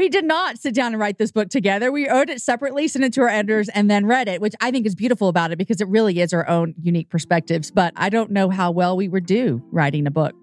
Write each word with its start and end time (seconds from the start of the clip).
We 0.00 0.08
did 0.08 0.24
not 0.24 0.58
sit 0.58 0.74
down 0.74 0.94
and 0.94 0.98
write 0.98 1.18
this 1.18 1.30
book 1.30 1.50
together. 1.50 1.92
We 1.92 2.08
wrote 2.08 2.30
it 2.30 2.40
separately, 2.40 2.88
sent 2.88 3.04
it 3.04 3.12
to 3.12 3.20
our 3.20 3.28
editors, 3.28 3.68
and 3.68 3.90
then 3.90 4.06
read 4.06 4.28
it, 4.28 4.40
which 4.40 4.54
I 4.58 4.70
think 4.70 4.86
is 4.86 4.94
beautiful 4.94 5.28
about 5.28 5.52
it 5.52 5.58
because 5.58 5.82
it 5.82 5.88
really 5.88 6.20
is 6.20 6.32
our 6.32 6.48
own 6.48 6.74
unique 6.80 7.10
perspectives. 7.10 7.70
But 7.70 7.92
I 7.96 8.08
don't 8.08 8.30
know 8.30 8.48
how 8.48 8.70
well 8.70 8.96
we 8.96 9.08
would 9.08 9.26
do 9.26 9.62
writing 9.70 10.06
a 10.06 10.10
book. 10.10 10.34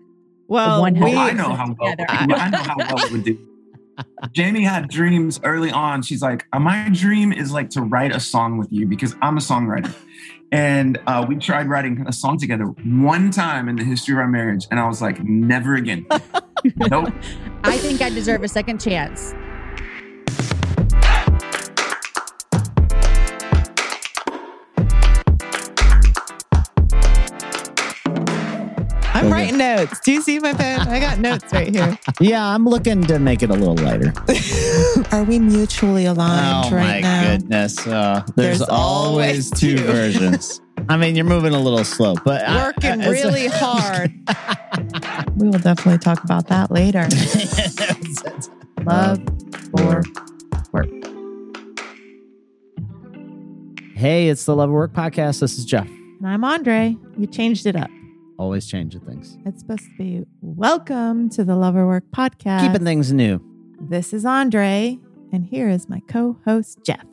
Well, 0.47 0.81
one 0.81 0.93
we, 0.93 1.15
I 1.15 1.31
know 1.31 1.55
how 1.55 1.75
well. 1.75 1.89
Together. 1.89 2.05
I 2.07 2.27
know 2.27 2.57
how 2.59 2.75
well 2.77 3.03
it 3.03 3.11
would 3.11 3.23
do. 3.23 3.39
Jamie 4.31 4.61
had 4.61 4.89
dreams 4.89 5.39
early 5.43 5.71
on. 5.71 6.03
She's 6.03 6.21
like, 6.21 6.45
"Uh, 6.53 6.59
my 6.59 6.89
dream 6.93 7.33
is 7.33 7.51
like 7.51 7.71
to 7.71 7.81
write 7.81 8.15
a 8.15 8.19
song 8.19 8.59
with 8.59 8.71
you 8.71 8.85
because 8.85 9.15
I'm 9.23 9.37
a 9.37 9.41
songwriter. 9.41 9.91
And 10.51 10.99
uh, 11.07 11.25
we 11.27 11.35
tried 11.37 11.67
writing 11.67 12.05
a 12.07 12.13
song 12.13 12.37
together 12.37 12.65
one 12.65 13.31
time 13.31 13.67
in 13.69 13.75
the 13.75 13.83
history 13.83 14.13
of 14.13 14.19
our 14.19 14.27
marriage. 14.27 14.67
And 14.69 14.79
I 14.79 14.87
was 14.87 15.01
like, 15.01 15.23
never 15.23 15.73
again. 15.73 16.05
nope. 16.75 17.11
I 17.63 17.77
think 17.77 18.01
I 18.01 18.11
deserve 18.11 18.43
a 18.43 18.47
second 18.47 18.79
chance. 18.79 19.33
Writing 29.37 29.57
notes. 29.57 29.99
Do 30.01 30.11
you 30.11 30.21
see 30.21 30.39
my 30.39 30.53
pen? 30.53 30.87
I 30.87 30.99
got 30.99 31.19
notes 31.19 31.51
right 31.53 31.73
here. 31.73 31.97
Yeah, 32.19 32.43
I'm 32.45 32.65
looking 32.65 33.03
to 33.03 33.19
make 33.19 33.43
it 33.43 33.49
a 33.49 33.53
little 33.53 33.75
lighter. 33.75 34.13
Are 35.15 35.23
we 35.23 35.39
mutually 35.39 36.05
aligned 36.05 36.65
oh 36.73 36.75
right 36.75 37.01
my 37.01 37.01
now? 37.01 37.31
goodness. 37.37 37.85
Uh, 37.87 38.23
there's, 38.35 38.59
There's 38.59 38.69
always 38.69 39.51
always 39.51 39.51
two 39.51 39.77
two. 39.77 39.83
versions. 39.83 40.61
I 40.89 40.95
mean, 40.97 41.15
you're 41.15 41.25
moving 41.25 41.53
a 41.53 41.59
little 41.59 41.83
slow, 41.83 42.15
but 42.23 42.47
Working 42.47 43.01
I- 43.01 43.09
really 43.09 43.47
hard. 43.47 44.11
we 45.35 45.47
will 45.49 45.59
definitely 45.59 45.97
talk 45.99 46.23
about 46.23 46.47
that 46.47 46.71
later. 46.71 47.07
Love 48.85 49.19
for 49.71 50.03
work. 50.71 50.87
hey, 53.95 54.29
it's 54.29 54.45
the 54.45 54.55
Love 54.55 54.69
or 54.69 54.73
Work 54.73 54.93
podcast. 54.93 55.39
This 55.41 55.57
is 55.57 55.65
Jeff. 55.65 55.87
And 55.87 56.27
I'm 56.27 56.43
Andre. 56.43 56.95
You 57.17 57.27
changed 57.27 57.65
it 57.65 57.75
up. 57.75 57.89
Always 58.39 58.67
changing 58.67 59.01
things, 59.01 59.35
It's 59.45 59.61
supposed 59.61 59.85
to 59.85 59.97
be 59.97 60.23
welcome 60.41 61.27
to 61.31 61.43
the 61.43 61.55
Love 61.55 61.75
or 61.75 61.87
Work 61.87 62.03
podcast. 62.15 62.61
keeping 62.61 62.83
things 62.85 63.11
new. 63.11 63.41
This 63.81 64.13
is 64.13 64.25
Andre, 64.25 64.99
and 65.33 65.43
here 65.43 65.67
is 65.69 65.89
my 65.89 66.01
co-host 66.07 66.77
Jeff. 66.85 67.03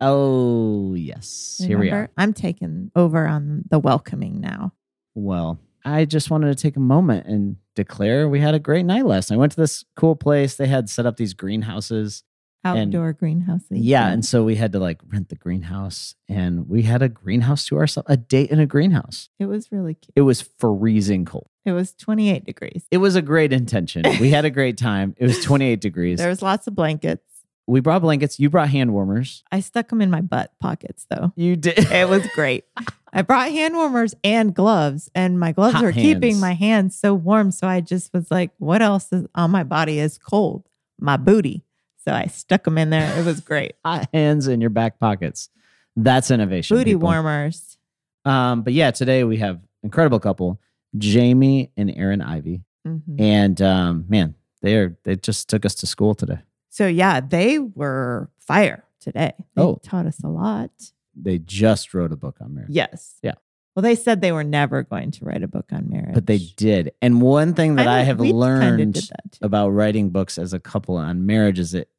Oh 0.00 0.94
yes, 0.94 1.60
here 1.62 1.78
we 1.78 1.90
are. 1.90 2.08
I'm 2.16 2.32
taking 2.32 2.90
over 2.96 3.26
on 3.26 3.64
the 3.70 3.78
welcoming 3.78 4.40
now. 4.40 4.72
Well, 5.14 5.58
I 5.84 6.06
just 6.06 6.30
wanted 6.30 6.56
to 6.56 6.62
take 6.62 6.76
a 6.76 6.80
moment 6.80 7.26
and 7.26 7.56
declare 7.76 8.26
we 8.26 8.40
had 8.40 8.54
a 8.54 8.58
great 8.58 8.86
night 8.86 9.04
last 9.04 9.30
night. 9.30 9.36
I 9.36 9.40
went 9.40 9.52
to 9.52 9.60
this 9.60 9.84
cool 9.96 10.16
place. 10.16 10.56
They 10.56 10.66
had 10.68 10.88
set 10.88 11.04
up 11.04 11.18
these 11.18 11.34
greenhouses. 11.34 12.22
And- 12.64 12.94
Outdoor 12.94 13.12
greenhouses. 13.12 13.78
Yeah, 13.78 14.08
and 14.08 14.24
so 14.24 14.44
we 14.44 14.56
had 14.56 14.72
to 14.72 14.78
like 14.80 15.00
rent 15.10 15.28
the 15.28 15.36
greenhouse, 15.36 16.14
and 16.28 16.68
we 16.68 16.82
had 16.82 17.02
a 17.02 17.08
greenhouse 17.08 17.64
to 17.66 17.76
ourselves. 17.76 18.06
A 18.10 18.16
date 18.16 18.50
in 18.50 18.58
a 18.58 18.66
greenhouse. 18.66 19.28
it 19.38 19.46
was 19.46 19.70
really 19.70 19.94
cute. 19.94 20.12
It 20.16 20.22
was 20.22 20.42
freezing 20.58 21.24
cold. 21.24 21.48
It 21.64 21.72
was 21.72 21.92
28 21.94 22.44
degrees. 22.44 22.84
It 22.90 22.96
was 22.98 23.14
a 23.14 23.22
great 23.22 23.52
intention. 23.52 24.02
We 24.20 24.30
had 24.30 24.44
a 24.44 24.50
great 24.50 24.76
time. 24.76 25.14
It 25.18 25.26
was 25.26 25.42
28 25.44 25.80
degrees. 25.80 26.18
There 26.18 26.28
was 26.28 26.42
lots 26.42 26.66
of 26.66 26.74
blankets. 26.74 27.22
we 27.66 27.80
brought 27.80 28.02
blankets. 28.02 28.40
You 28.40 28.50
brought 28.50 28.70
hand 28.70 28.92
warmers. 28.92 29.44
I 29.52 29.60
stuck 29.60 29.88
them 29.88 30.00
in 30.02 30.10
my 30.10 30.20
butt 30.22 30.52
pockets 30.60 31.06
though. 31.08 31.32
You 31.36 31.54
did. 31.56 31.78
It 31.78 32.08
was 32.08 32.26
great. 32.34 32.64
I 33.12 33.22
brought 33.22 33.50
hand 33.50 33.74
warmers 33.74 34.14
and 34.24 34.54
gloves, 34.54 35.10
and 35.14 35.38
my 35.40 35.52
gloves 35.52 35.74
Hot 35.76 35.82
were 35.84 35.92
keeping 35.92 36.40
my 36.40 36.52
hands 36.54 36.98
so 36.98 37.14
warm. 37.14 37.50
So 37.52 37.66
I 37.66 37.80
just 37.80 38.12
was 38.12 38.30
like, 38.30 38.50
what 38.58 38.82
else 38.82 39.12
is 39.12 39.26
on 39.34 39.50
my 39.50 39.62
body 39.64 39.98
is 40.00 40.18
cold? 40.18 40.64
My 41.00 41.16
booty. 41.16 41.64
So 42.08 42.14
I 42.14 42.24
stuck 42.28 42.64
them 42.64 42.78
in 42.78 42.88
there. 42.88 43.18
It 43.20 43.26
was 43.26 43.40
great. 43.40 43.74
Hot 43.84 44.08
hands 44.14 44.48
in 44.48 44.62
your 44.62 44.70
back 44.70 44.98
pockets. 44.98 45.50
That's 45.94 46.30
innovation. 46.30 46.74
Booty 46.74 46.92
people. 46.92 47.02
warmers. 47.06 47.76
Um, 48.24 48.62
but 48.62 48.72
yeah, 48.72 48.92
today 48.92 49.24
we 49.24 49.36
have 49.38 49.60
incredible 49.82 50.18
couple, 50.18 50.58
Jamie 50.96 51.70
and 51.76 51.90
Aaron 51.94 52.22
Ivey. 52.22 52.62
Mhm. 52.86 53.20
And 53.20 53.60
um, 53.60 54.06
man, 54.08 54.36
they 54.62 54.76
are 54.76 54.96
they 55.04 55.16
just 55.16 55.50
took 55.50 55.66
us 55.66 55.74
to 55.76 55.86
school 55.86 56.14
today. 56.14 56.38
So 56.70 56.86
yeah, 56.86 57.20
they 57.20 57.58
were 57.58 58.30
fire 58.38 58.84
today. 59.00 59.34
They 59.54 59.62
Oh. 59.62 59.78
taught 59.82 60.06
us 60.06 60.18
a 60.24 60.28
lot. 60.28 60.70
They 61.14 61.36
just 61.38 61.92
wrote 61.92 62.10
a 62.12 62.16
book 62.16 62.38
on 62.40 62.54
marriage. 62.54 62.70
Yes. 62.70 63.18
Yeah. 63.22 63.34
Well, 63.76 63.82
they 63.82 63.96
said 63.96 64.22
they 64.22 64.32
were 64.32 64.44
never 64.44 64.82
going 64.82 65.10
to 65.10 65.26
write 65.26 65.42
a 65.42 65.48
book 65.48 65.66
on 65.72 65.90
marriage. 65.90 66.14
But 66.14 66.26
they 66.26 66.38
did. 66.38 66.92
And 67.02 67.20
one 67.20 67.52
thing 67.52 67.74
that 67.74 67.86
I, 67.86 67.98
know, 67.98 68.04
have 68.06 68.20
learned 68.20 68.94
did 68.94 69.04
that 69.04 69.32
too. 69.32 69.38
about 69.42 69.68
writing 69.70 70.08
books 70.08 70.38
as 70.38 70.54
a 70.54 70.58
couple 70.58 70.96
on 70.96 71.26
marriage 71.26 71.58
is 71.58 71.74
it 71.74 71.90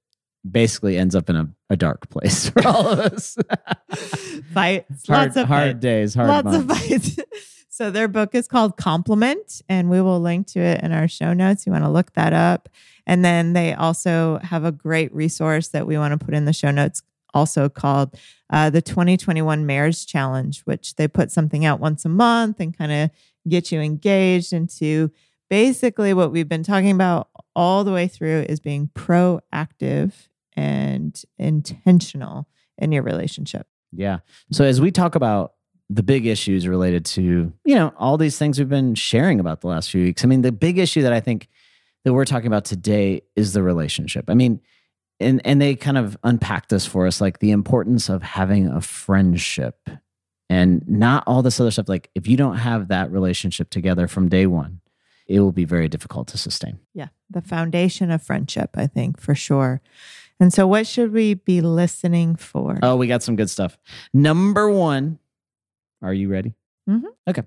basically 0.50 0.98
ends 0.98 1.16
up 1.16 1.30
in 1.30 1.36
a, 1.36 1.50
a 1.70 1.76
dark 1.76 2.10
place 2.10 2.50
for 2.52 2.66
all 2.68 2.88
of 2.88 3.00
us. 3.00 3.38
fights, 4.54 5.08
hard, 5.08 5.28
lots 5.28 5.38
of 5.38 5.48
hard 5.48 5.72
fights. 5.72 5.80
days, 5.80 6.14
hard 6.14 6.30
lots 6.30 6.46
months. 6.46 6.74
of 6.74 6.78
fights. 6.78 7.20
so 7.70 7.92
their 7.92 8.08
book 8.08 8.36
is 8.36 8.48
called 8.48 8.78
Complement, 8.78 9.62
and 9.70 9.90
we 9.90 10.02
will 10.02 10.20
link 10.20 10.48
to 10.48 10.60
it 10.60 10.82
in 10.84 10.92
our 10.92 11.08
show 11.08 11.34
notes. 11.34 11.66
You 11.66 11.72
want 11.72 11.86
to 11.86 11.90
look 11.90 12.14
that 12.14 12.34
up. 12.34 12.70
And 13.06 13.26
then 13.26 13.54
they 13.54 13.74
also 13.74 14.40
have 14.44 14.64
a 14.64 14.72
great 14.72 15.14
resource 15.14 15.70
that 15.70 15.88
we 15.88 15.98
want 15.98 16.18
to 16.18 16.24
put 16.24 16.36
in 16.36 16.46
the 16.46 16.54
show 16.54 16.72
notes, 16.72 17.02
also 17.34 17.68
called 17.68 18.16
uh, 18.52 18.70
the 18.70 18.82
2021 18.82 19.66
Marriage 19.66 20.06
Challenge, 20.06 20.62
which 20.62 20.96
they 20.96 21.08
put 21.08 21.32
something 21.32 21.66
out 21.66 21.80
once 21.80 22.06
a 22.06 22.10
month 22.10 22.60
and 22.60 22.78
kind 22.78 22.92
of 22.92 23.10
get 23.48 23.72
you 23.72 23.80
engaged 23.80 24.54
into 24.54 25.12
basically 25.50 26.14
what 26.14 26.32
we've 26.32 26.48
been 26.48 26.64
talking 26.64 26.92
about 26.92 27.30
all 27.56 27.84
the 27.84 27.92
way 27.92 28.08
through 28.08 28.46
is 28.50 28.60
being 28.60 28.90
proactive 28.96 30.14
and 30.56 31.22
intentional 31.38 32.48
in 32.78 32.92
your 32.92 33.04
relationship. 33.04 33.68
Yeah. 33.92 34.20
So 34.52 34.64
as 34.64 34.80
we 34.80 34.92
talk 34.92 35.16
about 35.16 35.54
the 35.90 36.04
big 36.04 36.28
issues 36.28 36.68
related 36.68 37.04
to, 37.04 37.52
you 37.66 37.76
know, 37.76 37.92
all 37.98 38.18
these 38.18 38.38
things 38.38 38.60
we've 38.60 38.70
been 38.70 38.94
sharing 38.96 39.40
about 39.40 39.62
the 39.62 39.68
last 39.68 39.90
few 39.90 40.04
weeks. 40.04 40.24
I 40.24 40.28
mean, 40.28 40.42
the 40.42 40.52
big 40.52 40.78
issue 40.78 41.02
that 41.02 41.14
I 41.14 41.20
think 41.20 41.48
that 42.06 42.14
we're 42.14 42.26
talking 42.26 42.48
about 42.48 42.66
today 42.66 43.24
is 43.36 43.54
the 43.54 43.64
relationship. 43.64 44.26
I 44.30 44.36
mean, 44.36 44.62
and 45.20 45.42
and 45.44 45.62
they 45.62 45.76
kind 45.76 45.98
of 45.98 46.18
unpacked 46.24 46.70
this 46.70 46.86
for 46.86 47.08
us 47.08 47.20
like 47.20 47.40
the 47.40 47.52
importance 47.52 48.08
of 48.08 48.22
having 48.22 48.68
a 48.68 48.82
friendship 48.82 49.90
and 50.50 50.88
not 50.88 51.24
all 51.28 51.42
this 51.42 51.60
other 51.60 51.72
stuff 51.72 51.90
like 51.90 52.10
if 52.16 52.28
you 52.28 52.38
don't 52.38 52.58
have 52.58 52.88
that 52.88 53.12
relationship 53.12 53.70
together 53.70 54.08
from 54.08 54.30
day 54.30 54.46
1, 54.46 54.80
it 55.30 55.40
will 55.40 55.54
be 55.54 55.64
very 55.66 55.88
difficult 55.88 56.28
to 56.30 56.38
sustain. 56.38 56.80
Yeah, 56.94 57.08
the 57.30 57.42
foundation 57.42 58.12
of 58.12 58.22
friendship, 58.22 58.72
I 58.76 58.88
think, 58.88 59.20
for 59.22 59.36
sure. 59.36 59.80
And 60.42 60.52
so, 60.54 60.66
what 60.68 60.88
should 60.88 61.14
we 61.14 61.36
be 61.36 61.62
listening 61.62 62.36
for? 62.36 62.80
Oh, 62.84 62.96
we 62.98 63.08
got 63.08 63.24
some 63.24 63.36
good 63.36 63.50
stuff. 63.50 63.78
Number 64.14 64.70
1, 64.70 65.20
are 66.02 66.14
you 66.14 66.30
ready? 66.30 66.56
Mhm. 66.90 67.04
Okay. 67.28 67.44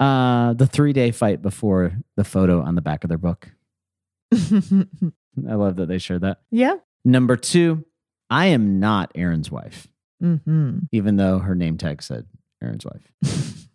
Uh, 0.00 0.54
the 0.54 0.66
three 0.66 0.92
day 0.92 1.12
fight 1.12 1.40
before 1.40 1.92
the 2.16 2.24
photo 2.24 2.60
on 2.62 2.74
the 2.74 2.80
back 2.82 3.04
of 3.04 3.08
their 3.08 3.18
book. 3.18 3.48
I 4.32 5.54
love 5.54 5.76
that 5.76 5.86
they 5.88 5.98
shared 5.98 6.22
that. 6.22 6.40
yeah. 6.50 6.76
Number 7.04 7.36
two, 7.36 7.84
I 8.30 8.46
am 8.46 8.78
not 8.80 9.12
Aaron's 9.14 9.50
wife, 9.50 9.88
hmm 10.20 10.78
even 10.92 11.16
though 11.16 11.38
her 11.40 11.54
name 11.54 11.76
tag 11.78 12.02
said 12.02 12.26
Aaron's 12.62 12.84
wife. 12.84 13.66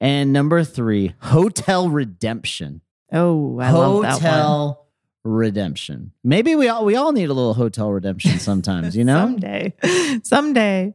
and 0.00 0.32
number 0.32 0.64
three, 0.64 1.14
hotel 1.20 1.88
redemption. 1.88 2.80
Oh, 3.12 3.58
I 3.58 3.70
love 3.70 4.02
that 4.02 4.12
one. 4.12 4.20
hotel 4.22 4.86
redemption. 5.24 6.12
Maybe 6.24 6.54
we 6.56 6.68
all 6.68 6.84
we 6.84 6.96
all 6.96 7.12
need 7.12 7.28
a 7.28 7.34
little 7.34 7.54
hotel 7.54 7.90
redemption 7.90 8.38
sometimes, 8.38 8.96
you 8.96 9.04
know? 9.04 9.18
Someday. 9.26 9.74
Someday. 10.22 10.94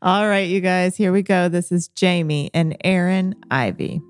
All 0.00 0.26
right, 0.28 0.48
you 0.48 0.60
guys, 0.60 0.96
here 0.96 1.12
we 1.12 1.22
go. 1.22 1.48
This 1.48 1.70
is 1.72 1.88
Jamie 1.88 2.50
and 2.54 2.76
Aaron 2.84 3.34
Ivey. 3.50 4.00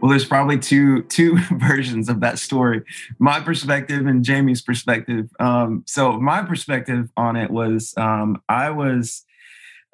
Well, 0.00 0.10
there's 0.10 0.24
probably 0.24 0.58
two 0.58 1.04
two 1.04 1.38
versions 1.52 2.08
of 2.08 2.18
that 2.20 2.40
story. 2.40 2.82
My 3.20 3.38
perspective 3.38 4.06
and 4.06 4.24
Jamie's 4.24 4.60
perspective. 4.60 5.30
Um, 5.38 5.84
so 5.86 6.18
my 6.20 6.42
perspective 6.42 7.10
on 7.16 7.36
it 7.36 7.52
was 7.52 7.94
um, 7.96 8.42
I 8.48 8.70
was 8.70 9.24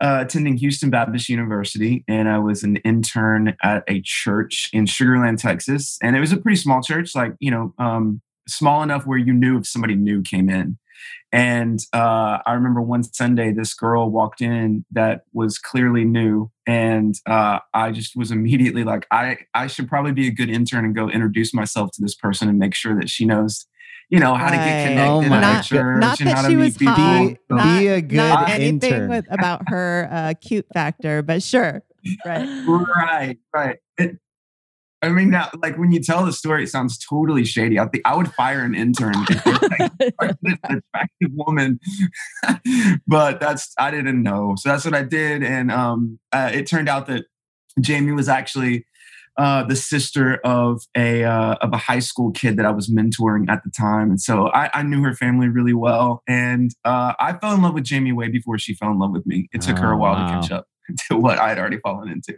uh, 0.00 0.18
attending 0.22 0.56
Houston 0.56 0.90
Baptist 0.90 1.28
University, 1.28 2.04
and 2.06 2.28
I 2.28 2.38
was 2.38 2.62
an 2.62 2.76
intern 2.78 3.56
at 3.62 3.84
a 3.88 4.00
church 4.02 4.70
in 4.72 4.86
Sugar 4.86 5.18
Land, 5.18 5.38
Texas, 5.38 5.98
and 6.02 6.16
it 6.16 6.20
was 6.20 6.32
a 6.32 6.36
pretty 6.36 6.56
small 6.56 6.82
church, 6.82 7.14
like 7.14 7.34
you 7.40 7.50
know, 7.50 7.74
um, 7.78 8.20
small 8.46 8.82
enough 8.82 9.06
where 9.06 9.18
you 9.18 9.32
knew 9.32 9.58
if 9.58 9.66
somebody 9.66 9.94
new 9.94 10.22
came 10.22 10.48
in. 10.48 10.78
And 11.30 11.78
uh, 11.92 12.38
I 12.46 12.54
remember 12.54 12.80
one 12.80 13.02
Sunday, 13.02 13.52
this 13.52 13.74
girl 13.74 14.10
walked 14.10 14.40
in 14.40 14.86
that 14.92 15.24
was 15.34 15.58
clearly 15.58 16.04
new, 16.04 16.50
and 16.66 17.14
uh, 17.26 17.58
I 17.74 17.90
just 17.90 18.16
was 18.16 18.30
immediately 18.30 18.84
like, 18.84 19.06
I 19.10 19.38
I 19.52 19.66
should 19.66 19.88
probably 19.88 20.12
be 20.12 20.28
a 20.28 20.32
good 20.32 20.48
intern 20.48 20.84
and 20.86 20.94
go 20.94 21.08
introduce 21.08 21.52
myself 21.52 21.90
to 21.92 22.02
this 22.02 22.14
person 22.14 22.48
and 22.48 22.58
make 22.58 22.74
sure 22.74 22.98
that 22.98 23.10
she 23.10 23.26
knows, 23.26 23.66
you 24.10 24.18
know, 24.20 24.34
how 24.34 24.50
to 24.50 24.56
get 24.56 24.88
connected 24.88 25.10
Oh 25.10 25.22
my 25.22 25.40
Not, 25.40 25.64
church 25.64 26.00
not 26.00 26.20
and 26.20 26.28
how 26.30 26.42
that 26.42 26.42
to 26.42 26.48
she 26.50 26.56
meet 26.56 26.64
was 26.64 26.76
people. 26.76 26.94
Be- 26.96 27.38
So- 27.50 27.54
not, 27.56 27.78
be 27.78 27.86
a 27.88 28.00
good 28.00 28.16
not 28.16 28.48
anything 28.50 28.92
intern. 28.92 29.08
with 29.10 29.26
about 29.30 29.62
her 29.68 30.08
uh, 30.10 30.34
cute 30.40 30.66
factor, 30.72 31.22
but 31.22 31.42
sure. 31.42 31.82
Right. 32.24 32.64
right, 32.66 33.38
right. 33.54 33.76
It, 33.98 34.18
I 35.00 35.10
mean, 35.10 35.30
now, 35.30 35.48
like 35.62 35.78
when 35.78 35.92
you 35.92 36.00
tell 36.02 36.24
the 36.26 36.32
story, 36.32 36.64
it 36.64 36.68
sounds 36.68 36.98
totally 36.98 37.44
shady. 37.44 37.78
I 37.78 37.86
think 37.86 38.02
I 38.04 38.16
would 38.16 38.32
fire 38.34 38.62
an 38.64 38.74
intern 38.74 39.14
like, 39.14 39.92
this 40.42 40.58
attractive 40.64 41.30
woman, 41.34 41.78
but 43.06 43.38
that's 43.40 43.72
I 43.78 43.90
didn't 43.92 44.22
know. 44.22 44.54
So 44.58 44.70
that's 44.70 44.84
what 44.84 44.94
I 44.94 45.02
did, 45.02 45.44
and 45.44 45.70
um, 45.70 46.18
uh, 46.32 46.50
it 46.52 46.66
turned 46.66 46.88
out 46.88 47.06
that 47.06 47.26
Jamie 47.80 48.10
was 48.12 48.28
actually 48.28 48.86
uh, 49.38 49.62
the 49.64 49.76
sister 49.76 50.40
of 50.44 50.82
a 50.96 51.24
uh, 51.24 51.54
of 51.62 51.72
a 51.72 51.76
high 51.78 52.00
school 52.00 52.30
kid 52.32 52.56
that 52.58 52.66
I 52.66 52.70
was 52.70 52.90
mentoring 52.90 53.48
at 53.48 53.62
the 53.64 53.70
time, 53.70 54.10
and 54.10 54.20
so 54.20 54.48
I, 54.48 54.68
I 54.74 54.82
knew 54.82 55.02
her 55.02 55.14
family 55.14 55.48
really 55.48 55.72
well. 55.72 56.22
And 56.28 56.72
uh, 56.84 57.14
I 57.18 57.32
fell 57.34 57.54
in 57.54 57.62
love 57.62 57.74
with 57.74 57.84
Jamie 57.84 58.12
way 58.12 58.28
before 58.28 58.58
she 58.58 58.74
fell 58.74 58.90
in 58.90 58.98
love 58.98 59.12
with 59.12 59.24
me. 59.26 59.48
It 59.52 59.62
took 59.62 59.78
her 59.78 59.92
a 59.92 59.94
Oh, 59.94 59.98
while 59.98 60.14
wow. 60.14 60.26
to 60.26 60.32
catch 60.40 60.50
up 60.50 60.66
to 61.08 61.16
what 61.16 61.38
I 61.38 61.48
had 61.50 61.58
already 61.58 61.78
fallen 61.78 62.08
into. 62.10 62.34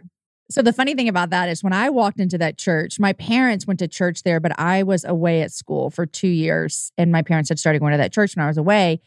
So 0.49 0.61
the 0.61 0.73
funny 0.73 0.95
thing 0.95 1.07
about 1.07 1.29
that 1.29 1.47
is 1.47 1.63
when 1.63 1.71
I 1.73 1.89
walked 1.89 2.19
into 2.19 2.37
that 2.37 2.57
church, 2.57 2.99
my 2.99 3.13
parents 3.13 3.65
went 3.65 3.79
to 3.79 3.87
church 3.87 4.23
there, 4.23 4.41
but 4.41 4.57
I 4.59 4.83
was 4.83 5.05
away 5.05 5.41
at 5.41 5.51
school 5.53 5.89
for 5.89 6.05
two 6.05 6.27
years. 6.27 6.91
And 6.97 7.09
my 7.11 7.21
parents 7.21 7.47
had 7.47 7.57
started 7.57 7.79
going 7.79 7.93
to 7.93 7.97
that 7.97 8.11
church 8.11 8.35
when 8.35 8.43
I 8.43 8.47
was 8.47 8.57
away. 8.57 8.99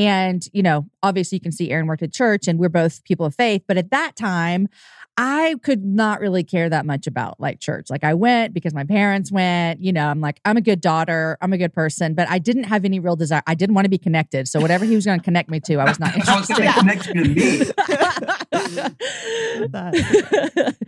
And, 0.00 0.42
you 0.54 0.62
know, 0.62 0.86
obviously 1.02 1.36
you 1.36 1.40
can 1.40 1.52
see 1.52 1.70
Aaron 1.70 1.86
worked 1.86 2.02
at 2.02 2.10
church 2.10 2.48
and 2.48 2.58
we're 2.58 2.70
both 2.70 3.04
people 3.04 3.26
of 3.26 3.34
faith. 3.34 3.64
But 3.68 3.76
at 3.76 3.90
that 3.90 4.16
time, 4.16 4.66
I 5.18 5.56
could 5.62 5.84
not 5.84 6.20
really 6.20 6.42
care 6.42 6.70
that 6.70 6.86
much 6.86 7.06
about 7.06 7.38
like 7.38 7.60
church. 7.60 7.90
Like 7.90 8.02
I 8.02 8.14
went 8.14 8.54
because 8.54 8.72
my 8.72 8.84
parents 8.84 9.30
went, 9.30 9.78
you 9.82 9.92
know, 9.92 10.06
I'm 10.06 10.22
like, 10.22 10.40
I'm 10.46 10.56
a 10.56 10.62
good 10.62 10.80
daughter, 10.80 11.36
I'm 11.42 11.52
a 11.52 11.58
good 11.58 11.74
person, 11.74 12.14
but 12.14 12.30
I 12.30 12.38
didn't 12.38 12.64
have 12.64 12.86
any 12.86 12.98
real 12.98 13.16
desire. 13.16 13.42
I 13.46 13.54
didn't 13.54 13.74
want 13.74 13.84
to 13.84 13.90
be 13.90 13.98
connected. 13.98 14.48
So 14.48 14.58
whatever 14.58 14.86
he 14.86 14.94
was 14.94 15.04
going 15.04 15.18
to 15.20 15.24
connect 15.24 15.50
me 15.50 15.60
to, 15.60 15.76
I 15.76 15.84
was 15.84 16.00
not 16.00 16.14
I 16.28 16.40
was 16.40 16.48
interested. 16.48 16.56
going 16.56 16.72
to 16.72 16.80
connect 16.80 17.06
you 17.08 17.22
to 17.22 17.28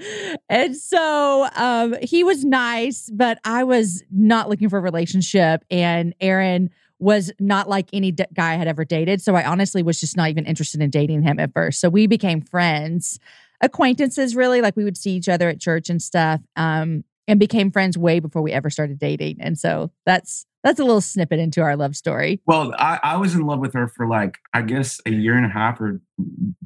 me. 0.01 0.39
and 0.49 0.75
so 0.75 1.49
um, 1.55 1.97
he 2.01 2.25
was 2.25 2.47
nice, 2.47 3.11
but 3.13 3.39
I 3.45 3.65
was 3.65 4.03
not 4.11 4.49
looking 4.49 4.71
for 4.71 4.79
a 4.79 4.83
relationship. 4.83 5.67
And 5.71 6.15
Aaron 6.19 6.71
was 7.03 7.33
not 7.41 7.69
like 7.69 7.89
any 7.93 8.13
d- 8.13 8.25
guy 8.33 8.53
I 8.53 8.57
had 8.57 8.69
ever 8.69 8.85
dated. 8.85 9.21
So 9.21 9.35
I 9.35 9.45
honestly 9.45 9.83
was 9.83 10.01
just 10.01 10.17
not 10.17 10.31
even 10.31 10.47
interested 10.47 10.81
in 10.81 10.89
dating 10.91 11.23
him 11.23 11.41
at 11.41 11.53
first. 11.53 11.81
So 11.81 11.89
we 11.89 12.07
became 12.07 12.41
friends, 12.41 13.19
acquaintances, 13.61 14.37
really. 14.37 14.61
Like 14.61 14.77
we 14.77 14.85
would 14.85 14.97
see 14.97 15.13
each 15.13 15.29
other 15.29 15.49
at 15.49 15.61
church 15.61 15.91
and 15.91 16.01
stuff. 16.01 16.41
Um, 16.57 17.05
and 17.29 17.39
became 17.39 17.71
friends 17.71 17.97
way 17.97 18.19
before 18.19 18.43
we 18.43 18.53
ever 18.53 18.69
started 18.69 18.99
dating. 18.99 19.37
And 19.41 19.57
so 19.57 19.93
that's 20.05 20.45
that's 20.63 20.79
a 20.79 20.85
little 20.85 21.01
snippet 21.01 21.39
into 21.39 21.61
our 21.61 21.77
love 21.77 21.97
story. 21.97 22.41
Well, 22.47 22.73
I, 22.79 22.99
I 23.03 23.17
was 23.17 23.35
in 23.35 23.43
love 23.43 23.59
with 23.61 23.75
her 23.75 23.89
for 23.89 24.07
like 24.07 24.39
I 24.55 24.63
guess 24.63 25.01
a 25.07 25.11
year 25.11 25.37
and 25.37 25.45
a 25.47 25.49
half 25.49 25.81
or 25.81 26.01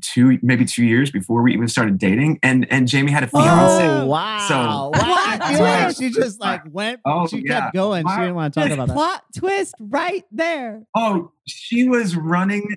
two, 0.03 0.39
maybe 0.43 0.65
two 0.65 0.85
years 0.85 1.11
before 1.11 1.43
we 1.43 1.53
even 1.55 1.69
started 1.69 1.99
dating. 1.99 2.39
And 2.43 2.67
and 2.71 2.87
Jamie 2.89 3.13
had 3.13 3.25
a 3.25 3.29
fiance. 3.29 3.87
Oh 3.87 4.07
wow! 4.07 4.47
So- 4.49 4.55
wow. 5.01 5.17
I 5.39 5.55
feel 5.55 5.63
like 5.63 5.97
she 5.97 6.11
just 6.11 6.41
like 6.41 6.63
went. 6.71 7.01
Oh, 7.05 7.27
she 7.27 7.43
yeah. 7.45 7.61
kept 7.61 7.75
going. 7.75 8.07
She 8.09 8.17
didn't 8.17 8.35
want 8.35 8.55
to 8.55 8.61
talk 8.61 8.69
Just 8.69 8.75
about 8.75 8.89
that. 8.89 8.95
plot 8.95 9.23
twist 9.37 9.75
right 9.81 10.25
there. 10.31 10.83
Oh, 10.95 11.33
she 11.47 11.89
was 11.89 12.17
running. 12.17 12.77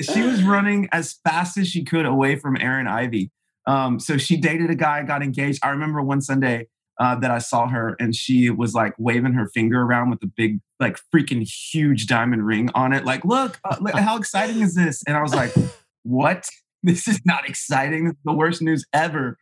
She 0.00 0.22
was 0.22 0.42
running 0.44 0.88
as 0.92 1.14
fast 1.24 1.58
as 1.58 1.68
she 1.68 1.84
could 1.84 2.06
away 2.06 2.36
from 2.36 2.56
Aaron 2.60 2.86
Ivey. 2.86 3.30
Um, 3.66 3.98
so 3.98 4.16
she 4.16 4.36
dated 4.36 4.70
a 4.70 4.74
guy, 4.74 5.02
got 5.02 5.22
engaged. 5.22 5.60
I 5.62 5.70
remember 5.70 6.00
one 6.02 6.20
Sunday 6.20 6.68
uh, 6.98 7.14
that 7.16 7.30
I 7.30 7.38
saw 7.38 7.68
her, 7.68 7.96
and 8.00 8.14
she 8.14 8.50
was 8.50 8.74
like 8.74 8.94
waving 8.98 9.34
her 9.34 9.48
finger 9.48 9.82
around 9.82 10.10
with 10.10 10.22
a 10.22 10.26
big, 10.26 10.60
like 10.80 10.98
freaking 11.14 11.46
huge 11.46 12.06
diamond 12.06 12.46
ring 12.46 12.70
on 12.74 12.92
it. 12.92 13.04
Like, 13.04 13.24
look, 13.24 13.58
uh, 13.64 13.76
look, 13.80 13.94
how 13.94 14.16
exciting 14.18 14.62
is 14.62 14.74
this? 14.74 15.02
And 15.06 15.16
I 15.16 15.22
was 15.22 15.34
like, 15.34 15.52
what? 16.02 16.48
This 16.82 17.08
is 17.08 17.20
not 17.24 17.48
exciting. 17.48 18.04
This 18.04 18.12
is 18.12 18.22
the 18.24 18.32
worst 18.32 18.62
news 18.62 18.84
ever. 18.92 19.38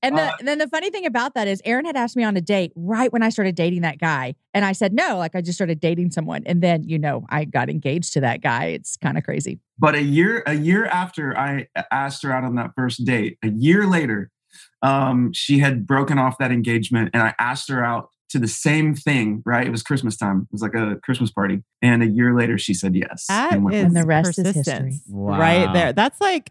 And 0.00 0.16
the, 0.16 0.22
Uh, 0.22 0.32
then 0.40 0.56
the 0.56 0.68
funny 0.68 0.88
thing 0.88 1.04
about 1.04 1.34
that 1.34 1.46
is, 1.46 1.60
Aaron 1.66 1.84
had 1.84 1.96
asked 1.96 2.16
me 2.16 2.24
on 2.24 2.34
a 2.34 2.40
date 2.40 2.72
right 2.76 3.12
when 3.12 3.22
I 3.22 3.28
started 3.28 3.54
dating 3.56 3.82
that 3.82 3.98
guy. 3.98 4.34
And 4.54 4.64
I 4.64 4.72
said, 4.72 4.94
no, 4.94 5.18
like 5.18 5.34
I 5.34 5.42
just 5.42 5.58
started 5.58 5.80
dating 5.80 6.12
someone. 6.12 6.44
And 6.46 6.62
then, 6.62 6.84
you 6.84 6.98
know, 6.98 7.26
I 7.28 7.44
got 7.44 7.68
engaged 7.68 8.14
to 8.14 8.20
that 8.22 8.40
guy. 8.40 8.66
It's 8.66 8.96
kind 8.96 9.18
of 9.18 9.24
crazy. 9.24 9.60
But 9.78 9.96
a 9.96 10.02
year, 10.02 10.42
a 10.46 10.54
year 10.54 10.86
after 10.86 11.36
I 11.36 11.66
asked 11.90 12.22
her 12.22 12.32
out 12.32 12.44
on 12.44 12.54
that 12.54 12.70
first 12.74 13.04
date, 13.04 13.36
a 13.44 13.48
year 13.50 13.86
later, 13.86 14.30
um, 14.82 15.32
she 15.32 15.58
had 15.58 15.86
broken 15.86 16.18
off 16.18 16.38
that 16.38 16.52
engagement, 16.52 17.10
and 17.12 17.22
I 17.22 17.34
asked 17.38 17.68
her 17.68 17.84
out 17.84 18.10
to 18.30 18.38
the 18.38 18.48
same 18.48 18.94
thing. 18.94 19.42
Right? 19.46 19.66
It 19.66 19.70
was 19.70 19.82
Christmas 19.82 20.16
time. 20.16 20.42
It 20.42 20.52
was 20.52 20.62
like 20.62 20.74
a 20.74 20.96
Christmas 21.02 21.30
party, 21.30 21.62
and 21.82 22.02
a 22.02 22.06
year 22.06 22.34
later, 22.36 22.58
she 22.58 22.74
said 22.74 22.94
yes. 22.94 23.26
That 23.28 23.54
and 23.54 23.72
is 23.74 23.84
with 23.84 23.94
the 23.94 24.04
rest 24.06 24.38
is 24.38 24.44
persistence 24.46 24.94
history. 24.96 25.00
right 25.10 25.72
there. 25.72 25.92
That's 25.92 26.20
like 26.20 26.50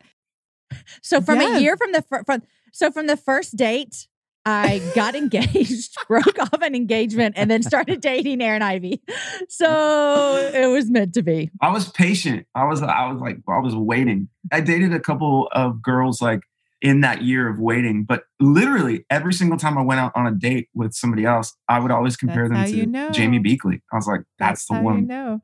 So 1.01 1.21
from 1.21 1.39
Yes. 1.41 1.57
a 1.59 1.61
year 1.61 1.77
from 1.77 1.91
the 1.93 2.01
fir- 2.01 2.23
from 2.25 2.43
so 2.73 2.91
from 2.91 3.07
the 3.07 3.15
first 3.17 3.55
date, 3.55 4.07
I 4.45 4.81
got 4.95 5.15
engaged, 5.23 5.95
broke 6.07 6.39
off 6.39 6.61
an 6.61 6.75
engagement, 6.75 7.35
and 7.37 7.49
then 7.49 7.63
started 7.63 8.01
dating 8.01 8.41
Aaron 8.41 8.61
Ivey. 8.61 9.01
So 9.49 10.51
it 10.53 10.67
was 10.67 10.89
meant 10.89 11.13
to 11.15 11.21
be. 11.23 11.49
I 11.61 11.69
was 11.71 11.89
patient. 11.91 12.45
I 12.55 12.65
was, 12.65 12.81
I 12.81 13.11
was 13.11 13.19
like, 13.21 13.37
I 13.47 13.59
was 13.59 13.75
waiting. 13.75 14.29
I 14.51 14.61
dated 14.61 14.93
a 14.93 14.99
couple 14.99 15.49
of 15.51 15.81
girls 15.81 16.21
like 16.21 16.41
in 16.81 17.01
that 17.01 17.23
year 17.23 17.49
of 17.49 17.59
waiting, 17.59 18.03
but 18.03 18.23
literally 18.39 19.05
every 19.09 19.33
single 19.33 19.57
time 19.57 19.77
I 19.77 19.81
went 19.81 19.99
out 19.99 20.11
on 20.15 20.27
a 20.27 20.31
date 20.31 20.69
with 20.73 20.93
somebody 20.93 21.25
else, 21.25 21.55
I 21.67 21.79
would 21.79 21.91
always 21.91 22.15
compare 22.15 22.47
That's 22.47 22.71
them 22.71 22.79
to 22.79 22.85
you 22.85 22.85
know. 22.85 23.09
Jamie 23.09 23.39
Beakley. 23.39 23.81
I 23.91 23.95
was 23.95 24.07
like, 24.07 24.21
that's, 24.37 24.65
the 24.67 24.75
how 24.75 24.81
one. 24.81 25.01
you 25.01 25.07
know. 25.07 25.41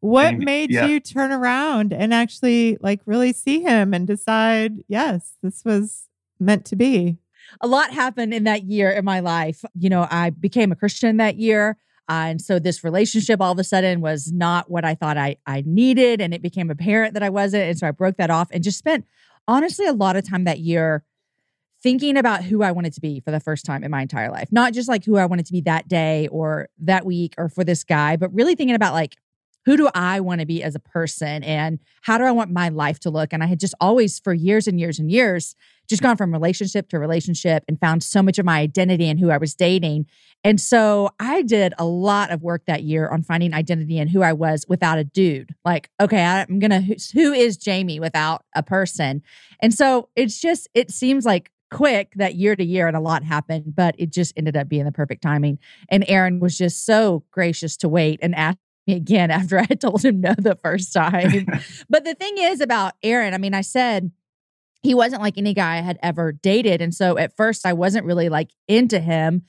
What 0.00 0.34
Maybe, 0.34 0.44
made 0.44 0.70
yeah. 0.70 0.86
you 0.86 1.00
turn 1.00 1.32
around 1.32 1.92
and 1.92 2.14
actually 2.14 2.78
like 2.80 3.00
really 3.06 3.32
see 3.32 3.62
him 3.62 3.92
and 3.92 4.06
decide, 4.06 4.74
yes, 4.86 5.36
this 5.42 5.64
was 5.64 6.08
meant 6.38 6.64
to 6.66 6.76
be? 6.76 7.18
a 7.60 7.66
lot 7.66 7.92
happened 7.92 8.34
in 8.34 8.44
that 8.44 8.64
year 8.64 8.90
in 8.90 9.04
my 9.04 9.20
life. 9.20 9.64
You 9.78 9.90
know, 9.90 10.06
I 10.10 10.30
became 10.30 10.72
a 10.72 10.76
Christian 10.76 11.16
that 11.18 11.36
year. 11.36 11.76
Uh, 12.08 12.30
and 12.30 12.40
so 12.40 12.58
this 12.58 12.84
relationship 12.84 13.40
all 13.40 13.52
of 13.52 13.58
a 13.58 13.64
sudden 13.64 14.00
was 14.00 14.30
not 14.32 14.70
what 14.70 14.84
I 14.84 14.94
thought 14.94 15.16
I, 15.16 15.36
I 15.46 15.64
needed. 15.66 16.20
And 16.20 16.32
it 16.32 16.42
became 16.42 16.70
apparent 16.70 17.14
that 17.14 17.22
I 17.22 17.30
wasn't. 17.30 17.64
And 17.64 17.78
so 17.78 17.88
I 17.88 17.90
broke 17.90 18.16
that 18.18 18.30
off 18.30 18.48
and 18.52 18.62
just 18.62 18.78
spent 18.78 19.06
honestly 19.48 19.86
a 19.86 19.92
lot 19.92 20.16
of 20.16 20.28
time 20.28 20.44
that 20.44 20.60
year 20.60 21.04
thinking 21.82 22.16
about 22.16 22.42
who 22.44 22.62
I 22.62 22.72
wanted 22.72 22.92
to 22.94 23.00
be 23.00 23.20
for 23.20 23.30
the 23.30 23.40
first 23.40 23.64
time 23.64 23.84
in 23.84 23.90
my 23.90 24.02
entire 24.02 24.30
life. 24.30 24.48
Not 24.50 24.72
just 24.72 24.88
like 24.88 25.04
who 25.04 25.16
I 25.16 25.26
wanted 25.26 25.46
to 25.46 25.52
be 25.52 25.60
that 25.62 25.88
day 25.88 26.26
or 26.28 26.68
that 26.78 27.04
week 27.04 27.34
or 27.38 27.48
for 27.48 27.64
this 27.64 27.84
guy, 27.84 28.16
but 28.16 28.32
really 28.34 28.54
thinking 28.54 28.74
about 28.74 28.92
like, 28.92 29.16
who 29.66 29.76
do 29.76 29.90
I 29.94 30.20
want 30.20 30.40
to 30.40 30.46
be 30.46 30.62
as 30.62 30.74
a 30.74 30.80
person 30.80 31.42
and 31.42 31.80
how 32.02 32.16
do 32.16 32.24
I 32.24 32.30
want 32.30 32.52
my 32.52 32.68
life 32.70 33.00
to 33.00 33.10
look? 33.10 33.32
And 33.32 33.42
I 33.42 33.46
had 33.46 33.60
just 33.60 33.74
always, 33.80 34.18
for 34.18 34.32
years 34.32 34.66
and 34.66 34.80
years 34.80 34.98
and 34.98 35.10
years, 35.10 35.56
just 35.88 36.02
gone 36.02 36.16
from 36.16 36.32
relationship 36.32 36.88
to 36.88 36.98
relationship 36.98 37.64
and 37.68 37.78
found 37.78 38.02
so 38.02 38.22
much 38.22 38.38
of 38.38 38.46
my 38.46 38.60
identity 38.60 39.08
in 39.08 39.18
who 39.18 39.30
I 39.30 39.36
was 39.36 39.54
dating. 39.54 40.06
And 40.44 40.60
so 40.60 41.10
I 41.18 41.42
did 41.42 41.74
a 41.78 41.84
lot 41.84 42.30
of 42.30 42.42
work 42.42 42.62
that 42.66 42.84
year 42.84 43.08
on 43.08 43.22
finding 43.22 43.52
identity 43.52 43.98
in 43.98 44.08
who 44.08 44.22
I 44.22 44.32
was 44.32 44.64
without 44.68 44.98
a 44.98 45.04
dude. 45.04 45.54
Like, 45.64 45.90
okay, 46.00 46.24
I'm 46.24 46.60
going 46.60 46.70
to, 46.70 46.96
who 47.12 47.32
is 47.32 47.56
Jamie 47.56 48.00
without 48.00 48.44
a 48.54 48.62
person? 48.62 49.22
And 49.60 49.74
so 49.74 50.08
it's 50.14 50.40
just, 50.40 50.68
it 50.74 50.92
seems 50.92 51.24
like 51.24 51.50
quick 51.72 52.12
that 52.14 52.36
year 52.36 52.54
to 52.54 52.64
year 52.64 52.86
and 52.86 52.96
a 52.96 53.00
lot 53.00 53.24
happened, 53.24 53.74
but 53.74 53.96
it 53.98 54.12
just 54.12 54.32
ended 54.36 54.56
up 54.56 54.68
being 54.68 54.84
the 54.84 54.92
perfect 54.92 55.22
timing. 55.22 55.58
And 55.88 56.04
Aaron 56.06 56.38
was 56.38 56.56
just 56.56 56.86
so 56.86 57.24
gracious 57.32 57.76
to 57.78 57.88
wait 57.88 58.20
and 58.22 58.34
ask 58.34 58.56
me 58.86 58.94
again 58.94 59.30
after 59.30 59.58
I 59.58 59.66
told 59.80 60.04
him 60.04 60.20
no 60.20 60.34
the 60.36 60.56
first 60.62 60.92
time. 60.92 61.46
but 61.90 62.04
the 62.04 62.14
thing 62.14 62.34
is 62.38 62.60
about 62.60 62.94
Aaron, 63.02 63.34
I 63.34 63.38
mean, 63.38 63.54
I 63.54 63.60
said, 63.60 64.10
he 64.82 64.94
wasn't 64.94 65.22
like 65.22 65.36
any 65.36 65.54
guy 65.54 65.78
I 65.78 65.80
had 65.80 65.98
ever 66.02 66.32
dated. 66.32 66.80
And 66.80 66.94
so 66.94 67.18
at 67.18 67.36
first 67.36 67.66
I 67.66 67.72
wasn't 67.72 68.06
really 68.06 68.28
like 68.28 68.50
into 68.68 69.00
him. 69.00 69.42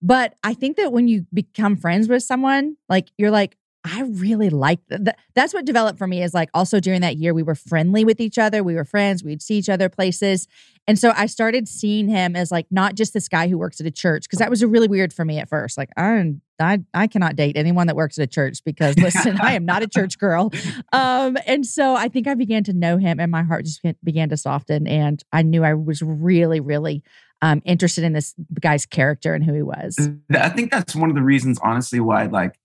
But 0.00 0.34
I 0.42 0.54
think 0.54 0.76
that 0.76 0.92
when 0.92 1.08
you 1.08 1.26
become 1.32 1.76
friends 1.76 2.08
with 2.08 2.22
someone, 2.22 2.76
like 2.88 3.08
you're 3.18 3.30
like, 3.30 3.56
I 3.88 4.02
really 4.02 4.50
like 4.50 4.80
that. 4.88 5.16
That's 5.34 5.54
what 5.54 5.64
developed 5.64 5.98
for 5.98 6.06
me 6.06 6.22
is 6.22 6.34
like 6.34 6.50
also 6.54 6.80
during 6.80 7.00
that 7.00 7.16
year, 7.16 7.32
we 7.32 7.42
were 7.42 7.54
friendly 7.54 8.04
with 8.04 8.20
each 8.20 8.38
other. 8.38 8.62
We 8.62 8.74
were 8.74 8.84
friends. 8.84 9.24
We'd 9.24 9.42
see 9.42 9.56
each 9.56 9.68
other 9.68 9.88
places. 9.88 10.46
And 10.86 10.98
so 10.98 11.12
I 11.16 11.26
started 11.26 11.68
seeing 11.68 12.08
him 12.08 12.34
as 12.34 12.50
like 12.50 12.66
not 12.70 12.94
just 12.94 13.12
this 13.12 13.28
guy 13.28 13.48
who 13.48 13.58
works 13.58 13.80
at 13.80 13.86
a 13.86 13.90
church, 13.90 14.24
because 14.24 14.38
that 14.38 14.50
was 14.50 14.62
a 14.62 14.68
really 14.68 14.88
weird 14.88 15.12
for 15.12 15.24
me 15.24 15.38
at 15.38 15.48
first. 15.48 15.76
Like, 15.76 15.90
I, 15.96 16.34
I, 16.60 16.82
I 16.94 17.06
cannot 17.06 17.36
date 17.36 17.56
anyone 17.56 17.86
that 17.86 17.96
works 17.96 18.18
at 18.18 18.24
a 18.24 18.26
church 18.26 18.64
because 18.64 18.98
listen, 18.98 19.38
I 19.40 19.52
am 19.52 19.64
not 19.64 19.82
a 19.82 19.88
church 19.88 20.18
girl. 20.18 20.52
Um, 20.92 21.36
and 21.46 21.66
so 21.66 21.94
I 21.94 22.08
think 22.08 22.26
I 22.26 22.34
began 22.34 22.64
to 22.64 22.72
know 22.72 22.96
him 22.96 23.20
and 23.20 23.30
my 23.30 23.42
heart 23.42 23.64
just 23.64 23.82
began 24.02 24.28
to 24.30 24.36
soften. 24.36 24.86
And 24.86 25.22
I 25.32 25.42
knew 25.42 25.62
I 25.64 25.74
was 25.74 26.02
really, 26.02 26.60
really 26.60 27.02
um, 27.42 27.62
interested 27.64 28.04
in 28.04 28.12
this 28.12 28.34
guy's 28.60 28.86
character 28.86 29.34
and 29.34 29.44
who 29.44 29.54
he 29.54 29.62
was. 29.62 29.96
I 30.30 30.48
think 30.48 30.70
that's 30.70 30.96
one 30.96 31.08
of 31.08 31.16
the 31.16 31.22
reasons, 31.22 31.58
honestly, 31.62 32.00
why 32.00 32.26
like 32.26 32.57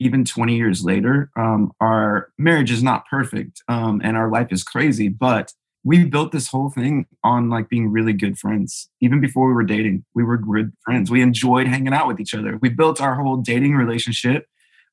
even 0.00 0.24
20 0.24 0.56
years 0.56 0.84
later, 0.84 1.30
um, 1.36 1.72
our 1.80 2.30
marriage 2.38 2.70
is 2.70 2.82
not 2.82 3.06
perfect 3.08 3.62
um, 3.68 4.00
and 4.02 4.16
our 4.16 4.30
life 4.30 4.48
is 4.50 4.64
crazy, 4.64 5.08
but 5.08 5.52
we 5.84 6.04
built 6.04 6.32
this 6.32 6.48
whole 6.48 6.70
thing 6.70 7.06
on 7.24 7.48
like 7.48 7.68
being 7.68 7.88
really 7.90 8.12
good 8.12 8.38
friends. 8.38 8.88
Even 9.00 9.20
before 9.20 9.46
we 9.46 9.54
were 9.54 9.64
dating, 9.64 10.04
we 10.14 10.24
were 10.24 10.36
good 10.36 10.72
friends. 10.84 11.10
We 11.10 11.22
enjoyed 11.22 11.66
hanging 11.66 11.94
out 11.94 12.06
with 12.06 12.20
each 12.20 12.34
other. 12.34 12.58
We 12.60 12.68
built 12.70 13.00
our 13.00 13.14
whole 13.14 13.36
dating 13.36 13.74
relationship 13.74 14.46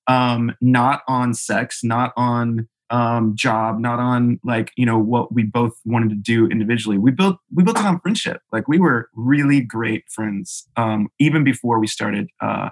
um, 0.08 0.56
not 0.62 1.02
on 1.08 1.34
sex, 1.34 1.84
not 1.84 2.14
on 2.16 2.68
um, 2.90 3.36
job, 3.36 3.80
not 3.80 4.00
on 4.00 4.40
like 4.44 4.72
you 4.78 4.86
know 4.86 4.98
what 4.98 5.34
we 5.34 5.44
both 5.44 5.74
wanted 5.86 6.10
to 6.10 6.16
do 6.16 6.48
individually. 6.48 6.98
We 6.98 7.12
built 7.12 7.38
we 7.54 7.64
built 7.64 7.78
it 7.78 7.86
on 7.86 8.00
friendship. 8.00 8.42
Like 8.52 8.68
we 8.68 8.80
were 8.80 9.10
really 9.14 9.62
great 9.62 10.06
friends 10.10 10.68
um, 10.78 11.10
even 11.20 11.44
before 11.44 11.80
we 11.80 11.88
started 11.88 12.30
uh, 12.42 12.70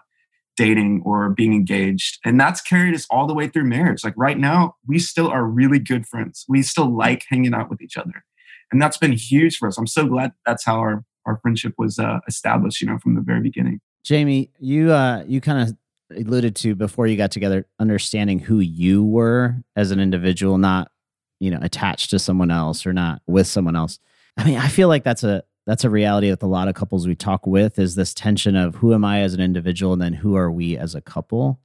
dating 0.56 1.02
or 1.06 1.30
being 1.30 1.54
engaged, 1.54 2.20
and 2.26 2.40
that's 2.40 2.62
carried 2.62 2.96
us 2.96 3.06
all 3.10 3.28
the 3.28 3.34
way 3.34 3.48
through 3.48 3.66
marriage. 3.66 4.04
Like 4.04 4.14
right 4.16 4.38
now, 4.38 4.76
we 4.88 5.00
still 5.00 5.28
are 5.28 5.46
really 5.46 5.80
good 5.80 6.06
friends. 6.08 6.46
We 6.48 6.62
still 6.62 6.96
like 6.96 7.26
hanging 7.30 7.54
out 7.54 7.70
with 7.70 7.82
each 7.82 7.98
other, 7.98 8.24
and 8.72 8.82
that's 8.82 8.98
been 8.98 9.14
huge 9.14 9.58
for 9.58 9.68
us. 9.68 9.78
I'm 9.78 9.88
so 9.88 10.08
glad 10.08 10.34
that's 10.46 10.66
how 10.66 10.78
our 10.78 11.04
our 11.26 11.40
friendship 11.42 11.74
was 11.78 12.00
uh, 12.00 12.20
established. 12.28 12.82
You 12.82 12.88
know, 12.88 13.00
from 13.00 13.16
the 13.16 13.22
very 13.22 13.42
beginning. 13.42 13.82
Jamie, 14.04 14.52
you 14.60 14.92
uh, 14.92 15.24
you 15.28 15.42
kind 15.42 15.70
of 15.70 15.78
alluded 16.18 16.56
to 16.58 16.76
before 16.76 17.08
you 17.08 17.18
got 17.18 17.32
together, 17.32 17.66
understanding 17.80 18.40
who 18.40 18.60
you 18.60 19.04
were 19.04 19.56
as 19.76 19.92
an 19.92 20.00
individual, 20.00 20.58
not 20.58 20.92
you 21.40 21.52
know 21.52 21.60
attached 21.62 22.12
to 22.12 22.20
someone 22.20 22.52
else 22.52 22.86
or 22.86 22.94
not 22.94 23.22
with 23.28 23.48
someone 23.48 23.76
else. 23.76 24.00
I 24.38 24.44
mean, 24.44 24.58
I 24.58 24.68
feel 24.68 24.88
like 24.88 25.04
that's 25.04 25.24
a 25.24 25.44
that's 25.66 25.84
a 25.84 25.90
reality 25.90 26.30
with 26.30 26.44
a 26.44 26.48
lot 26.48 26.68
of 26.68 26.76
couples 26.76 27.08
we 27.08 27.16
talk 27.16 27.48
with 27.48 27.80
is 27.80 27.96
this 27.96 28.14
tension 28.14 28.56
of 28.56 28.76
who 28.76 28.94
am 28.94 29.04
I 29.04 29.22
as 29.22 29.34
an 29.34 29.42
individual 29.42 29.94
and 29.94 30.02
then 30.02 30.14
who 30.14 30.36
are 30.36 30.52
we 30.52 30.78
as 30.78 30.96
a 30.96 31.02
couple. 31.02 31.60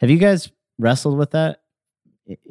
Have 0.00 0.10
you 0.10 0.18
guys 0.18 0.50
wrestled 0.78 1.16
with 1.16 1.30
that 1.30 1.62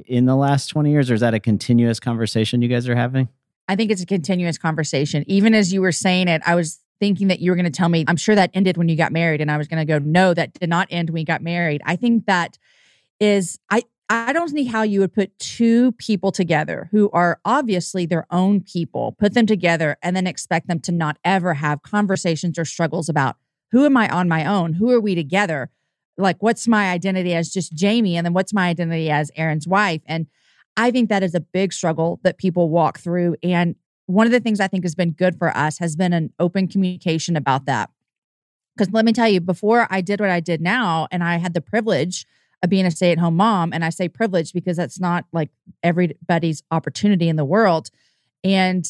in 0.05 0.25
the 0.25 0.35
last 0.35 0.67
20 0.67 0.89
years 0.89 1.12
or 1.12 1.13
is 1.13 1.21
that 1.21 1.33
a 1.33 1.39
continuous 1.39 2.00
conversation 2.00 2.62
you 2.62 2.67
guys 2.67 2.89
are 2.89 2.95
having? 2.95 3.29
I 3.67 3.75
think 3.75 3.91
it's 3.91 4.01
a 4.01 4.05
continuous 4.05 4.57
conversation. 4.57 5.24
Even 5.27 5.53
as 5.53 5.74
you 5.74 5.81
were 5.81 5.91
saying 5.91 6.27
it, 6.27 6.41
I 6.45 6.55
was 6.55 6.79
thinking 7.00 7.27
that 7.27 7.39
you 7.39 7.51
were 7.51 7.55
going 7.55 7.65
to 7.65 7.71
tell 7.71 7.89
me, 7.89 8.05
I'm 8.07 8.15
sure 8.15 8.35
that 8.35 8.51
ended 8.53 8.77
when 8.77 8.89
you 8.89 8.95
got 8.95 9.12
married. 9.12 9.41
And 9.41 9.51
I 9.51 9.57
was 9.57 9.67
going 9.67 9.85
to 9.85 9.91
go, 9.91 10.00
no, 10.00 10.33
that 10.33 10.53
did 10.53 10.69
not 10.69 10.88
end 10.91 11.09
when 11.09 11.19
you 11.19 11.25
got 11.25 11.41
married. 11.41 11.81
I 11.85 11.95
think 11.95 12.25
that 12.25 12.57
is, 13.19 13.59
I, 13.69 13.83
I 14.07 14.33
don't 14.33 14.50
see 14.50 14.65
how 14.65 14.83
you 14.83 15.00
would 15.00 15.13
put 15.13 15.38
two 15.39 15.91
people 15.93 16.31
together 16.31 16.89
who 16.91 17.09
are 17.12 17.39
obviously 17.43 18.05
their 18.05 18.27
own 18.29 18.62
people, 18.62 19.15
put 19.17 19.33
them 19.33 19.47
together 19.47 19.97
and 20.03 20.15
then 20.15 20.27
expect 20.27 20.67
them 20.67 20.79
to 20.81 20.91
not 20.91 21.17
ever 21.24 21.55
have 21.55 21.81
conversations 21.81 22.59
or 22.59 22.65
struggles 22.65 23.09
about 23.09 23.38
who 23.71 23.83
am 23.85 23.97
I 23.97 24.07
on 24.09 24.29
my 24.29 24.45
own? 24.45 24.74
Who 24.74 24.91
are 24.91 25.00
we 25.00 25.15
together? 25.15 25.71
Like, 26.17 26.41
what's 26.41 26.67
my 26.67 26.91
identity 26.91 27.33
as 27.33 27.51
just 27.51 27.74
Jamie? 27.74 28.15
And 28.15 28.25
then 28.25 28.33
what's 28.33 28.53
my 28.53 28.69
identity 28.69 29.09
as 29.09 29.31
Aaron's 29.35 29.67
wife? 29.67 30.01
And 30.05 30.27
I 30.77 30.91
think 30.91 31.09
that 31.09 31.24
is 31.24 31.33
a 31.33 31.39
big 31.39 31.74
struggle 31.74 32.19
that 32.24 32.38
people 32.38 32.69
walk 32.69 33.00
through. 33.00 33.35
And 33.41 33.75
one 34.05 34.27
of 34.27 34.31
the 34.31 34.39
things 34.39 34.59
I 34.59 34.67
think 34.67 34.83
has 34.83 34.95
been 34.95 35.12
good 35.12 35.38
for 35.38 35.55
us 35.57 35.79
has 35.79 35.95
been 35.95 36.13
an 36.13 36.31
open 36.39 36.67
communication 36.67 37.35
about 37.35 37.65
that. 37.65 37.89
Because 38.77 38.93
let 38.93 39.05
me 39.05 39.13
tell 39.13 39.27
you, 39.27 39.41
before 39.41 39.88
I 39.89 40.01
did 40.01 40.19
what 40.19 40.29
I 40.29 40.41
did 40.41 40.62
now, 40.62 41.07
and 41.12 41.24
I 41.24 41.38
had 41.38 41.53
the 41.53 41.62
privilege 41.62 42.25
being 42.69 42.86
a 42.86 42.91
stay 42.91 43.12
at 43.12 43.17
home 43.17 43.38
mom, 43.38 43.74
and 43.74 43.84
I 43.84 43.89
say 43.89 44.07
privileged 44.07 44.53
because 44.53 44.77
that's 44.77 45.00
not 45.00 45.25
like 45.31 45.50
everybody's 45.84 46.63
opportunity 46.72 47.29
in 47.29 47.36
the 47.36 47.45
world. 47.45 47.89
And 48.43 48.86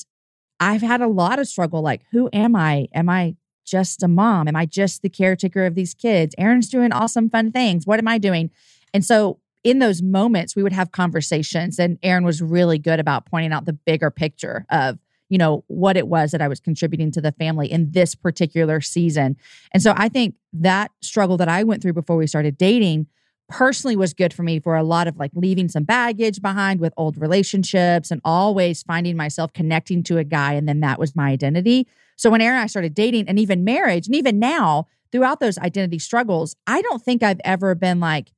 I've 0.59 0.81
had 0.81 1.01
a 1.01 1.07
lot 1.07 1.39
of 1.39 1.47
struggle 1.47 1.81
like, 1.81 2.01
who 2.11 2.29
am 2.33 2.55
I? 2.55 2.87
Am 2.93 3.09
I 3.09 3.35
just 3.65 4.03
a 4.03 4.07
mom? 4.07 4.47
Am 4.47 4.55
I 4.55 4.65
just 4.65 5.01
the 5.01 5.09
caretaker 5.09 5.65
of 5.65 5.75
these 5.75 5.93
kids? 5.93 6.35
Aaron's 6.37 6.69
doing 6.69 6.91
awesome, 6.91 7.29
fun 7.29 7.51
things. 7.51 7.87
What 7.87 7.99
am 7.99 8.07
I 8.07 8.17
doing? 8.17 8.51
And 8.93 9.03
so 9.03 9.39
in 9.63 9.79
those 9.79 10.01
moments, 10.01 10.55
we 10.55 10.61
would 10.61 10.73
have 10.73 10.91
conversations, 10.91 11.79
and 11.79 11.97
Aaron 12.03 12.23
was 12.23 12.41
really 12.41 12.77
good 12.77 12.99
about 12.99 13.25
pointing 13.25 13.51
out 13.51 13.65
the 13.65 13.73
bigger 13.73 14.11
picture 14.11 14.65
of 14.69 14.99
you 15.29 15.37
know, 15.37 15.63
what 15.67 15.97
it 15.97 16.07
was 16.07 16.31
that 16.31 16.41
I 16.41 16.47
was 16.47 16.59
contributing 16.59 17.11
to 17.11 17.21
the 17.21 17.31
family 17.31 17.71
in 17.71 17.91
this 17.91 18.15
particular 18.15 18.81
season. 18.81 19.37
And 19.71 19.81
so 19.81 19.93
I 19.95 20.09
think 20.09 20.35
that 20.53 20.91
struggle 21.01 21.37
that 21.37 21.49
I 21.49 21.63
went 21.63 21.81
through 21.81 21.93
before 21.93 22.15
we 22.15 22.27
started 22.27 22.57
dating 22.57 23.07
personally 23.47 23.95
was 23.95 24.13
good 24.13 24.33
for 24.33 24.43
me 24.43 24.59
for 24.59 24.75
a 24.75 24.83
lot 24.83 25.07
of 25.07 25.17
like 25.17 25.31
leaving 25.35 25.67
some 25.67 25.83
baggage 25.83 26.41
behind 26.41 26.79
with 26.79 26.93
old 26.97 27.17
relationships 27.17 28.11
and 28.11 28.21
always 28.25 28.83
finding 28.83 29.15
myself 29.15 29.53
connecting 29.53 30.03
to 30.03 30.17
a 30.17 30.23
guy. 30.23 30.53
And 30.53 30.67
then 30.67 30.79
that 30.79 30.99
was 30.99 31.15
my 31.15 31.29
identity. 31.29 31.87
So 32.15 32.29
when 32.29 32.41
Aaron 32.41 32.57
and 32.57 32.63
I 32.63 32.67
started 32.67 32.95
dating 32.95 33.27
and 33.27 33.37
even 33.37 33.63
marriage, 33.63 34.07
and 34.07 34.15
even 34.15 34.39
now 34.39 34.87
throughout 35.11 35.39
those 35.39 35.57
identity 35.57 35.99
struggles, 35.99 36.55
I 36.65 36.81
don't 36.81 37.01
think 37.01 37.21
I've 37.21 37.41
ever 37.43 37.75
been 37.75 37.99
like, 37.99 38.31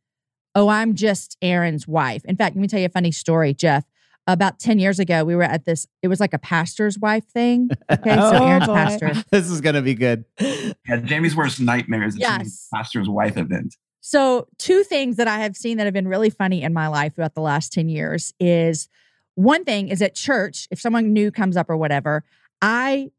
oh, 0.56 0.70
I'm 0.70 0.96
just 0.96 1.38
Aaron's 1.42 1.88
wife. 1.88 2.26
In 2.26 2.36
fact, 2.36 2.56
let 2.56 2.62
me 2.62 2.68
tell 2.68 2.80
you 2.80 2.88
a 2.88 2.90
funny 2.90 3.12
story, 3.12 3.54
Jeff 3.54 3.86
about 4.28 4.60
10 4.60 4.78
years 4.78 5.00
ago, 5.00 5.24
we 5.24 5.36
were 5.36 5.44
at 5.44 5.66
this, 5.66 5.88
it 6.04 6.10
was 6.10 6.20
like 6.20 6.34
a 6.34 6.38
pastor's 6.38 7.00
wife 7.00 7.26
thing. 7.26 7.70
Okay. 7.90 8.16
oh, 8.20 8.32
so 8.32 8.46
Aaron's 8.46 8.68
boy. 8.68 8.74
pastor. 8.74 9.14
This 9.32 9.50
is 9.50 9.62
going 9.62 9.76
to 9.76 9.82
be 9.82 9.96
good. 9.96 10.26
Yeah. 10.40 10.98
Jamie's 10.98 11.36
worst 11.36 11.62
nightmares 11.62 12.16
is 12.16 12.20
yes. 12.20 12.68
pastor's 12.74 13.08
wife 13.08 13.38
event. 13.38 13.76
So, 14.10 14.48
two 14.58 14.86
things 14.86 15.18
that 15.18 15.28
I 15.28 15.40
have 15.40 15.58
seen 15.58 15.76
that 15.76 15.84
have 15.84 15.94
been 15.94 16.08
really 16.08 16.30
funny 16.30 16.64
in 16.64 16.72
my 16.72 16.88
life 16.88 17.14
throughout 17.14 17.36
the 17.36 17.42
last 17.42 17.74
10 17.74 17.90
years 17.90 18.34
is 18.40 18.88
one 19.36 19.66
thing 19.66 19.90
is 19.90 20.02
at 20.02 20.16
church, 20.16 20.66
if 20.72 20.80
someone 20.80 21.12
new 21.12 21.30
comes 21.30 21.58
up 21.58 21.70
or 21.70 21.76
whatever, 21.76 22.24
I 22.62 23.12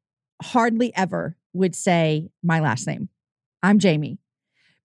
hardly 0.42 0.96
ever 0.96 1.36
would 1.52 1.74
say 1.74 2.30
my 2.42 2.60
last 2.60 2.86
name. 2.86 3.10
I'm 3.62 3.78
Jamie 3.78 4.16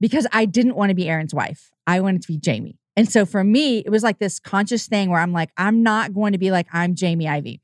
because 0.02 0.28
I 0.34 0.44
didn't 0.44 0.76
want 0.76 0.90
to 0.90 0.94
be 0.94 1.08
Aaron's 1.08 1.34
wife. 1.34 1.72
I 1.88 2.02
wanted 2.02 2.24
to 2.24 2.28
be 2.28 2.38
Jamie. 2.38 2.78
And 2.98 3.10
so 3.10 3.26
for 3.26 3.42
me, 3.42 3.78
it 3.78 3.90
was 3.90 4.04
like 4.04 4.20
this 4.20 4.42
conscious 4.42 4.88
thing 4.88 5.10
where 5.10 5.22
I'm 5.22 5.32
like, 5.32 5.52
I'm 5.56 5.84
not 5.84 6.14
going 6.14 6.34
to 6.34 6.38
be 6.38 6.52
like, 6.52 6.68
I'm 6.74 6.96
Jamie 6.96 7.30
Ivey. 7.30 7.62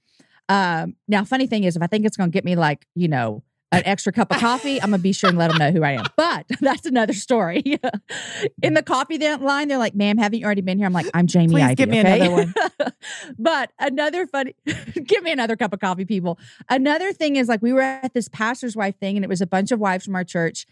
Um, 0.48 0.96
now, 1.10 1.26
funny 1.26 1.46
thing 1.46 1.66
is, 1.66 1.76
if 1.76 1.82
I 1.82 1.88
think 1.88 2.06
it's 2.06 2.16
going 2.16 2.32
to 2.32 2.34
get 2.34 2.46
me 2.46 2.56
like, 2.56 2.88
you 2.96 3.10
know, 3.10 3.44
an 3.72 3.84
extra 3.86 4.12
cup 4.12 4.32
of 4.32 4.40
coffee, 4.40 4.82
I'm 4.82 4.92
gonna 4.92 5.02
be 5.02 5.14
sure 5.14 5.30
and 5.30 5.38
let 5.38 5.50
them 5.50 5.58
know 5.58 5.72
who 5.72 5.84
I 5.84 5.92
am. 5.92 6.06
But 6.16 6.46
that's 6.62 6.86
another 6.86 7.14
story. 7.14 7.64
In 8.64 8.74
the 8.74 8.84
coffee 8.84 9.18
line, 9.18 9.68
they're 9.68 9.78
like, 9.78 9.96
"Ma'am, 9.96 10.18
haven't 10.18 10.40
you 10.40 10.46
already 10.46 10.62
been 10.62 10.78
here?" 10.78 10.88
I'm 10.88 10.94
like, 10.94 11.08
"I'm 11.14 11.28
Jamie 11.28 11.54
Please 11.54 11.64
Ivey." 11.64 11.76
Give 11.76 11.90
me 11.90 12.00
okay? 12.00 12.16
another 12.16 12.32
one. 12.32 12.54
but 13.40 13.72
another 13.80 14.26
funny, 14.28 14.56
give 15.06 15.24
me 15.24 15.32
another 15.32 15.56
cup 15.56 15.74
of 15.74 15.80
coffee, 15.80 16.06
people. 16.06 16.40
Another 16.70 17.14
thing 17.14 17.36
is 17.36 17.48
like 17.48 17.62
we 17.62 17.74
were 17.74 17.82
at 17.82 18.14
this 18.14 18.28
pastor's 18.28 18.76
wife 18.76 18.98
thing, 19.00 19.18
and 19.18 19.24
it 19.24 19.30
was 19.30 19.42
a 19.42 19.48
bunch 19.48 19.72
of 19.72 19.80
wives 19.80 20.06
from 20.06 20.16
our 20.16 20.24
church, 20.24 20.66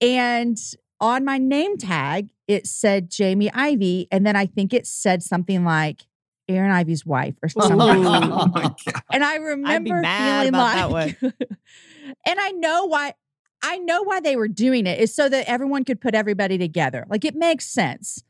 and 0.00 0.58
on 1.00 1.24
my 1.24 1.38
name 1.38 1.76
tag, 1.76 2.28
it 2.48 2.66
said 2.66 3.10
Jamie 3.10 3.50
Ivey, 3.52 4.08
And 4.10 4.26
then 4.26 4.36
I 4.36 4.46
think 4.46 4.72
it 4.72 4.86
said 4.86 5.22
something 5.22 5.64
like 5.64 6.06
Aaron 6.48 6.70
Ivey's 6.70 7.04
wife 7.04 7.34
or 7.42 7.48
something. 7.48 7.80
Oh 7.80 8.52
and 9.12 9.24
I 9.24 9.36
remember 9.36 10.02
feeling 10.02 10.52
like, 10.52 11.16
and 11.22 12.40
I 12.40 12.50
know 12.52 12.86
why. 12.86 13.14
I 13.62 13.78
know 13.78 14.02
why 14.02 14.20
they 14.20 14.36
were 14.36 14.48
doing 14.48 14.86
it 14.86 15.00
is 15.00 15.14
so 15.14 15.28
that 15.28 15.48
everyone 15.48 15.84
could 15.84 16.00
put 16.00 16.14
everybody 16.14 16.58
together. 16.58 17.06
Like 17.08 17.24
it 17.24 17.34
makes 17.34 17.66
sense. 17.66 18.22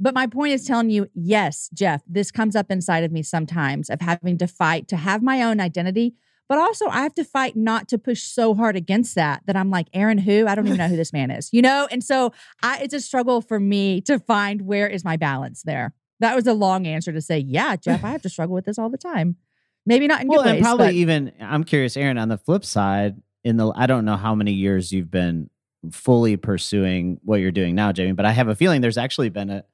But 0.00 0.14
my 0.14 0.26
point 0.26 0.54
is 0.54 0.64
telling 0.64 0.90
you, 0.90 1.08
yes, 1.14 1.70
Jeff, 1.72 2.02
this 2.06 2.30
comes 2.30 2.56
up 2.56 2.70
inside 2.70 3.04
of 3.04 3.12
me 3.12 3.22
sometimes 3.22 3.90
of 3.90 4.00
having 4.00 4.38
to 4.38 4.46
fight 4.46 4.88
to 4.88 4.96
have 4.96 5.22
my 5.22 5.42
own 5.42 5.60
identity, 5.60 6.14
but 6.48 6.58
also, 6.58 6.86
I 6.86 7.02
have 7.02 7.14
to 7.14 7.24
fight 7.24 7.56
not 7.56 7.88
to 7.88 7.98
push 7.98 8.22
so 8.22 8.54
hard 8.54 8.76
against 8.76 9.14
that 9.16 9.42
that 9.46 9.56
I'm 9.56 9.70
like, 9.70 9.88
Aaron, 9.92 10.18
who? 10.18 10.46
I 10.46 10.54
don't 10.54 10.66
even 10.66 10.78
know 10.78 10.88
who 10.88 10.96
this 10.96 11.12
man 11.12 11.30
is, 11.30 11.48
you 11.52 11.60
know? 11.60 11.88
And 11.90 12.04
so 12.04 12.32
I, 12.62 12.78
it's 12.78 12.94
a 12.94 13.00
struggle 13.00 13.40
for 13.40 13.58
me 13.58 14.00
to 14.02 14.18
find 14.18 14.62
where 14.62 14.86
is 14.86 15.04
my 15.04 15.16
balance 15.16 15.62
there. 15.64 15.92
That 16.20 16.34
was 16.34 16.46
a 16.46 16.54
long 16.54 16.86
answer 16.86 17.12
to 17.12 17.20
say, 17.20 17.38
yeah, 17.38 17.76
Jeff, 17.76 18.04
I 18.04 18.10
have 18.10 18.22
to 18.22 18.28
struggle 18.28 18.54
with 18.54 18.64
this 18.64 18.78
all 18.78 18.88
the 18.88 18.98
time. 18.98 19.36
Maybe 19.84 20.06
not 20.06 20.22
in 20.22 20.28
well, 20.28 20.42
good 20.42 20.48
and 20.48 20.56
ways, 20.56 20.62
probably 20.62 20.86
but- 20.86 20.94
even, 20.94 21.32
I'm 21.40 21.64
curious, 21.64 21.96
Aaron, 21.96 22.18
on 22.18 22.28
the 22.28 22.38
flip 22.38 22.64
side, 22.64 23.20
in 23.44 23.56
the, 23.56 23.72
I 23.76 23.86
don't 23.86 24.04
know 24.04 24.16
how 24.16 24.34
many 24.34 24.52
years 24.52 24.90
you've 24.92 25.10
been 25.10 25.50
fully 25.92 26.36
pursuing 26.36 27.20
what 27.22 27.40
you're 27.40 27.52
doing 27.52 27.74
now, 27.74 27.92
Jamie, 27.92 28.12
but 28.12 28.24
I 28.24 28.32
have 28.32 28.48
a 28.48 28.56
feeling 28.56 28.80
there's 28.80 28.98
actually 28.98 29.28
been 29.28 29.50
a, 29.50 29.64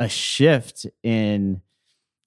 a 0.00 0.08
shift 0.08 0.86
in 1.02 1.60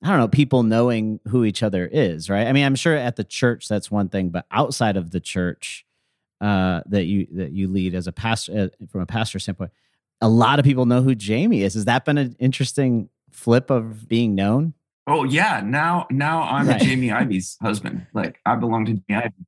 I 0.04 0.10
don't 0.10 0.20
know, 0.20 0.28
people 0.28 0.62
knowing 0.64 1.20
who 1.28 1.44
each 1.44 1.64
other 1.64 1.88
is, 1.88 2.30
right? 2.30 2.46
I 2.46 2.54
mean, 2.54 2.66
I'm 2.66 2.76
sure 2.76 2.96
at 2.96 3.16
the 3.16 3.24
church 3.24 3.68
that's 3.68 3.90
one 3.90 4.10
thing, 4.10 4.30
but 4.30 4.46
outside 4.52 4.96
of 4.96 5.10
the 5.10 5.20
church 5.20 5.86
uh, 6.40 6.82
that 6.86 7.06
you 7.06 7.28
that 7.34 7.52
you 7.52 7.68
lead 7.68 7.96
as 7.96 8.06
a 8.06 8.12
pastor 8.12 8.70
uh, 8.82 8.86
from 8.92 9.02
a 9.02 9.08
pastor 9.08 9.40
standpoint, 9.40 9.72
a 10.22 10.30
lot 10.30 10.60
of 10.60 10.66
people 10.66 10.86
know 10.86 11.02
who 11.02 11.16
Jamie 11.16 11.64
is. 11.64 11.74
Has 11.74 11.86
that 11.86 12.06
been 12.06 12.20
an 12.20 12.36
interesting 12.40 13.10
flip 13.38 13.70
of 13.70 14.08
being 14.08 14.36
known? 14.36 14.74
Oh 15.06 15.24
yeah, 15.24 15.62
now 15.63 16.08
now 16.12 16.41
I'm 16.44 16.67
right. 16.67 16.82
Jamie 16.82 17.12
Ivey's 17.12 17.58
husband. 17.62 18.08
Like 18.13 18.39
I 18.46 18.56
belong 18.56 18.86
to 18.86 18.94
Jamie 18.94 19.24
Ivey. 19.24 19.46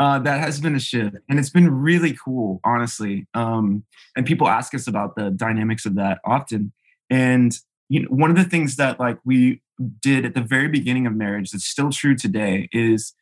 Uh, 0.00 0.18
that 0.20 0.40
has 0.40 0.60
been 0.60 0.74
a 0.74 0.80
shift, 0.80 1.16
and 1.28 1.38
it's 1.38 1.50
been 1.50 1.70
really 1.70 2.14
cool, 2.14 2.60
honestly. 2.64 3.26
Um, 3.34 3.84
and 4.16 4.24
people 4.24 4.48
ask 4.48 4.74
us 4.74 4.86
about 4.86 5.16
the 5.16 5.30
dynamics 5.30 5.86
of 5.86 5.96
that 5.96 6.18
often. 6.24 6.72
And 7.10 7.56
you 7.88 8.02
know, 8.02 8.08
one 8.08 8.30
of 8.30 8.36
the 8.36 8.44
things 8.44 8.76
that 8.76 8.98
like 8.98 9.18
we 9.24 9.60
did 10.00 10.24
at 10.24 10.34
the 10.34 10.40
very 10.40 10.68
beginning 10.68 11.06
of 11.06 11.14
marriage 11.14 11.50
that's 11.50 11.66
still 11.66 11.90
true 11.90 12.16
today 12.16 12.68
is 12.72 13.14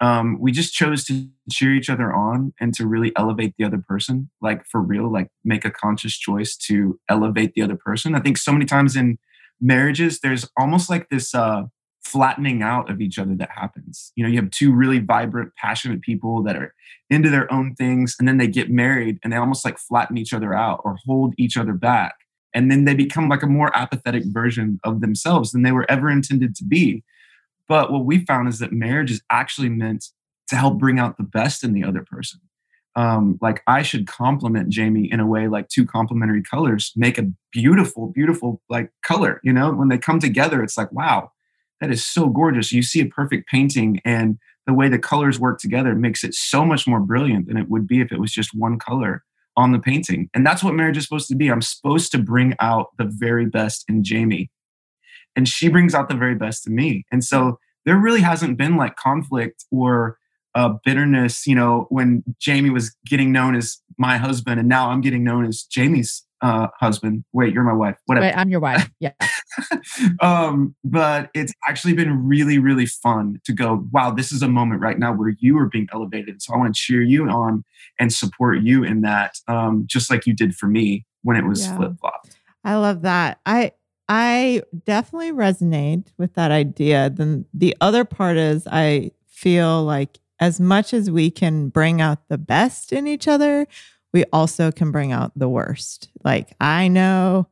um, 0.00 0.38
we 0.40 0.50
just 0.50 0.72
chose 0.72 1.04
to 1.04 1.28
cheer 1.50 1.74
each 1.74 1.90
other 1.90 2.12
on 2.12 2.54
and 2.60 2.74
to 2.74 2.86
really 2.86 3.12
elevate 3.16 3.54
the 3.58 3.64
other 3.64 3.82
person, 3.86 4.30
like 4.40 4.64
for 4.66 4.80
real, 4.80 5.12
like 5.12 5.28
make 5.44 5.64
a 5.64 5.70
conscious 5.70 6.16
choice 6.16 6.56
to 6.56 6.98
elevate 7.08 7.52
the 7.54 7.62
other 7.62 7.76
person. 7.76 8.14
I 8.14 8.20
think 8.20 8.38
so 8.38 8.52
many 8.52 8.64
times 8.64 8.96
in 8.96 9.18
marriages, 9.60 10.20
there's 10.20 10.48
almost 10.56 10.90
like 10.90 11.08
this 11.08 11.34
uh, 11.34 11.64
flattening 12.02 12.62
out 12.62 12.90
of 12.90 13.00
each 13.00 13.18
other 13.18 13.34
that 13.36 13.50
happens. 13.50 14.12
You 14.16 14.24
know, 14.24 14.30
you 14.30 14.40
have 14.40 14.50
two 14.50 14.72
really 14.72 14.98
vibrant, 14.98 15.54
passionate 15.56 16.02
people 16.02 16.42
that 16.44 16.56
are 16.56 16.74
into 17.08 17.30
their 17.30 17.52
own 17.52 17.74
things, 17.74 18.16
and 18.18 18.26
then 18.26 18.38
they 18.38 18.46
get 18.46 18.70
married 18.70 19.18
and 19.22 19.32
they 19.32 19.36
almost 19.36 19.64
like 19.64 19.78
flatten 19.78 20.16
each 20.16 20.32
other 20.32 20.54
out 20.54 20.80
or 20.84 20.96
hold 21.06 21.34
each 21.36 21.56
other 21.56 21.72
back 21.72 22.14
and 22.54 22.70
then 22.70 22.84
they 22.84 22.94
become 22.94 23.28
like 23.28 23.42
a 23.42 23.48
more 23.48 23.74
apathetic 23.76 24.24
version 24.26 24.80
of 24.84 25.00
themselves 25.00 25.52
than 25.52 25.62
they 25.62 25.72
were 25.72 25.90
ever 25.90 26.10
intended 26.10 26.54
to 26.56 26.64
be. 26.64 27.04
But 27.68 27.92
what 27.92 28.04
we 28.04 28.24
found 28.24 28.48
is 28.48 28.58
that 28.58 28.72
marriage 28.72 29.10
is 29.10 29.22
actually 29.30 29.68
meant 29.68 30.06
to 30.48 30.56
help 30.56 30.78
bring 30.78 30.98
out 30.98 31.16
the 31.16 31.22
best 31.22 31.62
in 31.62 31.72
the 31.72 31.84
other 31.84 32.04
person. 32.04 32.40
Um, 32.96 33.38
like 33.40 33.62
I 33.66 33.82
should 33.82 34.08
compliment 34.08 34.68
Jamie 34.68 35.10
in 35.10 35.20
a 35.20 35.26
way 35.26 35.46
like 35.46 35.68
two 35.68 35.86
complementary 35.86 36.42
colors 36.42 36.92
make 36.96 37.18
a 37.18 37.30
beautiful, 37.52 38.08
beautiful 38.08 38.60
like 38.68 38.90
color. 39.04 39.40
You 39.44 39.52
know, 39.52 39.72
when 39.72 39.88
they 39.88 39.98
come 39.98 40.18
together, 40.18 40.62
it's 40.62 40.76
like, 40.76 40.90
wow, 40.90 41.30
that 41.80 41.90
is 41.90 42.04
so 42.04 42.28
gorgeous. 42.28 42.72
You 42.72 42.82
see 42.82 43.00
a 43.00 43.06
perfect 43.06 43.48
painting 43.48 44.00
and 44.04 44.38
the 44.66 44.74
way 44.74 44.88
the 44.88 44.98
colors 44.98 45.38
work 45.40 45.58
together 45.58 45.94
makes 45.94 46.24
it 46.24 46.34
so 46.34 46.64
much 46.64 46.86
more 46.86 47.00
brilliant 47.00 47.46
than 47.48 47.56
it 47.56 47.68
would 47.68 47.86
be 47.86 48.00
if 48.00 48.12
it 48.12 48.20
was 48.20 48.32
just 48.32 48.50
one 48.54 48.78
color 48.78 49.24
on 49.56 49.72
the 49.72 49.78
painting. 49.78 50.28
And 50.34 50.46
that's 50.46 50.62
what 50.62 50.74
marriage 50.74 50.96
is 50.96 51.04
supposed 51.04 51.28
to 51.28 51.34
be. 51.34 51.48
I'm 51.48 51.62
supposed 51.62 52.12
to 52.12 52.18
bring 52.18 52.54
out 52.60 52.88
the 52.98 53.04
very 53.04 53.46
best 53.46 53.84
in 53.88 54.04
Jamie. 54.04 54.50
And 55.36 55.48
she 55.48 55.68
brings 55.68 55.94
out 55.94 56.08
the 56.08 56.16
very 56.16 56.34
best 56.34 56.66
in 56.66 56.74
me. 56.74 57.04
And 57.10 57.24
so 57.24 57.58
there 57.84 57.96
really 57.96 58.20
hasn't 58.20 58.58
been 58.58 58.76
like 58.76 58.96
conflict 58.96 59.64
or 59.70 60.18
uh, 60.54 60.74
bitterness, 60.84 61.46
you 61.46 61.54
know, 61.54 61.86
when 61.90 62.22
Jamie 62.38 62.70
was 62.70 62.94
getting 63.06 63.32
known 63.32 63.54
as 63.54 63.78
my 63.98 64.16
husband 64.16 64.58
and 64.58 64.68
now 64.68 64.90
I'm 64.90 65.00
getting 65.00 65.24
known 65.24 65.46
as 65.46 65.62
Jamie's 65.62 66.24
uh, 66.42 66.68
husband. 66.78 67.24
Wait, 67.32 67.52
you're 67.52 67.64
my 67.64 67.72
wife. 67.72 67.96
Whatever. 68.06 68.26
Wait, 68.26 68.34
I'm 68.34 68.48
your 68.48 68.60
wife. 68.60 68.90
Yeah. 69.00 69.12
um, 70.20 70.74
but 70.84 71.30
it's 71.34 71.52
actually 71.66 71.94
been 71.94 72.26
really, 72.26 72.58
really 72.58 72.86
fun 72.86 73.40
to 73.44 73.52
go, 73.52 73.86
wow, 73.92 74.10
this 74.10 74.30
is 74.30 74.42
a 74.42 74.48
moment 74.48 74.80
right 74.80 74.98
now 74.98 75.12
where 75.12 75.34
you 75.40 75.58
are 75.58 75.66
being 75.66 75.88
elevated. 75.92 76.40
So 76.40 76.54
I 76.54 76.58
want 76.58 76.74
to 76.74 76.80
cheer 76.80 77.02
you 77.02 77.28
on 77.28 77.64
and 77.98 78.12
support 78.12 78.60
you 78.60 78.84
in 78.84 79.00
that, 79.02 79.36
um, 79.48 79.84
just 79.86 80.10
like 80.10 80.26
you 80.26 80.34
did 80.34 80.54
for 80.54 80.66
me 80.66 81.04
when 81.22 81.36
it 81.36 81.46
was 81.46 81.66
yeah. 81.66 81.76
flip 81.76 81.92
flop. 82.00 82.26
I 82.64 82.76
love 82.76 83.02
that. 83.02 83.40
I 83.44 83.72
I 84.08 84.62
definitely 84.86 85.32
resonate 85.32 86.08
with 86.18 86.34
that 86.34 86.50
idea. 86.50 87.10
Then 87.10 87.46
the 87.54 87.76
other 87.80 88.04
part 88.04 88.36
is 88.36 88.66
I 88.70 89.12
feel 89.28 89.84
like 89.84 90.18
as 90.40 90.58
much 90.58 90.92
as 90.92 91.10
we 91.10 91.30
can 91.30 91.68
bring 91.68 92.00
out 92.00 92.28
the 92.28 92.38
best 92.38 92.92
in 92.92 93.06
each 93.06 93.28
other, 93.28 93.66
we 94.12 94.24
also 94.32 94.72
can 94.72 94.90
bring 94.90 95.12
out 95.12 95.32
the 95.36 95.48
worst. 95.48 96.08
Like 96.24 96.56
I 96.60 96.88
know 96.88 97.46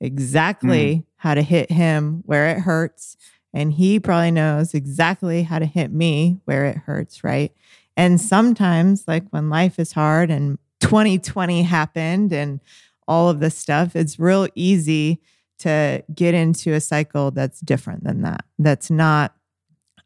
exactly 0.00 0.96
mm. 0.96 1.04
how 1.16 1.34
to 1.34 1.42
hit 1.42 1.72
him 1.72 2.22
where 2.26 2.48
it 2.48 2.60
hurts. 2.60 3.16
And 3.52 3.72
he 3.72 3.98
probably 3.98 4.30
knows 4.30 4.74
exactly 4.74 5.42
how 5.44 5.58
to 5.58 5.66
hit 5.66 5.92
me 5.92 6.40
where 6.44 6.66
it 6.66 6.76
hurts, 6.76 7.24
right? 7.24 7.52
And 7.96 8.20
sometimes, 8.20 9.04
like 9.06 9.28
when 9.30 9.48
life 9.48 9.78
is 9.78 9.92
hard 9.92 10.30
and 10.30 10.58
2020 10.80 11.62
happened 11.62 12.32
and 12.32 12.60
all 13.06 13.28
of 13.28 13.40
this 13.40 13.56
stuff, 13.56 13.94
it's 13.94 14.18
real 14.18 14.48
easy 14.54 15.20
to 15.60 16.02
get 16.12 16.34
into 16.34 16.72
a 16.72 16.80
cycle 16.80 17.30
that's 17.30 17.60
different 17.60 18.02
than 18.02 18.22
that. 18.22 18.44
That's 18.58 18.90
not 18.90 19.34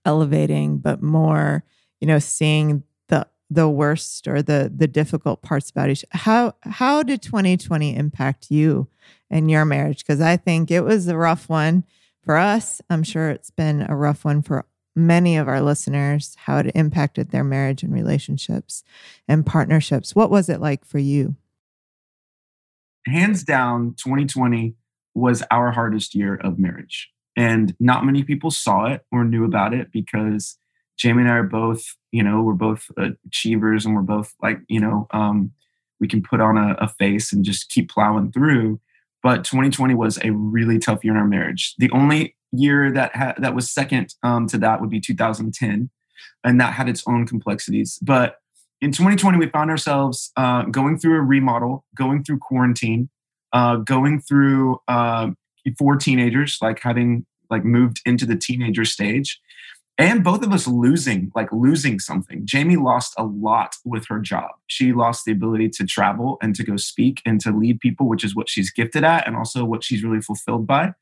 elevating, 0.05 0.79
but 0.79 1.03
more, 1.03 1.65
you 2.01 2.07
know, 2.07 2.19
seeing 2.19 2.83
the 3.09 3.27
the 3.51 3.69
worst 3.69 4.29
or 4.29 4.43
the 4.43 4.73
the 4.75 4.89
difficult 4.89 5.43
parts 5.43 5.71
about 5.71 5.91
each. 5.91 6.05
How 6.11 6.55
how 6.63 7.03
did 7.03 7.23
2020 7.23 7.97
impact 7.97 8.51
you 8.51 8.89
in 9.31 9.49
your 9.49 9.65
marriage? 9.65 9.99
Because 9.99 10.21
I 10.21 10.37
think 10.37 10.71
it 10.71 10.81
was 10.81 11.09
a 11.09 11.17
rough 11.17 11.49
one 11.49 11.85
for 12.23 12.37
us. 12.37 12.81
I'm 12.91 13.03
sure 13.03 13.31
it's 13.31 13.51
been 13.51 13.87
a 13.89 13.97
rough 13.97 14.25
one 14.25 14.43
for 14.43 14.67
many 14.95 15.37
of 15.37 15.49
our 15.49 15.63
listeners, 15.63 16.37
how 16.41 16.59
it 16.59 16.73
impacted 16.75 17.31
their 17.31 17.45
marriage 17.45 17.83
and 17.83 17.93
relationships 17.93 18.83
and 19.27 19.47
partnerships. 19.47 20.15
What 20.15 20.31
was 20.31 20.49
it 20.49 20.61
like 20.61 20.85
for 20.85 20.99
you? 20.99 21.37
Hands 23.07 23.43
down, 23.43 23.95
2020 23.97 24.75
was 25.15 25.43
our 25.51 25.71
hardest 25.71 26.15
year 26.15 26.35
of 26.35 26.59
marriage. 26.59 27.11
And 27.37 27.75
not 27.79 28.05
many 28.05 28.25
people 28.25 28.51
saw 28.51 28.87
it 28.87 29.05
or 29.13 29.25
knew 29.25 29.45
about 29.45 29.73
it 29.73 29.93
because 29.93 30.59
Jamie 30.99 31.23
and 31.23 31.31
I 31.31 31.37
are 31.37 31.43
both, 31.45 31.85
you 32.11 32.23
know, 32.23 32.43
we're 32.43 32.55
both 32.55 32.91
achievers 33.27 33.87
and 33.87 33.95
we're 33.95 34.03
both 34.03 34.35
like, 34.43 34.59
you 34.69 34.81
know, 34.81 35.07
um, 35.13 35.53
we 36.01 36.09
can 36.09 36.23
put 36.23 36.41
on 36.41 36.57
a, 36.57 36.75
a 36.79 36.89
face 36.89 37.33
and 37.33 37.45
just 37.45 37.71
keep 37.71 37.91
plowing 37.91 38.33
through. 38.33 38.81
But 39.23 39.45
2020 39.45 39.95
was 39.95 40.19
a 40.23 40.31
really 40.31 40.79
tough 40.79 41.05
year 41.05 41.15
in 41.15 41.19
our 41.19 41.27
marriage. 41.27 41.75
The 41.79 41.91
only 41.91 42.37
year 42.53 42.91
that 42.93 43.15
ha- 43.15 43.35
that 43.39 43.55
was 43.55 43.71
second 43.71 44.15
um, 44.23 44.47
to 44.49 44.59
that 44.59 44.81
would 44.81 44.91
be 44.91 45.01
2010, 45.01 45.91
and 46.45 46.61
that 46.61 46.73
had 46.73 46.89
its 46.89 47.03
own 47.07 47.27
complexities. 47.27 47.99
But 48.01 48.37
in 48.81 48.93
2020, 48.93 49.39
we 49.39 49.49
found 49.49 49.71
ourselves 49.71 50.31
uh, 50.37 50.63
going 50.65 50.99
through 50.99 51.17
a 51.17 51.23
remodel, 51.23 51.85
going 51.97 52.23
through 52.23 52.39
quarantine, 52.39 53.09
uh, 53.53 53.77
going 53.77 54.21
through 54.21 54.81
uh, 54.87 55.31
four 55.77 55.97
teenagers, 55.97 56.59
like 56.63 56.81
having 56.81 57.27
like 57.51 57.65
moved 57.65 58.01
into 58.07 58.25
the 58.25 58.37
teenager 58.37 58.85
stage, 58.85 59.41
and 59.99 60.23
both 60.23 60.45
of 60.45 60.53
us 60.53 60.67
losing 60.67 61.31
like 61.35 61.53
losing 61.53 61.99
something. 61.99 62.47
Jamie 62.47 62.77
lost 62.77 63.15
a 63.19 63.25
lot 63.25 63.77
with 63.85 64.07
her 64.09 64.21
job. 64.21 64.51
She 64.69 64.93
lost 64.93 65.25
the 65.25 65.33
ability 65.33 65.69
to 65.71 65.85
travel 65.85 66.39
and 66.41 66.55
to 66.55 66.65
go 66.65 66.77
speak 66.77 67.21
and 67.27 67.41
to 67.41 67.51
lead 67.51 67.81
people 67.81 68.09
which 68.09 68.25
is 68.25 68.35
what 68.35 68.49
she's 68.49 68.71
gifted 68.71 69.05
at 69.05 69.27
and 69.27 69.37
also 69.37 69.65
what 69.65 69.85
she's 69.85 70.05
really 70.05 70.21
fulfilled 70.21 70.67
by. 70.67 70.93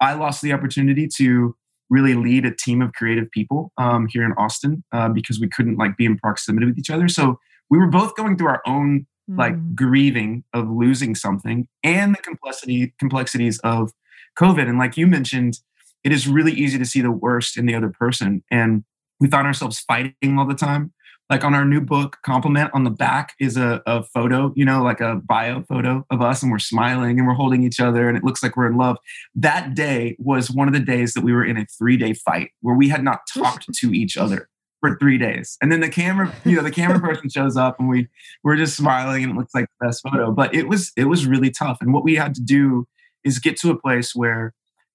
I 0.00 0.14
lost 0.14 0.42
the 0.42 0.52
opportunity 0.52 1.08
to 1.16 1.56
really 1.88 2.14
lead 2.14 2.44
a 2.44 2.54
team 2.54 2.82
of 2.82 2.92
creative 2.94 3.30
people 3.30 3.70
um, 3.78 4.08
here 4.08 4.24
in 4.24 4.32
austin 4.32 4.82
uh, 4.92 5.08
because 5.08 5.38
we 5.38 5.48
couldn't 5.48 5.76
like 5.76 5.96
be 5.96 6.06
in 6.06 6.18
proximity 6.18 6.66
with 6.66 6.78
each 6.78 6.90
other. 6.90 7.06
So 7.06 7.38
we 7.70 7.78
were 7.78 7.88
both 7.88 8.16
going 8.16 8.36
through 8.36 8.48
our 8.48 8.62
own 8.66 9.06
like 9.28 9.54
mm. 9.54 9.74
grieving 9.74 10.42
of 10.52 10.68
losing 10.68 11.14
something 11.14 11.68
and 11.84 12.14
the 12.14 12.18
complexity 12.22 12.92
complexities 12.98 13.58
of 13.60 13.92
covid. 14.38 14.68
And 14.68 14.78
like 14.78 14.96
you 14.96 15.06
mentioned 15.06 15.58
it 16.04 16.12
is 16.12 16.28
really 16.28 16.52
easy 16.52 16.78
to 16.78 16.84
see 16.84 17.00
the 17.00 17.10
worst 17.10 17.56
in 17.56 17.66
the 17.66 17.74
other 17.74 17.90
person. 17.90 18.42
And 18.50 18.84
we 19.20 19.28
found 19.28 19.46
ourselves 19.46 19.80
fighting 19.80 20.38
all 20.38 20.46
the 20.46 20.54
time. 20.54 20.92
Like 21.30 21.44
on 21.44 21.54
our 21.54 21.64
new 21.64 21.80
book, 21.80 22.18
Complement, 22.26 22.70
on 22.74 22.84
the 22.84 22.90
back 22.90 23.34
is 23.40 23.56
a, 23.56 23.80
a 23.86 24.02
photo, 24.02 24.52
you 24.54 24.64
know, 24.64 24.82
like 24.82 25.00
a 25.00 25.16
bio 25.24 25.62
photo 25.62 26.04
of 26.10 26.20
us, 26.20 26.42
and 26.42 26.52
we're 26.52 26.58
smiling 26.58 27.18
and 27.18 27.26
we're 27.26 27.34
holding 27.34 27.62
each 27.62 27.80
other, 27.80 28.06
and 28.06 28.18
it 28.18 28.24
looks 28.24 28.42
like 28.42 28.54
we're 28.54 28.66
in 28.66 28.76
love. 28.76 28.98
That 29.34 29.74
day 29.74 30.16
was 30.18 30.50
one 30.50 30.68
of 30.68 30.74
the 30.74 30.80
days 30.80 31.14
that 31.14 31.22
we 31.22 31.32
were 31.32 31.44
in 31.44 31.56
a 31.56 31.64
three 31.78 31.96
day 31.96 32.12
fight 32.12 32.50
where 32.60 32.74
we 32.74 32.88
had 32.88 33.02
not 33.02 33.20
talked 33.32 33.72
to 33.72 33.92
each 33.94 34.18
other 34.18 34.48
for 34.80 34.98
three 34.98 35.16
days. 35.16 35.56
And 35.62 35.70
then 35.70 35.80
the 35.80 35.88
camera, 35.88 36.34
you 36.44 36.56
know, 36.56 36.62
the 36.62 36.70
camera 36.70 37.00
person 37.08 37.30
shows 37.30 37.56
up 37.56 37.78
and 37.78 37.88
we 37.88 38.08
we're 38.42 38.56
just 38.56 38.76
smiling 38.76 39.22
and 39.22 39.32
it 39.32 39.36
looks 39.36 39.54
like 39.54 39.68
the 39.80 39.86
best 39.86 40.02
photo. 40.02 40.32
But 40.32 40.54
it 40.54 40.68
was 40.68 40.92
it 40.96 41.04
was 41.04 41.24
really 41.26 41.50
tough. 41.50 41.78
And 41.80 41.94
what 41.94 42.04
we 42.04 42.16
had 42.16 42.34
to 42.34 42.42
do 42.42 42.86
is 43.24 43.38
get 43.38 43.56
to 43.58 43.70
a 43.70 43.78
place 43.78 44.14
where 44.14 44.52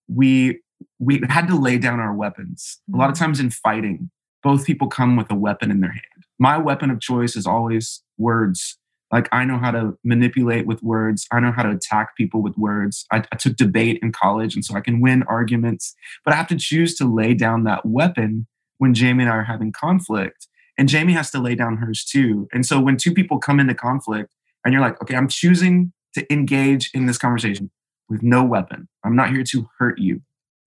we 0.08 0.60
we 1.00 1.22
had 1.30 1.48
to 1.48 1.60
lay 1.60 1.78
down 1.78 2.00
our 2.00 2.13
weapons. 2.13 2.80
A 2.94 2.98
lot 2.98 3.10
of 3.10 3.16
mm-hmm. 3.16 3.26
times 3.26 3.40
in 3.40 3.50
fighting, 3.50 4.10
both 4.44 4.66
people 4.66 4.88
come 4.88 5.16
with 5.16 5.32
a 5.32 5.36
weapon 5.36 5.72
in 5.72 5.82
their 5.82 5.92
hand. 5.92 6.04
My 6.40 6.58
weapon 6.58 6.90
of 6.90 7.00
choice 7.00 7.36
is 7.36 7.48
always 7.48 8.04
words. 8.18 8.78
Like 9.12 9.30
I 9.32 9.46
know 9.46 9.58
how 9.58 9.72
to 9.72 9.98
manipulate 10.04 10.68
with 10.68 10.84
words. 10.84 11.26
I 11.32 11.40
know 11.40 11.52
how 11.52 11.63
to 11.63 11.72
attack 11.72 12.16
people 12.18 12.42
with 12.42 12.58
words. 12.58 13.06
I, 13.12 13.24
I 13.32 13.36
took 13.38 13.56
debate 13.56 14.00
in 14.02 14.12
college, 14.12 14.54
and 14.54 14.66
so 14.66 14.76
I 14.76 14.82
can 14.82 15.02
win 15.02 15.24
arguments. 15.24 15.96
But 16.26 16.34
I 16.34 16.38
have 16.38 16.48
to 16.48 16.58
choose 16.58 16.96
to 16.96 17.06
lay 17.06 17.34
down 17.34 17.63
that 17.63 17.86
weapon 17.86 18.48
when 18.80 18.94
Jamie 18.94 19.24
and 19.24 19.32
I 19.32 19.38
are 19.38 19.44
having 19.44 19.72
conflict. 19.72 20.48
And 20.78 20.90
Jamie 20.90 21.13
has 21.13 21.32
to 21.32 21.40
lay 21.40 21.56
down 21.56 21.78
hers 21.78 22.04
too. 22.04 22.48
And 22.54 22.66
so 22.66 22.80
when 22.80 22.98
two 22.98 23.13
people 23.13 23.40
come 23.40 23.60
into 23.60 23.74
conflict, 23.74 24.32
and 24.63 24.74
you're 24.74 24.82
like, 24.82 25.02
okay, 25.02 25.16
I'm 25.16 25.30
choosing 25.30 25.94
to 26.13 26.32
engage 26.32 26.92
in 26.94 27.06
this 27.06 27.18
conversation 27.18 27.72
with 28.10 28.22
no 28.22 28.44
weapon. 28.44 28.88
I'm 29.04 29.16
not 29.16 29.30
here 29.30 29.44
to 29.44 29.70
hurt 29.80 30.00
you 30.00 30.22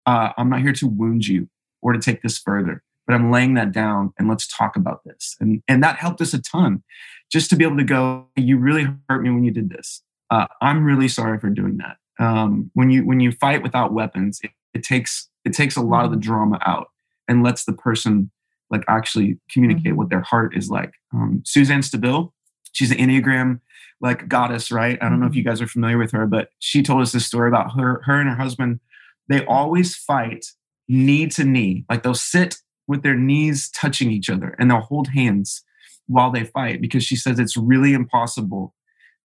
uh, 0.09 0.33
I'm 0.39 0.49
not 0.49 0.63
here 0.63 0.73
to 0.73 0.87
wound 0.87 1.27
you 1.27 1.51
or 1.83 1.93
to 1.93 1.99
take 1.99 2.23
this 2.23 2.39
further, 2.39 2.83
but 3.07 3.13
I'm 3.13 3.31
laying 3.31 3.55
that 3.55 3.73
down 3.73 4.15
and 4.19 4.27
let's 4.27 4.49
talk 4.49 4.75
about 4.75 5.05
this. 5.05 5.37
And, 5.39 5.63
and 5.69 5.83
that 5.83 5.97
helped 5.97 6.23
us 6.23 6.33
a 6.33 6.41
ton 6.41 6.83
just 7.31 7.51
to 7.51 7.57
be 7.57 7.65
able 7.65 7.77
to 7.77 7.85
go, 7.85 8.27
you 8.35 8.57
really 8.57 8.87
hurt 9.11 9.21
me 9.21 9.29
when 9.29 9.45
you 9.45 9.51
did 9.51 9.69
this. 9.69 10.03
Uh, 10.31 10.47
I'm 10.63 10.83
really 10.83 11.09
sorry 11.09 11.39
for 11.39 11.51
doing 11.51 11.77
that. 11.77 11.99
Um, 12.19 12.71
when 12.73 12.91
you 12.91 13.07
when 13.07 13.21
you 13.21 13.33
fight 13.33 13.63
without 13.63 13.93
weapons, 13.93 14.41
it, 14.43 14.51
it, 14.75 14.83
takes 14.83 15.29
it 15.45 15.53
takes 15.53 15.77
a 15.77 15.83
lot 15.83 16.07
of 16.07 16.11
the 16.11 16.17
mm-hmm. 16.17 16.27
drama 16.27 16.59
out 16.65 16.89
and 17.29 17.45
lets 17.45 17.65
the 17.65 17.75
person 17.75 18.31
like 18.71 18.85
actually 18.89 19.39
communicate 19.51 19.85
mm-hmm. 19.85 19.97
what 19.97 20.11
their 20.11 20.23
heart 20.23 20.57
is 20.57 20.71
like. 20.71 20.95
Um, 21.13 21.43
Suzanne 21.45 21.81
Stabile, 21.81 22.33
she's 22.73 22.91
an 22.91 22.97
Enneagram 22.97 23.61
like 24.01 24.27
goddess, 24.27 24.73
right? 24.73 24.99
I 25.03 25.09
don't 25.09 25.21
know 25.21 25.27
if 25.27 25.33
mm-hmm. 25.33 25.39
you 25.39 25.45
guys 25.45 25.61
are 25.61 25.67
familiar 25.67 25.99
with 25.99 26.13
her, 26.13 26.27
but 26.27 26.49
she 26.61 26.83
told 26.83 27.03
us 27.03 27.13
this 27.13 27.27
story 27.27 27.49
about 27.49 27.73
her 27.77 28.03
her 28.05 28.19
and 28.19 28.31
her 28.31 28.37
husband 28.37 28.81
they 29.29 29.45
always 29.47 29.97
fight 29.97 30.47
knee 30.89 31.27
to 31.29 31.45
knee. 31.45 31.85
Like 31.89 32.03
they'll 32.03 32.15
sit 32.15 32.57
with 32.87 33.03
their 33.03 33.15
knees 33.15 33.71
touching 33.71 34.11
each 34.11 34.31
other 34.31 34.57
and 34.59 34.71
they'll 34.71 34.81
hold 34.81 35.09
hands 35.09 35.63
while 36.07 36.31
they 36.31 36.45
fight 36.45 36.81
because 36.81 37.05
she 37.05 37.17
says 37.17 37.39
it's 37.39 37.57
really 37.57 37.93
impossible 37.93 38.75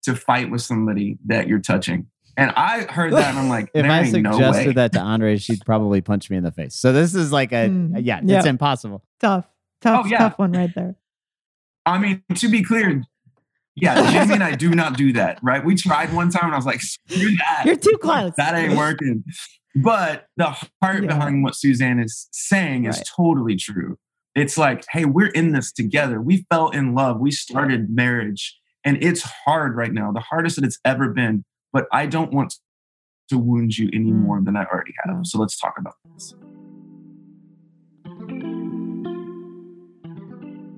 to 0.02 0.14
fight 0.14 0.50
with 0.50 0.60
somebody 0.60 1.18
that 1.26 1.48
you're 1.48 1.60
touching. 1.60 2.06
And 2.36 2.50
I 2.56 2.82
heard 2.82 3.12
that 3.12 3.30
and 3.30 3.38
I'm 3.38 3.48
like, 3.48 3.70
if 3.74 3.86
I 3.86 4.04
suggested 4.04 4.66
no 4.66 4.72
that 4.72 4.92
to 4.92 5.00
Andre, 5.00 5.38
she'd 5.38 5.64
probably 5.64 6.00
punch 6.00 6.28
me 6.28 6.36
in 6.36 6.44
the 6.44 6.52
face. 6.52 6.74
So 6.74 6.92
this 6.92 7.14
is 7.14 7.32
like 7.32 7.52
a, 7.52 7.68
mm, 7.68 7.92
yeah, 8.02 8.20
yep. 8.22 8.38
it's 8.38 8.46
impossible. 8.46 9.02
Tough, 9.20 9.46
tough, 9.80 10.04
oh, 10.04 10.08
yeah. 10.08 10.18
tough 10.18 10.38
one 10.38 10.52
right 10.52 10.70
there. 10.74 10.96
I 11.86 11.98
mean, 11.98 12.22
to 12.34 12.48
be 12.48 12.62
clear, 12.62 13.02
Yeah, 13.76 14.10
Jamie 14.12 14.34
and 14.34 14.44
I 14.44 14.54
do 14.54 14.74
not 14.74 14.96
do 14.96 15.12
that, 15.14 15.38
right? 15.42 15.64
We 15.64 15.74
tried 15.74 16.12
one 16.12 16.30
time 16.30 16.46
and 16.46 16.54
I 16.54 16.56
was 16.56 16.66
like, 16.66 16.80
screw 16.80 17.36
that. 17.36 17.62
You're 17.64 17.76
too 17.76 17.98
close. 18.00 18.32
That 18.36 18.54
ain't 18.54 18.76
working. 18.76 19.24
But 19.76 20.26
the 20.36 20.56
heart 20.82 21.02
Yeah. 21.02 21.08
behind 21.08 21.42
what 21.42 21.54
Suzanne 21.56 21.98
is 21.98 22.28
saying 22.32 22.84
is 22.84 23.02
totally 23.06 23.56
true. 23.56 23.98
It's 24.34 24.56
like, 24.58 24.84
hey, 24.90 25.04
we're 25.04 25.28
in 25.28 25.52
this 25.52 25.72
together. 25.72 26.20
We 26.20 26.46
fell 26.50 26.68
in 26.70 26.94
love. 26.94 27.20
We 27.20 27.30
started 27.30 27.90
marriage, 27.90 28.58
and 28.84 28.96
it's 29.02 29.22
hard 29.22 29.76
right 29.76 29.92
now, 29.92 30.12
the 30.12 30.20
hardest 30.20 30.56
that 30.56 30.64
it's 30.64 30.78
ever 30.84 31.08
been. 31.10 31.44
But 31.72 31.86
I 31.92 32.06
don't 32.06 32.32
want 32.32 32.54
to 33.30 33.38
wound 33.38 33.76
you 33.78 33.88
any 33.92 34.12
Mm. 34.12 34.22
more 34.22 34.40
than 34.40 34.56
I 34.56 34.64
already 34.64 34.92
have. 35.04 35.26
So 35.26 35.38
let's 35.38 35.58
talk 35.58 35.74
about 35.78 35.94
this. 36.14 36.34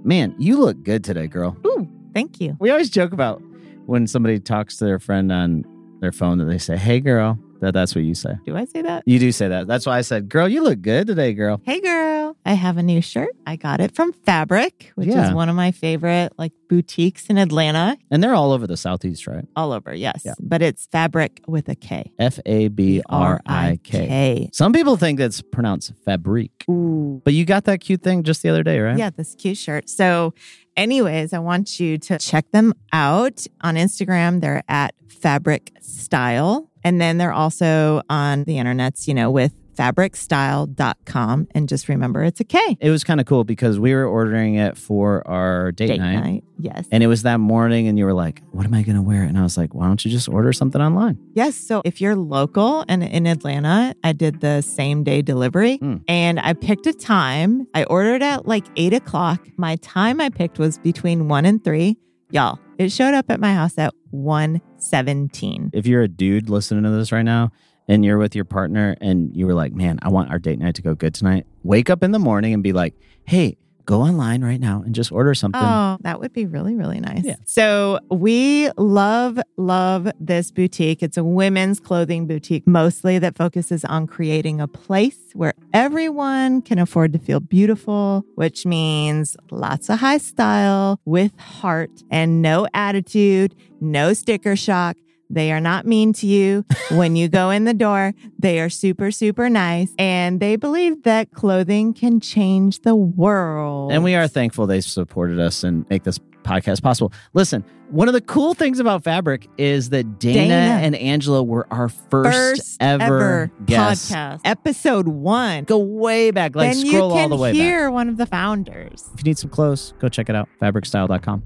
Man, 0.05 0.35
you 0.39 0.59
look 0.59 0.83
good 0.85 1.03
today, 1.03 1.27
girl. 1.27 1.57
Ooh, 1.67 1.89
thank 2.15 2.41
you. 2.41 2.57
We 2.61 2.71
always 2.71 2.91
joke 2.91 3.13
about 3.13 3.43
when 3.87 4.07
somebody 4.07 4.39
talks 4.39 4.77
to 4.77 4.85
their 4.85 4.99
friend 5.01 5.33
on 5.33 5.65
their 6.01 6.13
phone 6.13 6.39
that 6.39 6.45
they 6.45 6.59
say, 6.59 6.77
"Hey, 6.77 7.01
girl." 7.01 7.39
That 7.61 7.73
that's 7.75 7.95
what 7.95 8.05
you 8.05 8.15
say. 8.15 8.35
Do 8.45 8.57
I 8.57 8.65
say 8.65 8.83
that? 8.83 9.03
You 9.07 9.19
do 9.19 9.33
say 9.33 9.49
that. 9.49 9.67
That's 9.67 9.87
why 9.87 9.99
I 9.99 10.03
said, 10.03 10.29
"Girl, 10.29 10.49
you 10.49 10.63
look 10.63 10.81
good 10.83 11.07
today, 11.07 11.33
girl." 11.33 11.61
Hey 11.65 11.81
girl, 11.81 12.37
I 12.45 12.53
have 12.55 12.77
a 12.77 12.83
new 12.83 13.01
shirt. 13.01 13.31
I 13.47 13.57
got 13.57 13.81
it 13.81 13.95
from 13.95 14.13
Fabrik, 14.13 14.91
which 14.95 15.09
Yeah. 15.09 15.29
is 15.29 15.35
one 15.35 15.49
of 15.49 15.57
my 15.57 15.71
favorite 15.73 16.33
like 16.39 16.53
boutiques 16.69 17.27
in 17.29 17.39
Atlanta. 17.39 17.97
And 18.11 18.23
they're 18.23 18.35
all 18.35 18.53
over 18.53 18.67
the 18.67 18.77
southeast, 18.77 19.27
right? 19.27 19.45
All 19.57 19.73
over, 19.73 19.95
yes. 19.95 20.23
Yeah. 20.25 20.35
But 20.41 20.63
it's 20.63 20.87
Fabrik 20.89 21.41
with 21.47 21.69
a 21.69 21.75
K. 21.77 22.13
F 22.19 22.39
A 22.45 22.69
B 22.69 23.03
R 23.09 23.41
I 23.47 23.79
K. 23.83 24.51
Some 24.53 24.73
people 24.73 24.97
think 24.97 25.19
that's 25.19 25.41
pronounced 25.43 25.93
Fabrique. 26.05 26.65
Ooh. 26.69 27.23
But 27.25 27.35
you 27.35 27.45
got 27.45 27.65
that 27.65 27.81
cute 27.81 28.03
thing 28.03 28.23
just 28.23 28.43
the 28.43 28.49
other 28.49 28.63
day, 28.63 28.81
right? 28.81 28.99
Yeah, 28.99 29.11
this 29.11 29.35
cute 29.37 29.57
shirt. 29.59 29.89
So, 29.89 30.35
anyways, 30.77 31.33
I 31.33 31.39
want 31.39 31.81
you 31.81 31.99
to 31.99 32.19
check 32.19 32.51
them 32.53 32.75
out 32.93 33.47
on 33.61 33.75
Instagram. 33.77 34.41
They're 34.41 34.63
at 34.69 34.95
Fabrik 35.09 35.71
Style. 35.83 36.71
And 36.85 37.01
then 37.01 37.19
they're 37.19 37.33
also 37.33 38.03
on 38.09 38.45
the 38.45 38.57
internets, 38.57 39.09
you 39.09 39.15
know, 39.15 39.31
with 39.31 39.53
fabrikstyle.com. 39.77 41.49
And 41.53 41.69
just 41.69 41.89
remember 41.89 42.23
it's 42.25 42.41
a 42.41 42.45
K. 42.45 42.77
It 42.81 42.91
was 42.91 43.05
kind 43.05 43.21
of 43.21 43.27
cool 43.27 43.45
because 43.45 43.79
we 43.79 43.95
were 43.95 44.07
ordering 44.07 44.55
it 44.57 44.77
for 44.77 45.27
our 45.29 45.73
date, 45.73 45.99
night. 45.99 46.45
Yes. 46.59 46.87
And 46.91 47.03
it 47.03 47.07
was 47.07 47.23
that 47.23 47.39
morning, 47.39 47.87
and 47.89 47.99
you 47.99 48.05
were 48.05 48.15
like, 48.15 48.43
What 48.53 48.65
am 48.67 48.75
I 48.75 48.83
going 48.83 48.97
to 48.97 49.03
wear? 49.03 49.23
And 49.23 49.39
I 49.39 49.43
was 49.43 49.57
like, 49.57 49.75
Why 49.75 49.87
don't 49.87 50.03
you 50.05 50.11
just 50.11 50.29
order 50.29 50.53
something 50.53 50.81
online? 50.81 51.19
Yes. 51.35 51.55
So 51.57 51.83
if 51.85 52.01
you're 52.01 52.17
local 52.17 52.85
and 52.89 53.03
in 53.05 53.27
Atlanta, 53.27 53.95
I 54.03 54.13
did 54.13 54.41
the 54.41 54.63
same 54.63 55.05
day 55.05 55.23
delivery 55.23 55.79
Mm. 55.79 56.03
and 56.09 56.41
I 56.41 56.53
picked 56.55 56.87
a 56.87 56.93
time. 56.93 57.67
I 57.75 57.85
ordered 57.85 58.23
at 58.23 58.47
like 58.47 58.65
eight 58.77 58.93
o'clock. 58.95 59.47
My 59.59 59.77
time 59.77 60.21
I 60.21 60.31
picked 60.31 60.59
was 60.59 60.79
between 60.79 61.29
one 61.29 61.45
and 61.45 61.63
three. 61.63 61.97
Y'all, 62.31 62.59
it 62.79 62.91
showed 62.91 63.15
up 63.15 63.31
at 63.31 63.39
my 63.41 63.53
house 63.55 63.77
at 63.79 63.93
117. 64.11 65.71
If 65.73 65.87
you're 65.87 66.03
a 66.03 66.09
dude 66.09 66.49
listening 66.49 66.83
to 66.85 66.91
this 66.91 67.13
right 67.13 67.23
now 67.25 67.53
and 67.89 68.05
you're 68.05 68.19
with 68.19 68.35
your 68.35 68.45
partner 68.45 68.97
and 69.01 69.35
you 69.37 69.47
were 69.47 69.55
like, 69.55 69.73
Man, 69.73 69.99
I 70.03 70.09
want 70.09 70.31
our 70.31 70.39
date 70.39 70.59
night 70.59 70.75
to 70.77 70.83
go 70.83 70.95
good 70.95 71.15
tonight, 71.15 71.47
wake 71.63 71.91
up 71.91 72.03
in 72.03 72.13
the 72.13 72.19
morning 72.19 72.55
and 72.55 72.63
be 72.63 72.73
like, 72.73 72.95
Hey, 73.25 73.57
go 73.87 74.03
online 74.03 74.45
right 74.45 74.61
now 74.61 74.83
and 74.85 74.95
just 74.95 75.11
order 75.11 75.33
something. 75.33 75.63
Oh, 75.63 75.97
that 76.01 76.21
would 76.21 76.33
be 76.33 76.45
really, 76.45 76.75
really 76.75 77.01
nice. 77.01 77.25
Yeah. 77.25 77.37
So 77.45 78.01
we 78.11 78.69
love, 78.77 79.39
love 79.57 80.11
this 80.21 80.51
boutique. 80.51 81.03
It's 81.03 81.17
a 81.17 81.25
women's 81.25 81.81
clothing 81.81 82.27
boutique 82.27 82.67
mostly 82.67 83.19
that 83.21 83.37
focuses 83.37 83.85
on 83.85 84.07
creating 84.07 84.61
a 84.61 84.69
place 84.69 85.17
where 85.33 85.55
everyone 85.73 86.63
can 86.63 86.79
afford 86.79 87.13
to 87.15 87.19
feel 87.19 87.41
beautiful, 87.41 88.27
which 88.35 88.67
means 88.67 89.37
lots 89.51 89.89
of 89.89 90.01
high 90.01 90.19
style 90.19 91.01
with 91.05 91.39
heart 91.39 92.03
and 92.11 92.43
no 92.43 92.67
attitude, 92.75 93.55
no 93.81 94.13
sticker 94.13 94.57
shock. 94.57 94.97
They 95.29 95.53
are 95.53 95.61
not 95.61 95.87
mean 95.87 96.13
to 96.15 96.27
you 96.27 96.65
when 96.91 97.17
you 97.17 97.29
go 97.29 97.51
in 97.51 97.65
the 97.65 97.75
door. 97.75 98.15
They 98.39 98.61
are 98.61 98.69
super, 98.69 99.11
super 99.11 99.49
nice. 99.51 99.93
And 99.99 100.41
they 100.41 100.57
believe 100.57 101.03
that 101.03 101.33
clothing 101.33 101.95
can 101.95 102.21
change 102.21 102.81
the 102.81 102.95
world. 102.95 103.93
And 103.93 104.05
we 104.05 104.15
are 104.15 104.29
thankful 104.29 104.67
they 104.67 104.81
supported 104.81 105.41
us 105.41 105.65
and 105.65 105.89
make 105.91 106.05
this 106.05 106.19
podcast 106.45 106.81
possible. 106.83 107.13
Listen, 107.35 107.65
one 107.91 108.07
of 108.09 108.15
the 108.15 108.21
cool 108.21 108.55
things 108.55 108.79
about 108.79 109.03
Fabrik 109.03 109.49
is 109.59 109.91
that 109.91 110.19
Dana, 110.19 110.49
Dana. 110.49 110.81
and 110.83 110.95
Angela 110.97 111.43
were 111.43 111.67
our 111.73 111.89
first, 111.89 112.33
first 112.37 112.77
ever, 112.81 113.05
ever 113.05 113.51
guests. 113.65 114.11
podcast, 114.13 114.41
episode 114.45 115.09
one. 115.09 115.65
Go 115.65 115.79
way 115.79 116.31
back, 116.31 116.55
like 116.55 116.73
then 116.73 116.85
you 116.85 116.93
scroll 116.93 117.13
can 117.13 117.23
all 117.23 117.29
the 117.29 117.37
way 117.37 117.51
back. 117.53 117.57
hear 117.57 117.91
one 117.91 118.09
of 118.09 118.17
the 118.17 118.27
founders. 118.27 119.05
If 119.15 119.21
you 119.21 119.25
need 119.31 119.39
some 119.39 119.51
clothes, 119.51 119.93
go 119.99 120.09
check 120.09 120.29
it 120.29 120.37
out. 120.37 120.49
Fabrikstyle.com. 120.61 121.43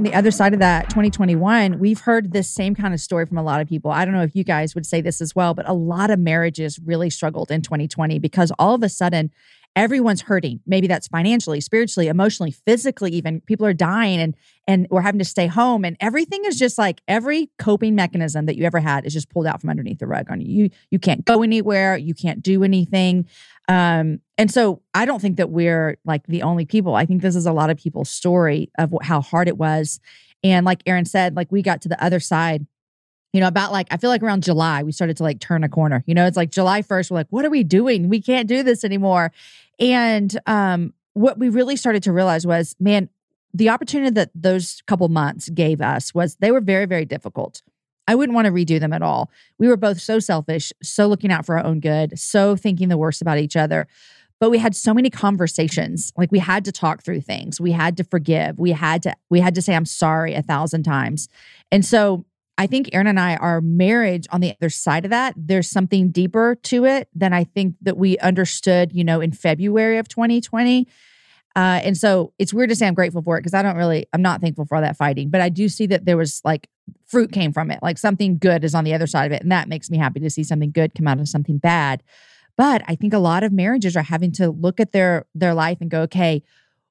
on 0.00 0.04
the 0.04 0.14
other 0.14 0.30
side 0.30 0.54
of 0.54 0.60
that 0.60 0.88
2021 0.88 1.78
we've 1.78 2.00
heard 2.00 2.32
this 2.32 2.48
same 2.48 2.74
kind 2.74 2.94
of 2.94 3.00
story 3.00 3.26
from 3.26 3.36
a 3.36 3.42
lot 3.42 3.60
of 3.60 3.68
people. 3.68 3.90
I 3.90 4.06
don't 4.06 4.14
know 4.14 4.22
if 4.22 4.34
you 4.34 4.44
guys 4.44 4.74
would 4.74 4.86
say 4.86 5.02
this 5.02 5.20
as 5.20 5.36
well 5.36 5.52
but 5.52 5.68
a 5.68 5.74
lot 5.74 6.08
of 6.08 6.18
marriages 6.18 6.78
really 6.86 7.10
struggled 7.10 7.50
in 7.50 7.60
2020 7.60 8.18
because 8.18 8.50
all 8.58 8.74
of 8.74 8.82
a 8.82 8.88
sudden 8.88 9.30
everyone's 9.76 10.22
hurting. 10.22 10.60
Maybe 10.66 10.86
that's 10.86 11.08
financially 11.08 11.60
spiritually 11.60 12.08
emotionally 12.08 12.50
physically 12.50 13.12
even. 13.12 13.40
People 13.42 13.66
are 13.66 13.72
dying 13.72 14.20
and 14.20 14.34
and 14.66 14.86
we're 14.90 15.00
having 15.00 15.18
to 15.18 15.24
stay 15.24 15.46
home. 15.46 15.84
And 15.84 15.96
everything 16.00 16.44
is 16.44 16.58
just 16.58 16.78
like 16.78 17.00
every 17.08 17.50
coping 17.58 17.94
mechanism 17.94 18.46
that 18.46 18.56
you 18.56 18.64
ever 18.64 18.78
had 18.78 19.04
is 19.04 19.12
just 19.12 19.30
pulled 19.30 19.46
out 19.46 19.60
from 19.60 19.70
underneath 19.70 19.98
the 19.98 20.06
rug 20.06 20.30
on 20.30 20.40
you. 20.40 20.70
You, 20.90 20.98
can't 20.98 21.24
go 21.24 21.42
anywhere. 21.42 21.96
You 21.96 22.14
can't 22.14 22.40
do 22.40 22.62
anything. 22.62 23.26
Um, 23.68 24.20
and 24.38 24.50
so 24.50 24.82
I 24.94 25.06
don't 25.06 25.20
think 25.20 25.38
that 25.38 25.50
we're 25.50 25.98
like 26.04 26.24
the 26.26 26.42
only 26.42 26.66
people. 26.66 26.94
I 26.94 27.04
think 27.04 27.20
this 27.20 27.34
is 27.34 27.46
a 27.46 27.52
lot 27.52 27.70
of 27.70 27.78
people's 27.78 28.10
story 28.10 28.70
of 28.78 28.94
how 29.02 29.20
hard 29.20 29.48
it 29.48 29.58
was. 29.58 29.98
And 30.44 30.64
like 30.64 30.82
Aaron 30.86 31.04
said, 31.04 31.36
like 31.36 31.50
we 31.50 31.62
got 31.62 31.82
to 31.82 31.88
the 31.88 32.02
other 32.02 32.20
side, 32.20 32.66
you 33.32 33.40
know, 33.40 33.48
about 33.48 33.72
like, 33.72 33.86
I 33.90 33.96
feel 33.96 34.10
like 34.10 34.22
around 34.22 34.42
July, 34.42 34.82
we 34.82 34.92
started 34.92 35.16
to 35.18 35.22
like 35.22 35.40
turn 35.40 35.64
a 35.64 35.68
corner. 35.68 36.02
You 36.06 36.14
know, 36.14 36.26
it's 36.26 36.36
like 36.36 36.50
July 36.50 36.82
1st, 36.82 37.10
we're 37.10 37.16
like, 37.16 37.28
what 37.30 37.44
are 37.44 37.50
we 37.50 37.62
doing? 37.64 38.08
We 38.08 38.20
can't 38.20 38.48
do 38.48 38.62
this 38.62 38.84
anymore. 38.84 39.32
And 39.78 40.38
um, 40.46 40.92
what 41.14 41.38
we 41.38 41.48
really 41.48 41.76
started 41.76 42.02
to 42.04 42.12
realize 42.12 42.46
was, 42.46 42.74
man, 42.80 43.08
the 43.52 43.68
opportunity 43.68 44.10
that 44.10 44.30
those 44.34 44.82
couple 44.86 45.08
months 45.08 45.48
gave 45.50 45.80
us 45.80 46.14
was 46.14 46.36
they 46.36 46.50
were 46.50 46.60
very, 46.60 46.86
very 46.86 47.04
difficult. 47.04 47.62
I 48.06 48.14
wouldn't 48.14 48.34
want 48.34 48.46
to 48.46 48.52
redo 48.52 48.80
them 48.80 48.92
at 48.92 49.02
all. 49.02 49.30
We 49.58 49.68
were 49.68 49.76
both 49.76 50.00
so 50.00 50.18
selfish, 50.18 50.72
so 50.82 51.06
looking 51.06 51.30
out 51.30 51.46
for 51.46 51.56
our 51.56 51.64
own 51.64 51.80
good, 51.80 52.18
so 52.18 52.56
thinking 52.56 52.88
the 52.88 52.98
worst 52.98 53.22
about 53.22 53.38
each 53.38 53.56
other. 53.56 53.86
But 54.40 54.50
we 54.50 54.58
had 54.58 54.74
so 54.74 54.94
many 54.94 55.10
conversations. 55.10 56.12
Like 56.16 56.32
we 56.32 56.38
had 56.38 56.64
to 56.64 56.72
talk 56.72 57.04
through 57.04 57.20
things. 57.20 57.60
We 57.60 57.72
had 57.72 57.96
to 57.98 58.04
forgive. 58.04 58.58
We 58.58 58.72
had 58.72 59.02
to 59.04 59.14
we 59.28 59.40
had 59.40 59.54
to 59.54 59.62
say 59.62 59.76
I'm 59.76 59.84
sorry 59.84 60.34
a 60.34 60.42
thousand 60.42 60.82
times. 60.84 61.28
And 61.70 61.84
so 61.84 62.24
I 62.60 62.66
think 62.66 62.90
Aaron 62.92 63.06
and 63.06 63.18
I, 63.18 63.36
our 63.36 63.62
marriage 63.62 64.26
on 64.30 64.42
the 64.42 64.54
other 64.60 64.68
side 64.68 65.06
of 65.06 65.10
that, 65.12 65.32
there's 65.34 65.70
something 65.70 66.10
deeper 66.10 66.56
to 66.64 66.84
it 66.84 67.08
than 67.14 67.32
I 67.32 67.44
think 67.44 67.76
that 67.80 67.96
we 67.96 68.18
understood, 68.18 68.92
you 68.92 69.02
know, 69.02 69.22
in 69.22 69.32
February 69.32 69.96
of 69.96 70.08
2020. 70.08 70.86
Uh, 71.56 71.80
and 71.82 71.96
so 71.96 72.34
it's 72.38 72.52
weird 72.52 72.68
to 72.68 72.76
say 72.76 72.86
I'm 72.86 72.92
grateful 72.92 73.22
for 73.22 73.38
it 73.38 73.40
because 73.40 73.54
I 73.54 73.62
don't 73.62 73.76
really, 73.76 74.04
I'm 74.12 74.20
not 74.20 74.42
thankful 74.42 74.66
for 74.66 74.74
all 74.74 74.82
that 74.82 74.98
fighting, 74.98 75.30
but 75.30 75.40
I 75.40 75.48
do 75.48 75.70
see 75.70 75.86
that 75.86 76.04
there 76.04 76.18
was 76.18 76.42
like 76.44 76.68
fruit 77.06 77.32
came 77.32 77.54
from 77.54 77.70
it. 77.70 77.78
Like 77.80 77.96
something 77.96 78.36
good 78.36 78.62
is 78.62 78.74
on 78.74 78.84
the 78.84 78.92
other 78.92 79.06
side 79.06 79.24
of 79.24 79.32
it. 79.32 79.40
And 79.40 79.50
that 79.50 79.66
makes 79.66 79.88
me 79.88 79.96
happy 79.96 80.20
to 80.20 80.28
see 80.28 80.44
something 80.44 80.70
good 80.70 80.94
come 80.94 81.08
out 81.08 81.18
of 81.18 81.30
something 81.30 81.56
bad. 81.56 82.02
But 82.58 82.82
I 82.86 82.94
think 82.94 83.14
a 83.14 83.18
lot 83.18 83.42
of 83.42 83.52
marriages 83.52 83.96
are 83.96 84.02
having 84.02 84.32
to 84.32 84.50
look 84.50 84.80
at 84.80 84.92
their 84.92 85.24
their 85.34 85.54
life 85.54 85.78
and 85.80 85.90
go, 85.90 86.02
okay, 86.02 86.42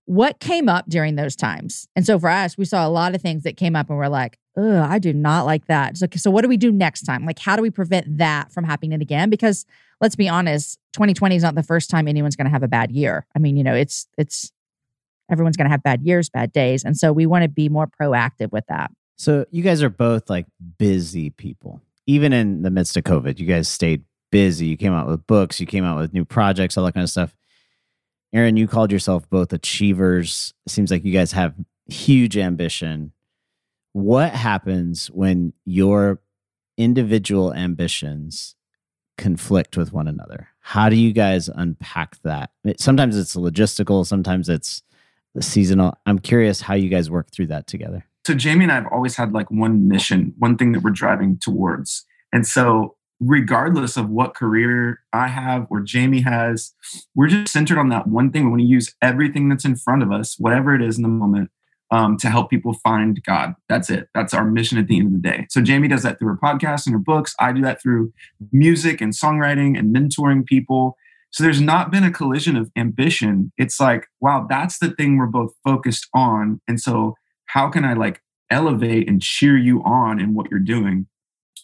what 0.09 0.39
came 0.39 0.67
up 0.67 0.89
during 0.89 1.17
those 1.17 1.35
times? 1.35 1.87
And 1.95 2.03
so 2.03 2.17
for 2.17 2.29
us, 2.29 2.57
we 2.57 2.65
saw 2.65 2.87
a 2.87 2.89
lot 2.89 3.13
of 3.13 3.21
things 3.21 3.43
that 3.43 3.57
came 3.57 3.75
up 3.75 3.89
and 3.89 3.97
we're 3.99 4.07
like, 4.07 4.39
oh, 4.57 4.81
I 4.81 4.97
do 4.97 5.13
not 5.13 5.45
like 5.45 5.67
that. 5.67 5.97
So, 5.97 6.07
so 6.15 6.31
what 6.31 6.41
do 6.41 6.47
we 6.47 6.57
do 6.57 6.71
next 6.71 7.03
time? 7.03 7.27
Like, 7.27 7.37
how 7.37 7.55
do 7.55 7.61
we 7.61 7.69
prevent 7.69 8.17
that 8.17 8.51
from 8.51 8.63
happening 8.63 8.99
again? 8.99 9.29
Because 9.29 9.67
let's 10.01 10.15
be 10.15 10.27
honest, 10.27 10.79
2020 10.93 11.35
is 11.35 11.43
not 11.43 11.53
the 11.53 11.61
first 11.61 11.91
time 11.91 12.07
anyone's 12.07 12.35
going 12.35 12.47
to 12.47 12.51
have 12.51 12.63
a 12.63 12.67
bad 12.67 12.89
year. 12.89 13.27
I 13.35 13.39
mean, 13.39 13.55
you 13.55 13.63
know, 13.63 13.75
it's 13.75 14.07
it's 14.17 14.51
everyone's 15.29 15.55
going 15.55 15.67
to 15.67 15.71
have 15.71 15.83
bad 15.83 16.01
years, 16.01 16.27
bad 16.27 16.51
days, 16.51 16.83
and 16.83 16.97
so 16.97 17.13
we 17.13 17.27
want 17.27 17.43
to 17.43 17.47
be 17.47 17.69
more 17.69 17.85
proactive 17.85 18.51
with 18.51 18.65
that. 18.65 18.89
So 19.15 19.45
you 19.51 19.61
guys 19.61 19.83
are 19.83 19.91
both 19.91 20.27
like 20.27 20.47
busy 20.79 21.29
people. 21.29 21.81
Even 22.07 22.33
in 22.33 22.63
the 22.63 22.71
midst 22.71 22.97
of 22.97 23.03
COVID, 23.03 23.37
you 23.37 23.45
guys 23.45 23.69
stayed 23.69 24.03
busy. 24.31 24.65
You 24.65 24.77
came 24.77 24.93
out 24.93 25.07
with 25.07 25.27
books, 25.27 25.59
you 25.59 25.67
came 25.67 25.85
out 25.85 25.99
with 25.99 26.13
new 26.13 26.25
projects, 26.25 26.77
all 26.77 26.85
that 26.85 26.95
kind 26.95 27.03
of 27.03 27.11
stuff. 27.11 27.35
Aaron, 28.33 28.57
you 28.57 28.67
called 28.67 28.91
yourself 28.91 29.29
both 29.29 29.53
achievers. 29.53 30.53
It 30.65 30.71
seems 30.71 30.91
like 30.91 31.03
you 31.03 31.13
guys 31.13 31.31
have 31.31 31.55
huge 31.87 32.37
ambition. 32.37 33.11
What 33.93 34.31
happens 34.33 35.07
when 35.07 35.53
your 35.65 36.19
individual 36.77 37.53
ambitions 37.53 38.55
conflict 39.17 39.75
with 39.75 39.91
one 39.91 40.07
another? 40.07 40.49
How 40.59 40.89
do 40.89 40.95
you 40.95 41.11
guys 41.11 41.49
unpack 41.49 42.21
that? 42.21 42.51
Sometimes 42.77 43.17
it's 43.17 43.35
logistical, 43.35 44.05
sometimes 44.05 44.47
it's 44.47 44.83
seasonal. 45.39 45.97
I'm 46.05 46.19
curious 46.19 46.61
how 46.61 46.75
you 46.75 46.89
guys 46.89 47.09
work 47.09 47.31
through 47.31 47.47
that 47.47 47.67
together. 47.67 48.05
so 48.25 48.33
Jamie 48.35 48.65
and 48.65 48.71
I 48.71 48.75
have 48.75 48.87
always 48.91 49.15
had 49.15 49.33
like 49.33 49.49
one 49.49 49.87
mission, 49.87 50.33
one 50.37 50.57
thing 50.57 50.71
that 50.73 50.83
we're 50.83 50.91
driving 50.91 51.37
towards. 51.37 52.05
And 52.31 52.45
so 52.45 52.95
regardless 53.19 53.97
of 53.97 54.09
what 54.09 54.35
career 54.35 55.01
I 55.11 55.27
have 55.27 55.67
or 55.69 55.81
Jamie 55.81 56.21
has, 56.21 56.73
we're 57.15 57.27
just 57.27 57.51
centered 57.51 57.77
on 57.77 57.89
that 57.89 58.07
one 58.07 58.31
thing. 58.31 58.45
We 58.45 58.49
want 58.49 58.61
to 58.61 58.67
use 58.67 58.95
everything 59.01 59.49
that's 59.49 59.65
in 59.65 59.75
front 59.75 60.03
of 60.03 60.11
us, 60.11 60.35
whatever 60.39 60.73
it 60.73 60.81
is 60.81 60.97
in 60.97 61.03
the 61.03 61.09
moment, 61.09 61.51
um, 61.91 62.17
to 62.17 62.29
help 62.29 62.49
people 62.49 62.73
find 62.73 63.21
God. 63.23 63.55
That's 63.67 63.89
it. 63.89 64.09
That's 64.13 64.33
our 64.33 64.45
mission 64.45 64.77
at 64.77 64.87
the 64.87 64.97
end 64.97 65.07
of 65.07 65.13
the 65.13 65.29
day. 65.29 65.47
So 65.49 65.61
Jamie 65.61 65.87
does 65.87 66.03
that 66.03 66.19
through 66.19 66.29
her 66.29 66.39
podcast 66.41 66.85
and 66.85 66.93
her 66.93 66.99
books. 66.99 67.35
I 67.39 67.51
do 67.51 67.61
that 67.61 67.81
through 67.81 68.13
music 68.51 69.01
and 69.01 69.11
songwriting 69.11 69.77
and 69.77 69.93
mentoring 69.93 70.45
people. 70.45 70.95
So 71.31 71.43
there's 71.43 71.61
not 71.61 71.91
been 71.91 72.03
a 72.03 72.11
collision 72.11 72.55
of 72.55 72.71
ambition. 72.75 73.51
It's 73.57 73.79
like, 73.79 74.07
wow, 74.19 74.47
that's 74.49 74.79
the 74.79 74.91
thing 74.91 75.17
we're 75.17 75.27
both 75.27 75.53
focused 75.63 76.07
on. 76.13 76.61
And 76.67 76.79
so 76.79 77.15
how 77.45 77.69
can 77.69 77.83
I 77.83 77.93
like 77.93 78.21
elevate 78.49 79.07
and 79.07 79.21
cheer 79.21 79.57
you 79.57 79.83
on 79.83 80.19
in 80.19 80.33
what 80.33 80.49
you're 80.49 80.59
doing? 80.59 81.07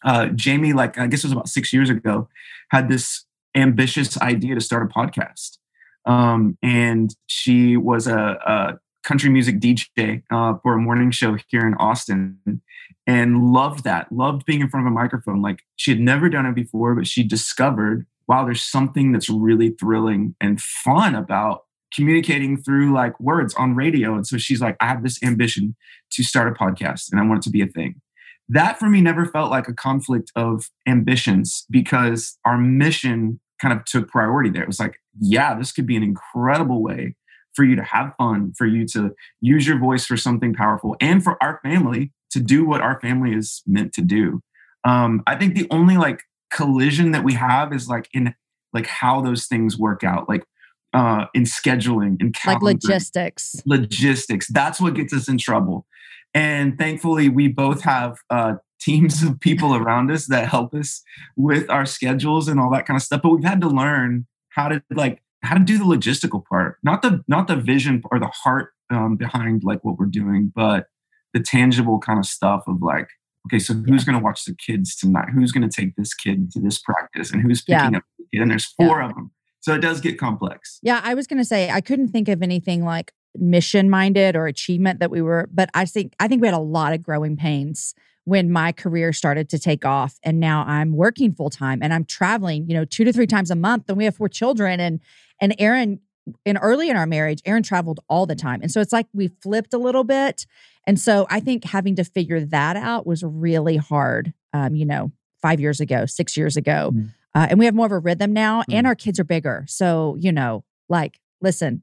Uh, 0.06 0.28
Jamie, 0.28 0.74
like 0.74 0.98
I 0.98 1.08
guess 1.08 1.24
it 1.24 1.28
was 1.28 1.34
about 1.34 1.50
six 1.50 1.74
years 1.74 1.90
ago, 1.90 2.30
had 2.70 2.88
this 2.88 3.26
ambitious 3.56 4.18
idea 4.22 4.56
to 4.56 4.62
start 4.62 4.90
a 4.90 4.94
podcast. 4.94 5.58
Um, 6.06 6.58
and 6.62 7.16
she 7.28 7.76
was 7.76 8.08
a, 8.08 8.38
a 8.46 8.80
country 9.04 9.30
music 9.30 9.60
DJ 9.60 10.24
uh, 10.32 10.54
for 10.62 10.76
a 10.76 10.78
morning 10.80 11.12
show 11.12 11.38
here 11.48 11.66
in 11.66 11.74
Austin 11.76 12.62
and 13.08 13.52
loved 13.52 13.84
that, 13.84 14.12
loved 14.12 14.46
being 14.46 14.62
in 14.62 14.70
front 14.70 14.86
of 14.86 14.92
a 14.92 14.96
microphone. 14.96 15.42
Like 15.42 15.64
she 15.76 15.92
had 15.92 16.00
never 16.00 16.30
done 16.30 16.46
it 16.46 16.56
before, 16.56 16.96
but 16.96 17.08
she 17.08 17.24
discovered 17.24 18.06
wow, 18.28 18.44
there's 18.44 18.64
something 18.64 19.12
that's 19.12 19.30
really 19.30 19.70
thrilling 19.70 20.36
and 20.42 20.60
fun 20.60 21.16
about 21.16 21.66
communicating 21.94 22.62
through 22.62 22.94
like 22.94 23.18
words 23.20 23.54
on 23.56 23.76
radio. 23.76 24.16
And 24.16 24.26
so 24.26 24.38
she's 24.38 24.62
like, 24.62 24.76
I 24.80 24.88
have 24.88 25.04
this 25.04 25.22
ambition 25.24 25.76
to 26.12 26.24
start 26.24 26.52
a 26.52 26.52
podcast 26.52 27.12
and 27.12 27.22
I 27.22 27.26
want 27.26 27.40
it 27.40 27.44
to 27.44 27.50
be 27.52 27.62
a 27.62 27.68
thing. 27.68 28.02
That 28.50 28.78
for 28.78 28.88
me 28.88 29.02
never 29.02 29.26
felt 29.26 29.52
like 29.52 29.68
a 29.68 29.74
conflict 29.74 30.32
of 30.36 30.70
ambitions 30.88 31.66
because 31.70 32.38
our 32.46 32.58
mission 32.58 33.40
kind 33.62 33.78
of 33.78 33.86
took 33.86 34.10
priority 34.10 34.50
there. 34.50 34.64
It 34.64 34.68
was 34.68 34.80
like, 34.80 35.00
yeah, 35.20 35.58
this 35.58 35.72
could 35.72 35.88
be 35.88 35.96
an 35.96 36.04
incredible 36.04 36.84
way 36.84 37.16
for 37.54 37.64
you 37.64 37.76
to 37.76 37.84
have 37.84 38.14
fun, 38.18 38.54
for 38.58 38.68
you 38.68 38.86
to 38.88 39.12
use 39.42 39.66
your 39.66 39.80
voice 39.80 40.06
for 40.06 40.18
something 40.18 40.54
powerful, 40.54 40.96
and 41.00 41.24
for 41.24 41.42
our 41.42 41.60
family 41.64 42.12
to 42.32 42.40
do 42.40 42.66
what 42.66 42.82
our 42.82 43.00
family 43.00 43.34
is 43.34 43.64
meant 43.66 43.94
to 43.94 44.02
do. 44.02 44.42
Um, 44.84 45.24
I 45.26 45.36
think 45.36 45.56
the 45.56 45.68
only 45.72 45.98
like 45.98 46.22
collision 46.52 47.12
that 47.12 47.24
we 47.24 47.34
have 47.34 47.74
is 47.74 47.88
like 47.88 48.08
in 48.14 48.36
like 48.74 48.88
how 48.88 49.22
those 49.22 49.46
things 49.46 49.78
work 49.78 50.04
out 50.04 50.30
like 50.30 50.46
uh 50.94 51.26
in 51.34 51.44
scheduling 51.44 52.18
and 52.20 52.36
like 52.46 52.62
logistics 52.62 53.62
logistics 53.66 54.48
that's 54.48 54.80
what 54.80 54.94
gets 54.94 55.12
us 55.14 55.28
in 55.28 55.38
trouble 55.38 55.86
and 56.36 56.78
thankfully 56.78 57.30
we 57.30 57.48
both 57.48 57.82
have 57.82 58.18
uh 58.30 58.54
teams 58.80 59.24
of 59.24 59.40
people 59.40 59.74
around 59.74 60.12
us 60.12 60.28
that 60.28 60.48
help 60.48 60.76
us 60.76 61.02
with 61.36 61.68
our 61.72 61.86
schedules 61.86 62.48
and 62.48 62.60
all 62.60 62.70
that 62.70 62.86
kind 62.86 62.98
of 62.98 63.02
stuff 63.02 63.22
but 63.24 63.30
we've 63.30 63.44
had 63.44 63.62
to 63.62 63.68
learn 63.68 64.28
how 64.50 64.68
to 64.68 64.84
like 64.92 65.24
how 65.42 65.56
to 65.56 65.64
do 65.64 65.80
the 65.80 65.86
logistical 65.86 66.44
part 66.46 66.78
not 66.84 67.02
the 67.02 67.24
not 67.28 67.48
the 67.48 67.56
vision 67.56 68.04
or 68.12 68.20
the 68.20 68.28
heart 68.28 68.74
um, 68.92 69.16
behind 69.16 69.64
like 69.64 69.84
what 69.84 69.98
we're 69.98 70.06
doing 70.06 70.52
but 70.54 70.86
the 71.34 71.40
tangible 71.40 72.00
kind 72.00 72.20
of 72.20 72.26
stuff 72.26 72.64
of 72.68 72.82
like 72.84 73.08
okay, 73.48 73.60
so 73.60 73.74
who's 73.74 74.02
yeah. 74.02 74.12
going 74.12 74.20
to 74.20 74.24
watch 74.24 74.46
the 74.46 74.56
kids 74.56 74.96
tonight? 74.96 75.30
Who's 75.34 75.52
going 75.52 75.68
to 75.68 75.82
take 75.82 75.96
this 75.96 76.14
kid 76.14 76.52
to 76.52 76.60
this 76.60 76.80
practice? 76.80 77.32
And 77.32 77.42
who's 77.42 77.62
picking 77.62 77.92
yeah. 77.92 77.98
up 77.98 78.04
the 78.18 78.26
kid? 78.34 78.42
And 78.42 78.52
there's 78.52 78.66
four 78.66 79.00
yeah. 79.00 79.10
of 79.10 79.16
them. 79.16 79.32
So 79.62 79.74
it 79.74 79.80
does 79.80 80.02
get 80.02 80.20
complex. 80.20 80.80
Yeah, 80.84 81.02
I 81.04 81.16
was 81.16 81.26
going 81.26 81.40
to 81.40 81.46
say 81.46 81.70
I 81.70 81.82
couldn't 81.82 82.10
think 82.10 82.28
of 82.28 82.44
anything 82.44 82.86
like 82.86 83.12
mission 83.38 83.90
minded 83.90 84.36
or 84.36 84.48
achievement 84.48 85.00
that 85.00 85.12
we 85.12 85.22
were, 85.22 85.50
but 85.54 85.70
I 85.74 85.86
think 85.86 86.16
I 86.20 86.28
think 86.28 86.42
we 86.42 86.48
had 86.48 86.56
a 86.56 86.60
lot 86.60 86.94
of 86.94 87.04
growing 87.04 87.38
pains 87.38 87.94
when 88.26 88.52
my 88.52 88.72
career 88.72 89.14
started 89.14 89.50
to 89.50 89.60
take 89.60 89.86
off 89.86 90.18
and 90.24 90.40
now 90.40 90.66
I'm 90.68 90.94
working 90.94 91.32
full 91.32 91.52
time 91.52 91.80
and 91.84 91.94
I'm 91.94 92.06
traveling, 92.06 92.68
you 92.68 92.76
know, 92.76 92.84
2 92.84 93.04
to 93.04 93.14
3 93.14 93.28
times 93.28 93.52
a 93.52 93.56
month 93.56 93.86
and 93.88 93.98
we 93.98 94.06
have 94.06 94.16
four 94.16 94.30
children 94.30 94.80
and 94.80 95.00
and 95.40 95.56
Aaron 95.60 96.00
in 96.44 96.58
early 96.58 96.90
in 96.90 96.96
our 96.96 97.06
marriage, 97.06 97.42
Aaron 97.46 97.64
traveled 97.64 98.00
all 98.10 98.26
the 98.26 98.36
time. 98.36 98.62
And 98.62 98.72
so 98.72 98.82
it's 98.82 98.92
like 98.92 99.08
we 99.14 99.28
flipped 99.42 99.74
a 99.74 99.78
little 99.78 100.04
bit. 100.04 100.46
And 100.88 101.00
so 101.00 101.28
I 101.30 101.40
think 101.40 101.66
having 101.66 101.96
to 101.96 102.04
figure 102.04 102.44
that 102.46 102.76
out 102.76 103.06
was 103.06 103.24
really 103.24 103.78
hard, 103.78 104.34
um, 104.54 104.76
you 104.76 104.86
know, 104.86 105.12
five 105.42 105.60
years 105.60 105.80
ago, 105.80 106.06
six 106.06 106.36
years 106.36 106.58
ago. 106.58 106.92
Mm. 106.94 107.10
Uh, 107.34 107.48
and 107.50 107.60
we 107.60 107.66
have 107.66 107.76
more 107.76 107.86
of 107.86 107.92
a 107.92 108.00
rhythm 108.00 108.34
now, 108.34 108.62
mm. 108.62 108.74
and 108.74 108.88
our 108.88 108.96
kids 108.96 109.20
are 109.20 109.26
bigger. 109.26 109.66
So, 109.68 110.16
you 110.20 110.32
know, 110.32 110.64
like, 110.90 111.20
listen, 111.42 111.82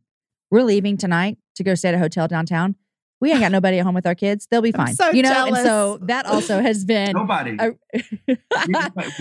we're 0.50 0.62
leaving 0.62 0.96
tonight 0.96 1.38
to 1.56 1.64
go 1.64 1.74
stay 1.74 1.88
at 1.88 1.94
a 1.94 1.98
hotel 1.98 2.28
downtown. 2.28 2.76
We 3.20 3.30
ain't 3.30 3.40
got 3.40 3.52
nobody 3.58 3.78
at 3.78 3.84
home 3.84 3.94
with 3.94 4.06
our 4.06 4.14
kids. 4.14 4.46
They'll 4.50 4.62
be 4.62 4.72
fine. 4.72 4.94
So 4.94 5.10
you 5.10 5.22
know, 5.22 5.32
jealous. 5.32 5.58
and 5.58 5.66
so 5.66 5.98
that 6.02 6.26
also 6.26 6.60
has 6.60 6.84
been 6.84 7.12
nobody. 7.12 7.56
A- 7.58 7.72
we, 8.28 8.36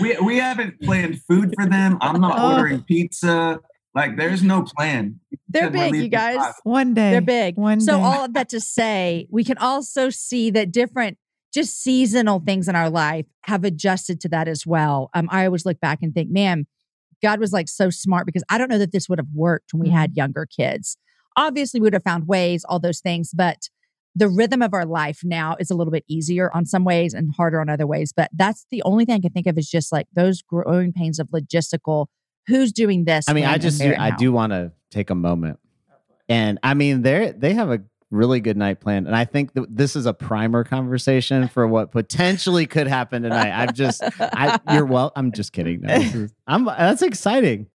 we, 0.00 0.16
we 0.18 0.38
haven't 0.38 0.80
planned 0.82 1.20
food 1.22 1.54
for 1.54 1.66
them. 1.68 1.98
I'm 2.00 2.20
not 2.20 2.34
oh. 2.36 2.56
ordering 2.56 2.82
pizza. 2.82 3.60
Like 3.94 4.16
there's 4.16 4.42
no 4.42 4.62
plan. 4.62 5.20
They're 5.48 5.70
big, 5.70 5.94
you 5.94 6.08
guys. 6.08 6.40
One 6.64 6.94
day. 6.94 7.10
They're 7.10 7.20
big. 7.20 7.56
One 7.56 7.80
so 7.80 7.98
day. 7.98 8.02
all 8.02 8.24
of 8.24 8.32
that 8.34 8.48
to 8.50 8.60
say, 8.60 9.26
we 9.30 9.44
can 9.44 9.58
also 9.58 10.08
see 10.08 10.50
that 10.50 10.72
different 10.72 11.18
just 11.52 11.82
seasonal 11.82 12.40
things 12.40 12.68
in 12.68 12.74
our 12.74 12.88
life 12.88 13.26
have 13.44 13.64
adjusted 13.64 14.20
to 14.22 14.28
that 14.30 14.48
as 14.48 14.66
well. 14.66 15.10
Um, 15.14 15.28
I 15.30 15.44
always 15.44 15.66
look 15.66 15.78
back 15.80 15.98
and 16.00 16.14
think, 16.14 16.30
man, 16.30 16.66
God 17.22 17.38
was 17.38 17.52
like 17.52 17.68
so 17.68 17.90
smart 17.90 18.26
because 18.26 18.42
I 18.48 18.58
don't 18.58 18.70
know 18.70 18.78
that 18.78 18.92
this 18.92 19.08
would 19.08 19.18
have 19.18 19.28
worked 19.34 19.72
when 19.72 19.82
we 19.82 19.90
had 19.90 20.10
mm-hmm. 20.10 20.18
younger 20.18 20.46
kids. 20.46 20.96
Obviously, 21.36 21.80
we 21.80 21.84
would 21.84 21.94
have 21.94 22.02
found 22.02 22.28
ways, 22.28 22.64
all 22.64 22.78
those 22.78 23.00
things, 23.00 23.32
but 23.32 23.68
the 24.14 24.28
rhythm 24.28 24.62
of 24.62 24.74
our 24.74 24.84
life 24.84 25.20
now 25.24 25.56
is 25.58 25.70
a 25.70 25.74
little 25.74 25.90
bit 25.90 26.04
easier 26.06 26.50
on 26.54 26.66
some 26.66 26.84
ways 26.84 27.14
and 27.14 27.34
harder 27.34 27.60
on 27.60 27.68
other 27.68 27.86
ways. 27.86 28.12
But 28.14 28.30
that's 28.34 28.66
the 28.70 28.82
only 28.84 29.04
thing 29.04 29.14
I 29.14 29.20
can 29.20 29.32
think 29.32 29.46
of 29.46 29.56
is 29.56 29.68
just 29.68 29.92
like 29.92 30.06
those 30.12 30.42
growing 30.42 30.92
pains 30.92 31.18
of 31.18 31.28
logistical 31.28 32.06
who's 32.46 32.72
doing 32.72 33.04
this. 33.04 33.28
I 33.28 33.32
mean, 33.32 33.44
I 33.44 33.58
just 33.58 33.80
do, 33.80 33.94
I 33.98 34.10
do 34.10 34.32
want 34.32 34.52
to 34.52 34.72
take 34.90 35.10
a 35.10 35.14
moment, 35.14 35.58
and 36.28 36.58
I 36.62 36.74
mean 36.74 37.02
they 37.02 37.32
they 37.36 37.54
have 37.54 37.70
a 37.70 37.80
really 38.10 38.40
good 38.40 38.56
night 38.56 38.80
plan, 38.80 39.06
and 39.06 39.16
I 39.16 39.24
think 39.24 39.54
that 39.54 39.74
this 39.74 39.96
is 39.96 40.06
a 40.06 40.12
primer 40.12 40.64
conversation 40.64 41.48
for 41.48 41.66
what 41.66 41.90
potentially 41.90 42.66
could 42.66 42.86
happen 42.86 43.22
tonight. 43.22 43.50
I'm 43.50 43.72
just, 43.72 44.02
I 44.20 44.58
you're 44.72 44.84
well. 44.86 45.12
I'm 45.16 45.32
just 45.32 45.52
kidding. 45.52 45.80
No, 45.80 45.94
is, 45.94 46.34
I'm 46.46 46.64
that's 46.66 47.02
exciting. 47.02 47.68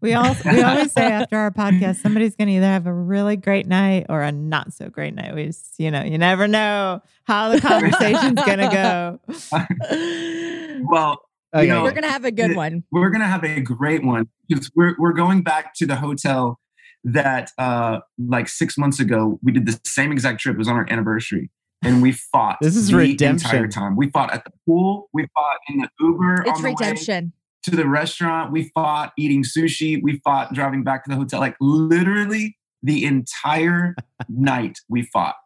We 0.00 0.14
all 0.14 0.34
we 0.44 0.62
always 0.62 0.92
say 0.92 1.04
after 1.04 1.36
our 1.36 1.50
podcast, 1.50 1.96
somebody's 1.96 2.36
going 2.36 2.48
to 2.48 2.54
either 2.54 2.66
have 2.66 2.86
a 2.86 2.92
really 2.92 3.36
great 3.36 3.66
night 3.66 4.06
or 4.08 4.22
a 4.22 4.32
not 4.32 4.72
so 4.72 4.88
great 4.88 5.14
night. 5.14 5.34
We 5.34 5.46
just, 5.46 5.78
you 5.78 5.90
know, 5.90 6.02
you 6.02 6.18
never 6.18 6.48
know 6.48 7.02
how 7.24 7.50
the 7.50 7.60
conversation's 7.60 8.42
going 8.44 8.58
to 8.58 9.18
go. 9.30 10.80
well, 10.90 11.20
Okay. 11.52 11.64
You 11.66 11.72
know, 11.72 11.82
we're 11.82 11.90
gonna 11.92 12.08
have 12.08 12.24
a 12.24 12.30
good 12.30 12.54
one. 12.54 12.84
We're 12.92 13.10
gonna 13.10 13.26
have 13.26 13.42
a 13.42 13.60
great 13.60 14.04
one 14.04 14.28
because 14.48 14.70
we're 14.76 14.94
we're 14.98 15.12
going 15.12 15.42
back 15.42 15.74
to 15.78 15.86
the 15.86 15.96
hotel 15.96 16.60
that 17.02 17.50
uh 17.58 17.98
like 18.18 18.46
six 18.46 18.78
months 18.78 19.00
ago 19.00 19.40
we 19.42 19.50
did 19.50 19.66
the 19.66 19.80
same 19.84 20.12
exact 20.12 20.40
trip. 20.40 20.54
It 20.54 20.58
was 20.58 20.68
on 20.68 20.76
our 20.76 20.86
anniversary. 20.88 21.50
And 21.82 22.02
we 22.02 22.12
fought 22.12 22.58
this 22.60 22.76
is 22.76 22.88
the 22.90 22.96
redemption. 22.98 23.48
entire 23.50 23.66
time. 23.66 23.96
We 23.96 24.10
fought 24.10 24.32
at 24.32 24.44
the 24.44 24.52
pool. 24.66 25.08
We 25.12 25.26
fought 25.34 25.56
in 25.68 25.78
the 25.78 25.88
Uber. 25.98 26.44
It's 26.46 26.60
redemption. 26.60 27.32
To 27.64 27.70
the 27.70 27.86
restaurant. 27.86 28.52
We 28.52 28.70
fought 28.74 29.12
eating 29.18 29.42
sushi. 29.42 30.02
We 30.02 30.18
fought 30.24 30.52
driving 30.52 30.82
back 30.82 31.04
to 31.04 31.10
the 31.10 31.16
hotel. 31.16 31.40
Like 31.40 31.56
literally 31.60 32.56
the 32.82 33.04
entire 33.04 33.94
night 34.28 34.78
we 34.88 35.02
fought. 35.02 35.36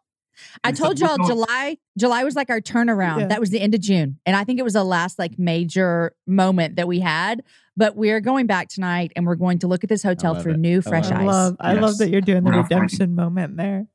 I 0.63 0.71
told 0.71 0.99
y'all 0.99 1.17
July 1.25 1.77
July 1.97 2.23
was 2.23 2.35
like 2.35 2.49
our 2.49 2.59
turnaround. 2.59 3.21
Yeah. 3.21 3.27
That 3.27 3.39
was 3.39 3.51
the 3.51 3.61
end 3.61 3.73
of 3.73 3.81
June. 3.81 4.19
And 4.25 4.35
I 4.35 4.43
think 4.43 4.59
it 4.59 4.63
was 4.63 4.73
the 4.73 4.83
last 4.83 5.17
like 5.17 5.39
major 5.39 6.13
moment 6.27 6.75
that 6.75 6.87
we 6.87 6.99
had. 6.99 7.43
But 7.77 7.95
we're 7.95 8.21
going 8.21 8.47
back 8.47 8.69
tonight 8.69 9.11
and 9.15 9.25
we're 9.25 9.35
going 9.35 9.59
to 9.59 9.67
look 9.67 9.83
at 9.83 9.89
this 9.89 10.01
hotel 10.01 10.35
through 10.35 10.53
it. 10.53 10.59
new 10.59 10.81
fresh 10.81 11.11
I 11.11 11.21
eyes. 11.21 11.25
Love, 11.25 11.57
I 11.59 11.73
yes. 11.73 11.81
love 11.81 11.97
that 11.97 12.09
you're 12.09 12.21
doing 12.21 12.45
the 12.45 12.51
redemption 12.51 13.15
moment 13.15 13.57
there. 13.57 13.87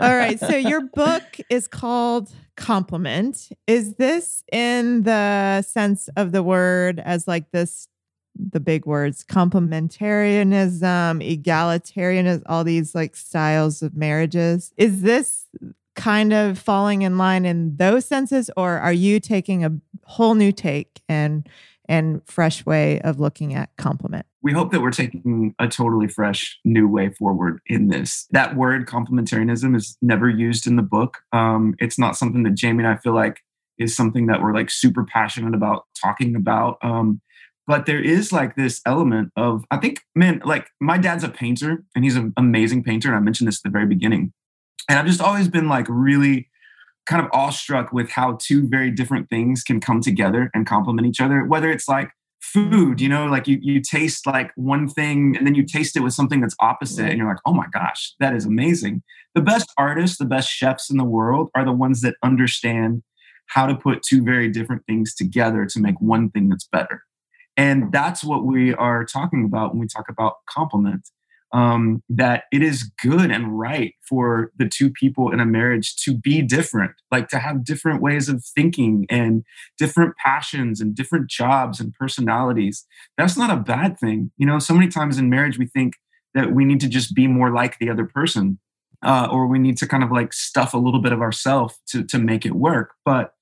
All 0.00 0.16
right. 0.16 0.38
So 0.38 0.54
your 0.54 0.82
book 0.94 1.24
is 1.50 1.66
called 1.66 2.30
Complement. 2.56 3.48
Is 3.66 3.94
this 3.94 4.44
in 4.52 5.02
the 5.02 5.62
sense 5.62 6.08
of 6.16 6.30
the 6.30 6.44
word 6.44 7.00
as 7.00 7.26
like 7.26 7.50
this 7.50 7.88
the 8.38 8.60
big 8.60 8.86
words 8.86 9.24
complementarianism, 9.24 11.42
egalitarianism, 11.42 12.42
all 12.46 12.64
these 12.64 12.94
like 12.94 13.16
styles 13.16 13.82
of 13.82 13.96
marriages. 13.96 14.72
Is 14.76 15.02
this 15.02 15.46
kind 15.96 16.32
of 16.32 16.58
falling 16.58 17.02
in 17.02 17.18
line 17.18 17.44
in 17.44 17.76
those 17.76 18.06
senses, 18.06 18.50
or 18.56 18.78
are 18.78 18.92
you 18.92 19.18
taking 19.18 19.64
a 19.64 19.72
whole 20.04 20.34
new 20.34 20.52
take 20.52 21.00
and 21.08 21.48
and 21.88 22.22
fresh 22.26 22.64
way 22.66 23.00
of 23.00 23.18
looking 23.18 23.54
at 23.54 23.70
complement? 23.76 24.26
We 24.42 24.52
hope 24.52 24.70
that 24.72 24.80
we're 24.80 24.90
taking 24.90 25.54
a 25.58 25.68
totally 25.68 26.08
fresh 26.08 26.58
new 26.64 26.86
way 26.88 27.10
forward 27.10 27.60
in 27.66 27.88
this. 27.88 28.26
That 28.30 28.56
word 28.56 28.86
complementarianism 28.86 29.74
is 29.74 29.96
never 30.00 30.28
used 30.28 30.66
in 30.66 30.76
the 30.76 30.82
book. 30.82 31.18
Um, 31.32 31.74
it's 31.78 31.98
not 31.98 32.16
something 32.16 32.42
that 32.44 32.54
Jamie 32.54 32.84
and 32.84 32.92
I 32.92 32.96
feel 32.96 33.14
like 33.14 33.40
is 33.78 33.96
something 33.96 34.26
that 34.26 34.42
we're 34.42 34.54
like 34.54 34.70
super 34.70 35.04
passionate 35.04 35.54
about 35.54 35.84
talking 36.00 36.36
about. 36.36 36.78
Um, 36.82 37.20
but 37.68 37.84
there 37.86 38.02
is 38.02 38.32
like 38.32 38.56
this 38.56 38.80
element 38.86 39.30
of 39.36 39.64
i 39.70 39.76
think 39.76 40.00
man 40.16 40.40
like 40.44 40.70
my 40.80 40.98
dad's 40.98 41.22
a 41.22 41.28
painter 41.28 41.84
and 41.94 42.02
he's 42.02 42.16
an 42.16 42.32
amazing 42.36 42.82
painter 42.82 43.08
and 43.08 43.16
i 43.16 43.20
mentioned 43.20 43.46
this 43.46 43.58
at 43.58 43.62
the 43.62 43.70
very 43.70 43.86
beginning 43.86 44.32
and 44.88 44.98
i've 44.98 45.06
just 45.06 45.20
always 45.20 45.46
been 45.46 45.68
like 45.68 45.86
really 45.88 46.47
kind 47.08 47.24
of 47.24 47.30
awestruck 47.32 47.92
with 47.92 48.10
how 48.10 48.38
two 48.40 48.68
very 48.68 48.90
different 48.90 49.28
things 49.30 49.62
can 49.62 49.80
come 49.80 50.00
together 50.00 50.50
and 50.54 50.66
complement 50.66 51.08
each 51.08 51.20
other. 51.20 51.44
Whether 51.44 51.70
it's 51.70 51.88
like 51.88 52.10
food, 52.40 53.00
you 53.00 53.08
know, 53.08 53.26
like 53.26 53.48
you 53.48 53.58
you 53.60 53.80
taste 53.80 54.26
like 54.26 54.52
one 54.56 54.88
thing 54.88 55.36
and 55.36 55.46
then 55.46 55.54
you 55.54 55.64
taste 55.64 55.96
it 55.96 56.00
with 56.00 56.12
something 56.12 56.40
that's 56.40 56.54
opposite, 56.60 57.08
and 57.08 57.18
you're 57.18 57.28
like, 57.28 57.40
oh 57.46 57.54
my 57.54 57.66
gosh, 57.72 58.14
that 58.20 58.34
is 58.34 58.44
amazing. 58.44 59.02
The 59.34 59.40
best 59.40 59.72
artists, 59.76 60.18
the 60.18 60.24
best 60.24 60.50
chefs 60.50 60.90
in 60.90 60.96
the 60.96 61.04
world 61.04 61.50
are 61.54 61.64
the 61.64 61.72
ones 61.72 62.00
that 62.02 62.16
understand 62.22 63.02
how 63.46 63.66
to 63.66 63.74
put 63.74 64.02
two 64.02 64.22
very 64.22 64.48
different 64.48 64.82
things 64.86 65.14
together 65.14 65.64
to 65.66 65.80
make 65.80 66.00
one 66.00 66.30
thing 66.30 66.48
that's 66.48 66.68
better. 66.70 67.02
And 67.56 67.90
that's 67.90 68.22
what 68.22 68.44
we 68.44 68.74
are 68.74 69.04
talking 69.04 69.44
about 69.44 69.72
when 69.72 69.80
we 69.80 69.86
talk 69.88 70.08
about 70.08 70.34
complement 70.48 71.08
um, 71.52 72.02
that 72.08 72.44
it 72.52 72.62
is 72.62 72.90
good 73.02 73.30
and 73.30 73.58
right 73.58 73.94
for 74.06 74.52
the 74.58 74.68
two 74.68 74.90
people 74.90 75.30
in 75.30 75.40
a 75.40 75.46
marriage 75.46 75.96
to 75.96 76.14
be 76.14 76.42
different, 76.42 76.92
like 77.10 77.28
to 77.28 77.38
have 77.38 77.64
different 77.64 78.02
ways 78.02 78.28
of 78.28 78.44
thinking 78.44 79.06
and 79.08 79.44
different 79.78 80.14
passions 80.16 80.80
and 80.80 80.94
different 80.94 81.28
jobs 81.28 81.80
and 81.80 81.94
personalities. 81.94 82.86
That's 83.16 83.36
not 83.36 83.50
a 83.50 83.56
bad 83.56 83.98
thing. 83.98 84.30
You 84.36 84.46
know, 84.46 84.58
so 84.58 84.74
many 84.74 84.88
times 84.88 85.18
in 85.18 85.30
marriage, 85.30 85.58
we 85.58 85.66
think 85.66 85.94
that 86.34 86.52
we 86.52 86.64
need 86.64 86.80
to 86.80 86.88
just 86.88 87.14
be 87.14 87.26
more 87.26 87.50
like 87.50 87.78
the 87.78 87.90
other 87.90 88.04
person. 88.04 88.58
Uh, 89.00 89.28
or 89.30 89.46
we 89.46 89.60
need 89.60 89.76
to 89.76 89.86
kind 89.86 90.02
of 90.02 90.10
like 90.10 90.32
stuff 90.32 90.74
a 90.74 90.78
little 90.78 91.00
bit 91.00 91.12
of 91.12 91.20
ourselves 91.20 91.78
to, 91.86 92.02
to 92.02 92.18
make 92.18 92.44
it 92.44 92.56
work. 92.56 92.94
But 93.04 93.32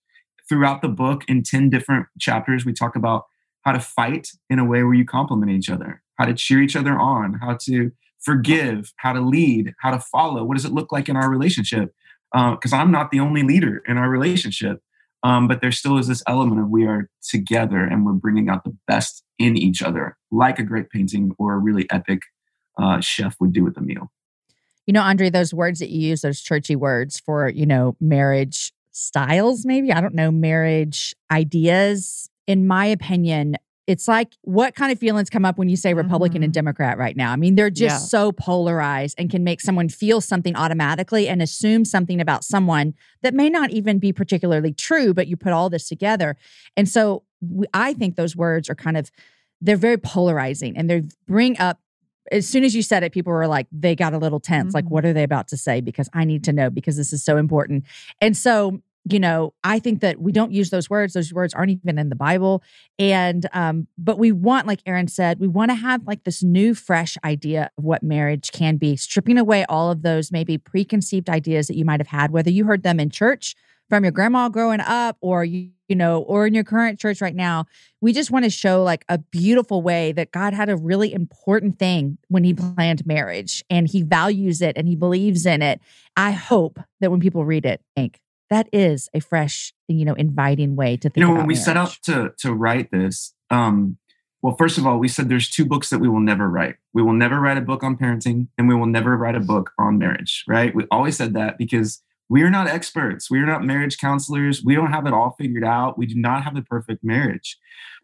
throughout 0.49 0.83
the 0.83 0.89
book, 0.89 1.25
in 1.29 1.43
10 1.43 1.71
different 1.71 2.09
chapters, 2.21 2.67
we 2.67 2.75
talk 2.75 2.95
about 2.95 3.25
how 3.65 3.73
to 3.73 3.81
fight 3.81 4.29
in 4.49 4.59
a 4.59 4.65
way 4.65 4.83
where 4.83 4.95
you 4.95 5.05
complement 5.05 5.51
each 5.51 5.69
other, 5.69 6.03
how 6.17 6.25
to 6.25 6.35
cheer 6.35 6.61
each 6.61 6.77
other 6.77 6.99
on, 6.99 7.35
how 7.35 7.57
to 7.63 7.93
forgive, 8.21 8.93
how 8.97 9.13
to 9.13 9.21
lead, 9.21 9.75
how 9.81 9.91
to 9.91 10.01
follow. 10.01 10.45
What 10.45 10.57
does 10.57 10.65
it 10.65 10.73
look 10.73 10.93
like 10.93 11.09
in 11.09 11.17
our 11.17 11.31
relationship? 11.31 11.95
Because 12.33 12.73
uh, 12.73 12.77
I'm 12.77 12.91
not 12.91 13.11
the 13.11 13.21
only 13.21 13.43
leader 13.43 13.83
in 13.87 13.97
our 13.97 14.09
relationship, 14.09 14.81
um, 15.23 15.49
but 15.49 15.61
there 15.61 15.73
still 15.73 15.97
is 15.99 16.09
this 16.09 16.23
element 16.27 16.61
of 16.61 16.69
we 16.69 16.87
are 16.87 17.09
together 17.23 17.79
and 17.79 18.05
we're 18.05 18.13
bringing 18.13 18.49
out 18.49 18.65
the 18.65 18.77
best 18.87 19.23
in 19.39 19.57
each 19.57 19.83
other, 19.83 20.17
like 20.31 20.59
a 20.59 20.63
great 20.63 20.91
painting 20.91 21.33
or 21.39 21.55
a 21.55 21.59
really 21.59 21.87
epic 21.91 22.23
uh, 22.79 23.01
chef 23.01 23.37
would 23.41 23.53
do 23.53 23.63
with 23.63 23.77
a 23.77 23.81
meal. 23.81 24.11
You 24.87 24.93
know, 24.93 25.03
Andre, 25.03 25.31
those 25.31 25.53
words 25.53 25.81
that 25.81 25.91
you 25.91 26.09
use, 26.09 26.21
those 26.21 26.41
churchy 26.41 26.77
words 26.77 27.21
for, 27.21 27.49
you 27.49 27.67
know, 27.67 27.97
marriage 28.01 28.73
styles, 28.93 29.67
maybe, 29.67 29.93
I 29.93 30.01
don't 30.01 30.15
know, 30.15 30.31
marriage 30.31 31.15
ideas, 31.31 32.31
in 32.47 32.67
my 32.67 32.87
opinion, 32.87 33.57
it's 33.87 34.09
like 34.09 34.37
what 34.43 34.75
kind 34.75 34.91
of 34.91 34.99
feelings 34.99 35.31
come 35.31 35.45
up 35.45 35.59
when 35.59 35.69
you 35.69 35.77
say 35.77 35.95
Republican 35.95 36.39
mm-hmm. 36.39 36.45
and 36.45 36.53
Democrat 36.53 36.99
right 36.99 37.17
now? 37.17 37.33
I 37.33 37.37
mean, 37.37 37.55
they're 37.55 37.71
just 37.71 37.95
yeah. 37.95 37.99
so 37.99 38.33
polarized 38.33 39.15
and 39.19 39.31
can 39.31 39.45
make 39.45 39.61
someone 39.61 39.89
feel 39.89 40.21
something 40.21 40.57
automatically 40.57 41.29
and 41.29 41.41
assume 41.41 41.85
something 41.85 42.21
about 42.21 42.45
someone 42.45 42.95
that 43.23 43.35
may 43.35 43.49
not 43.49 43.71
even 43.71 43.99
be 43.99 44.13
particularly 44.13 44.73
true, 44.73 45.15
but 45.15 45.29
you 45.29 45.37
put 45.37 45.53
all 45.53 45.71
this 45.71 45.89
together. 45.89 46.37
And 46.77 46.89
so 46.89 47.23
I 47.73 47.93
think 47.93 48.17
those 48.17 48.35
words 48.35 48.69
are 48.69 48.75
kind 48.75 48.97
of 48.97 49.11
they're 49.61 49.77
very 49.77 49.99
polarizing 49.99 50.77
and 50.77 50.91
they 50.91 51.03
bring 51.27 51.59
up 51.59 51.81
as 52.33 52.49
soon 52.49 52.65
as 52.65 52.75
you 52.75 52.83
said 52.83 53.05
it, 53.05 53.13
people 53.13 53.33
were 53.33 53.47
like, 53.47 53.69
they 53.71 53.95
got 53.95 54.13
a 54.13 54.19
little 54.19 54.41
tense. 54.41 54.69
Mm-hmm. 54.69 54.77
Like, 54.77 54.91
what 54.91 55.05
are 55.05 55.13
they 55.13 55.23
about 55.23 55.47
to 55.49 55.57
say? 55.57 55.81
Because 55.81 56.09
I 56.13 56.25
need 56.25 56.43
to 56.45 56.53
know 56.53 56.71
because 56.71 56.97
this 56.97 57.13
is 57.13 57.25
so 57.25 57.37
important. 57.37 57.85
And 58.21 58.37
so 58.37 58.81
you 59.09 59.21
know, 59.21 59.55
I 59.63 59.79
think 59.79 60.01
that 60.01 60.21
we 60.21 60.33
don't 60.33 60.51
use 60.51 60.71
those 60.71 60.91
words. 60.91 61.13
Those 61.13 61.33
words 61.33 61.55
aren't 61.55 61.71
even 61.71 61.97
in 61.97 62.09
the 62.09 62.17
Bible. 62.17 62.63
And, 62.99 63.47
um, 63.53 63.87
but 63.97 64.19
we 64.19 64.33
want, 64.33 64.67
like 64.67 64.81
Aaron 64.85 65.07
said, 65.07 65.39
we 65.39 65.47
want 65.47 65.71
to 65.71 65.77
have 65.77 66.05
like 66.07 66.25
this 66.25 66.43
new, 66.43 66.75
fresh 66.75 67.17
idea 67.25 67.71
of 67.79 67.85
what 67.85 68.03
marriage 68.03 68.51
can 68.51 68.79
be, 68.79 68.97
stripping 68.97 69.39
away 69.39 69.65
all 69.69 69.93
of 69.93 70.03
those 70.03 70.33
maybe 70.33 70.59
preconceived 70.59 71.31
ideas 71.31 71.69
that 71.69 71.77
you 71.77 71.85
might 71.85 72.01
have 72.01 72.09
had, 72.09 72.33
whether 72.33 72.51
you 72.51 72.65
heard 72.65 72.83
them 72.83 72.99
in 72.99 73.11
church 73.11 73.55
from 73.89 74.03
your 74.03 74.11
grandma 74.11 74.49
growing 74.49 74.81
up 74.81 75.17
or 75.21 75.45
you, 75.45 75.71
you 75.89 75.95
know, 75.95 76.23
or 76.23 76.49
in 76.49 76.55
your 76.55 76.65
current 76.65 76.99
church 76.99 77.21
right 77.21 77.37
now. 77.37 77.65
We 78.01 78.13
just 78.13 78.33
want 78.33 78.45
to 78.45 78.51
show 78.51 78.83
like 78.83 79.05
a 79.09 79.19
beautiful 79.19 79.83
way 79.83 80.11
that 80.13 80.33
God 80.33 80.53
had 80.53 80.69
a 80.69 80.77
really 80.77 81.13
important 81.13 81.79
thing 81.79 82.19
when 82.27 82.43
he 82.43 82.55
planned 82.55 83.07
marriage 83.07 83.63
and 83.71 83.87
he 83.87 84.03
values 84.03 84.63
it 84.63 84.77
and 84.77 84.89
he 84.89 84.97
believes 84.97 85.47
in 85.47 85.63
it. 85.63 85.81
I 86.17 86.33
hope 86.33 86.81
that 87.01 87.13
when 87.13 87.21
people 87.21 87.45
read 87.45 87.65
it, 87.65 87.81
think, 87.95 88.19
that 88.51 88.69
is 88.73 89.09
a 89.15 89.21
fresh, 89.21 89.73
you 89.89 90.05
know, 90.05 90.15
inviting 90.15 90.77
way 90.77 90.97
to 90.97 91.09
think. 91.09 91.17
You 91.17 91.23
know, 91.25 91.33
when 91.33 91.47
we 91.47 91.55
marriage. 91.55 91.65
set 91.65 91.77
out 91.77 91.97
to 92.05 92.33
to 92.39 92.53
write 92.53 92.91
this, 92.91 93.35
um, 93.51 93.99
well, 94.43 94.57
first 94.57 94.79
of 94.79 94.87
all, 94.87 94.99
we 94.99 95.09
said 95.09 95.29
there's 95.29 95.51
two 95.51 95.65
books 95.65 95.91
that 95.91 95.99
we 95.99 96.09
will 96.09 96.21
never 96.21 96.49
write. 96.49 96.77
We 96.93 97.03
will 97.03 97.13
never 97.13 97.41
write 97.41 97.59
a 97.59 97.63
book 97.63 97.83
on 97.83 97.97
parenting, 97.97 98.49
and 98.57 98.69
we 98.69 98.75
will 98.75 98.87
never 98.87 99.17
write 99.17 99.35
a 99.35 99.41
book 99.41 99.73
on 99.79 99.99
marriage. 99.99 100.45
Right? 100.47 100.75
We 100.75 100.85
always 100.91 101.17
said 101.17 101.35
that 101.35 101.59
because 101.59 102.03
we 102.29 102.43
are 102.43 102.51
not 102.51 102.67
experts. 102.67 103.31
We 103.31 103.39
are 103.39 103.47
not 103.47 103.65
marriage 103.65 103.99
counselors. 103.99 104.63
We 104.65 104.75
don't 104.75 104.93
have 104.93 105.07
it 105.07 105.13
all 105.13 105.35
figured 105.39 105.65
out. 105.65 105.97
We 105.97 106.07
do 106.07 106.17
not 106.17 106.43
have 106.45 106.55
the 106.55 106.63
perfect 106.63 107.05
marriage. 107.05 107.57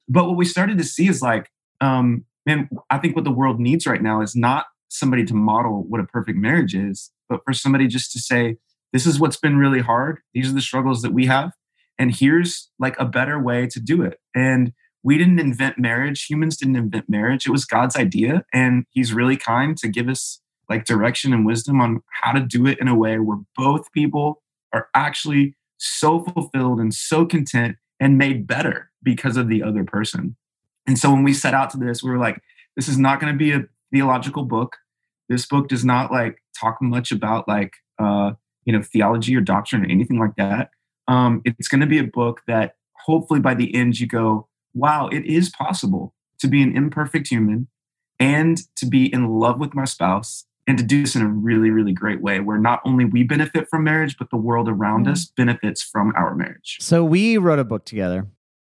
But 0.09 0.27
what 0.27 0.37
we 0.37 0.45
started 0.45 0.79
to 0.79 0.85
see 0.85 1.09
is 1.09 1.23
like, 1.23 1.51
um, 1.81 2.25
man, 2.47 2.69
I 2.91 2.99
think 2.99 3.17
what 3.17 3.25
the 3.25 3.33
world 3.33 3.59
needs 3.59 3.87
right 3.87 4.03
now 4.03 4.21
is 4.21 4.37
not 4.37 4.67
somebody 4.89 5.25
to 5.25 5.35
model 5.35 5.85
what 5.89 6.01
a 6.01 6.05
perfect 6.05 6.39
marriage 6.39 6.75
is, 6.75 7.11
but 7.29 7.41
for 7.45 7.53
somebody 7.53 7.87
just 7.87 8.13
to 8.13 8.19
say, 8.21 8.59
this 8.93 9.07
is 9.07 9.19
what's 9.19 9.37
been 9.37 9.57
really 9.57 9.81
hard. 9.81 10.21
These 10.35 10.51
are 10.51 10.55
the 10.55 10.61
struggles 10.61 11.03
that 11.03 11.13
we 11.13 11.27
have. 11.27 11.53
And 11.99 12.15
here's 12.15 12.71
like 12.79 12.99
a 12.99 13.05
better 13.05 13.39
way 13.39 13.67
to 13.69 13.81
do 13.81 14.03
it. 14.03 14.19
And 14.35 14.73
we 15.03 15.19
didn't 15.19 15.41
invent 15.41 15.79
marriage. 15.79 16.27
Humans 16.27 16.57
didn't 16.57 16.77
invent 16.77 17.09
marriage. 17.09 17.47
It 17.47 17.51
was 17.51 17.65
God's 17.65 17.97
idea. 17.97 18.45
And 18.53 18.85
He's 18.91 19.13
really 19.13 19.37
kind 19.37 19.77
to 19.79 19.89
give 19.89 20.09
us 20.09 20.41
like 20.69 20.85
direction 20.85 21.33
and 21.33 21.45
wisdom 21.45 21.81
on 21.81 22.03
how 22.23 22.33
to 22.33 22.41
do 22.41 22.67
it 22.67 22.79
in 22.81 22.89
a 22.89 22.95
way 22.95 23.19
where 23.19 23.39
both 23.57 23.91
people 23.93 24.43
are 24.73 24.89
actually 24.95 25.55
so 25.79 26.21
fulfilled 26.25 26.79
and 26.79 26.95
so 26.95 27.27
content 27.27 27.77
and 28.01 28.17
made 28.17 28.47
better 28.47 28.91
because 29.03 29.37
of 29.37 29.49
the 29.49 29.63
other 29.63 29.85
person. 29.85 30.37
And 30.87 30.99
so 30.99 31.11
when 31.13 31.25
we 31.25 31.35
set 31.35 31.55
out 31.55 31.71
to 31.71 31.77
this, 31.77 32.03
we 32.03 32.11
were 32.11 32.19
like, 32.19 32.41
this 32.77 32.89
is 32.89 32.99
not 32.99 33.21
going 33.21 33.33
to 33.33 33.39
be 33.39 33.53
a 33.53 33.65
theological 33.93 34.45
book. 34.45 34.77
This 35.29 35.47
book 35.47 35.69
does 35.69 35.85
not 35.85 36.11
like 36.11 36.39
talk 36.59 36.79
much 36.81 37.13
about 37.13 37.47
like 37.47 37.73
uh, 37.99 38.33
you 38.65 38.73
know 38.73 38.83
theology 38.83 39.37
or 39.37 39.41
doctrine 39.41 39.85
or 39.85 39.89
anything 39.89 40.19
like 40.19 40.35
that 40.37 40.71
um, 41.09 41.43
it's 41.45 41.69
going 41.69 41.81
to 41.81 41.87
be 41.87 41.99
a 41.99 42.05
book 42.05 42.41
that 42.47 42.77
hopefully 43.05 43.41
by 43.41 43.55
the 43.55 43.75
end 43.75 43.99
you 43.99 44.07
go 44.07 44.49
wow 44.75 45.09
it 45.09 45.25
is 45.27 45.51
possible 45.51 46.15
to 46.39 46.49
be 46.49 46.63
an 46.63 46.77
imperfect 46.77 47.29
human 47.29 47.69
and 48.19 48.59
to 48.77 48.87
be 48.87 49.13
in 49.13 49.29
love 49.29 49.59
with 49.59 49.75
my 49.75 49.85
spouse 49.85 50.45
and 50.67 50.79
to 50.79 50.85
do 50.85 51.03
this 51.03 51.17
in 51.17 51.23
a 51.23 51.29
really 51.29 51.71
really 51.71 51.93
great 51.93 52.21
way 52.21 52.41
where 52.41 52.59
not 52.59 52.81
only 52.85 53.05
we 53.05 53.23
benefit 53.23 53.69
from 53.69 53.85
marriage 53.85 54.17
but 54.19 54.31
the 54.31 54.37
world 54.37 54.69
around 54.69 55.05
mm-hmm. 55.05 55.13
us 55.13 55.33
benefits 55.37 55.83
from 55.83 56.13
our 56.17 56.35
marriage 56.35 56.79
so 56.81 57.05
we 57.05 57.37
wrote 57.39 57.59
a 57.59 57.65
book 57.65 57.85
together 57.85 58.27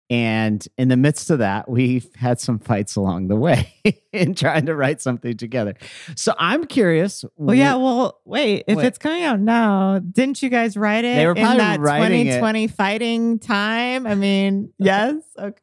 and 0.10 0.66
in 0.78 0.90
the 0.90 0.98
midst 0.98 1.30
of 1.30 1.40
that, 1.40 1.70
we've 1.70 2.08
had 2.16 2.40
some 2.40 2.60
fights 2.60 2.96
along 2.96 3.30
the 3.30 3.36
way 3.36 3.74
in 4.14 4.36
trying 4.36 4.66
to 4.66 4.76
write 4.76 5.02
something 5.02 5.36
together. 5.38 5.76
So 6.16 6.36
I'm 6.38 6.66
curious. 6.66 7.24
Well, 7.38 7.56
yeah. 7.56 7.76
Well, 7.76 8.20
wait. 8.26 8.66
If 8.68 8.80
it's 8.80 8.98
coming 8.98 9.24
out 9.24 9.40
now, 9.40 10.00
didn't 10.00 10.44
you 10.44 10.50
guys 10.50 10.76
write 10.76 11.06
it 11.06 11.16
they 11.16 11.26
were 11.26 11.36
probably 11.36 11.52
in 11.52 11.58
that 11.58 11.78
2020 11.78 12.64
it. 12.64 12.72
fighting 12.72 13.40
time? 13.40 14.06
I 14.06 14.16
mean, 14.16 14.74
yes. 14.78 15.16
Okay. 15.40 15.60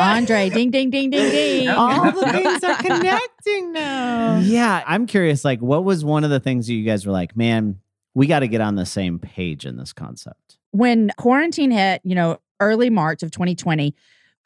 Andre, 0.00 0.50
ding, 0.50 0.70
ding, 0.70 0.90
ding, 0.90 1.10
ding, 1.10 1.30
ding. 1.30 1.68
All 1.70 2.10
the 2.10 2.32
things 2.32 2.62
are 2.62 2.76
connecting 2.76 3.72
now. 3.72 4.38
Yeah. 4.38 4.82
I'm 4.86 5.06
curious, 5.06 5.44
like, 5.44 5.60
what 5.60 5.84
was 5.84 6.04
one 6.04 6.24
of 6.24 6.30
the 6.30 6.40
things 6.40 6.66
that 6.66 6.74
you 6.74 6.84
guys 6.84 7.06
were 7.06 7.12
like, 7.12 7.36
man, 7.36 7.80
we 8.14 8.26
got 8.26 8.40
to 8.40 8.48
get 8.48 8.60
on 8.60 8.74
the 8.74 8.86
same 8.86 9.18
page 9.18 9.64
in 9.64 9.76
this 9.76 9.92
concept? 9.92 10.58
When 10.72 11.12
quarantine 11.16 11.70
hit, 11.70 12.00
you 12.04 12.16
know, 12.16 12.38
early 12.64 12.90
March 12.90 13.22
of 13.22 13.30
2020, 13.30 13.94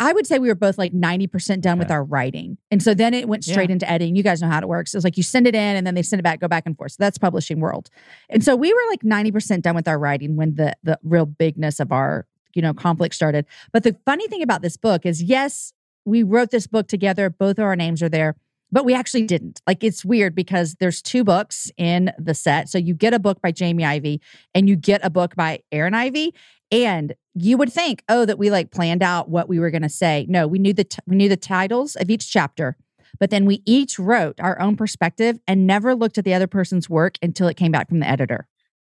I 0.00 0.12
would 0.12 0.26
say 0.26 0.38
we 0.38 0.48
were 0.48 0.54
both 0.54 0.78
like 0.78 0.92
90% 0.92 1.60
done 1.60 1.72
okay. 1.72 1.78
with 1.78 1.90
our 1.90 2.04
writing. 2.04 2.56
And 2.70 2.82
so 2.82 2.94
then 2.94 3.14
it 3.14 3.28
went 3.28 3.44
straight 3.44 3.68
yeah. 3.68 3.74
into 3.74 3.90
editing. 3.90 4.14
You 4.14 4.22
guys 4.22 4.40
know 4.40 4.48
how 4.48 4.60
it 4.60 4.68
works. 4.68 4.94
It's 4.94 5.02
like 5.02 5.16
you 5.16 5.24
send 5.24 5.46
it 5.46 5.54
in 5.54 5.76
and 5.76 5.86
then 5.86 5.94
they 5.94 6.02
send 6.02 6.20
it 6.20 6.22
back, 6.22 6.40
go 6.40 6.46
back 6.46 6.64
and 6.66 6.76
forth. 6.76 6.92
So 6.92 6.96
that's 7.00 7.18
publishing 7.18 7.58
world. 7.58 7.90
And 8.30 8.44
so 8.44 8.54
we 8.54 8.72
were 8.72 8.80
like 8.90 9.00
90% 9.00 9.62
done 9.62 9.74
with 9.74 9.88
our 9.88 9.98
writing 9.98 10.36
when 10.36 10.54
the 10.54 10.74
the 10.84 10.98
real 11.02 11.26
bigness 11.26 11.80
of 11.80 11.90
our, 11.90 12.26
you 12.54 12.62
know, 12.62 12.72
conflict 12.72 13.14
started. 13.14 13.44
But 13.72 13.82
the 13.82 13.96
funny 14.06 14.28
thing 14.28 14.42
about 14.42 14.62
this 14.62 14.76
book 14.76 15.04
is 15.04 15.22
yes, 15.22 15.72
we 16.04 16.22
wrote 16.22 16.50
this 16.50 16.68
book 16.68 16.86
together. 16.86 17.28
Both 17.28 17.58
of 17.58 17.64
our 17.64 17.76
names 17.76 18.00
are 18.02 18.08
there 18.08 18.36
but 18.70 18.84
we 18.84 18.94
actually 18.94 19.26
didn't. 19.26 19.60
Like 19.66 19.82
it's 19.82 20.04
weird 20.04 20.34
because 20.34 20.76
there's 20.76 21.00
two 21.02 21.24
books 21.24 21.70
in 21.76 22.12
the 22.18 22.34
set. 22.34 22.68
So 22.68 22.78
you 22.78 22.94
get 22.94 23.14
a 23.14 23.18
book 23.18 23.40
by 23.40 23.52
Jamie 23.52 23.84
Ivey 23.84 24.20
and 24.54 24.68
you 24.68 24.76
get 24.76 25.00
a 25.04 25.10
book 25.10 25.34
by 25.36 25.60
Aaron 25.72 25.94
Ivey 25.94 26.34
And 26.70 27.14
you 27.34 27.56
would 27.56 27.72
think, 27.72 28.02
oh, 28.08 28.24
that 28.24 28.38
we 28.38 28.50
like 28.50 28.70
planned 28.70 29.02
out 29.02 29.28
what 29.28 29.48
we 29.48 29.58
were 29.58 29.70
going 29.70 29.82
to 29.82 29.88
say. 29.88 30.26
No, 30.28 30.46
we 30.46 30.58
knew 30.58 30.72
the 30.72 30.84
t- 30.84 30.98
we 31.06 31.16
knew 31.16 31.28
the 31.28 31.36
titles 31.36 31.96
of 31.96 32.10
each 32.10 32.30
chapter, 32.30 32.76
but 33.18 33.30
then 33.30 33.46
we 33.46 33.62
each 33.64 33.98
wrote 33.98 34.38
our 34.40 34.60
own 34.60 34.76
perspective 34.76 35.38
and 35.46 35.66
never 35.66 35.94
looked 35.94 36.18
at 36.18 36.24
the 36.24 36.34
other 36.34 36.46
person's 36.46 36.90
work 36.90 37.16
until 37.22 37.48
it 37.48 37.56
came 37.56 37.72
back 37.72 37.88
from 37.88 38.00
the 38.00 38.08
editor. 38.08 38.46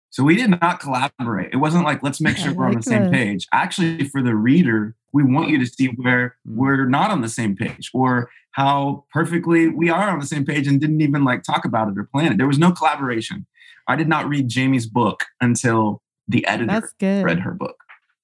So 0.10 0.24
we 0.24 0.36
did 0.36 0.50
not 0.50 0.82
collaborate. 0.82 1.54
It 1.54 1.58
wasn't 1.58 1.86
like 1.86 2.04
let's 2.04 2.20
make 2.20 2.38
sure 2.38 2.54
we're 2.54 2.68
on 2.68 2.76
the 2.76 2.84
same 2.84 3.04
uh, 3.04 3.10
page. 3.10 3.48
Actually, 3.54 4.04
for 4.10 4.22
the 4.22 4.36
reader, 4.36 4.96
we 5.14 5.24
want 5.24 5.50
you 5.50 5.60
to 5.60 5.66
see 5.66 5.88
where 5.88 6.36
mm. 6.48 6.56
we're 6.56 6.86
not 6.86 7.12
on 7.12 7.22
the 7.22 7.30
same 7.30 7.56
page 7.56 7.92
or 7.94 8.30
how 8.52 9.06
perfectly 9.12 9.68
we 9.68 9.90
are 9.90 10.10
on 10.10 10.20
the 10.20 10.26
same 10.26 10.46
page 10.46 10.68
and 10.68 10.80
didn't 10.80 11.02
even 11.02 11.24
like 11.24 11.44
talk 11.44 11.66
about 11.66 11.90
it 11.90 11.98
or 11.98 12.04
plan 12.04 12.34
it. 12.34 12.38
There 12.38 12.48
was 12.48 12.60
no 12.60 12.72
collaboration. 12.72 13.46
I 13.88 13.96
did 13.96 14.08
not 14.08 14.28
read 14.28 14.48
Jamie's 14.48 14.88
book 14.88 15.26
until 15.40 16.02
the 16.28 16.46
editor 16.46 16.68
That's 16.68 16.94
good. 16.94 17.24
read 17.24 17.40
her 17.40 17.54
book. 17.54 17.78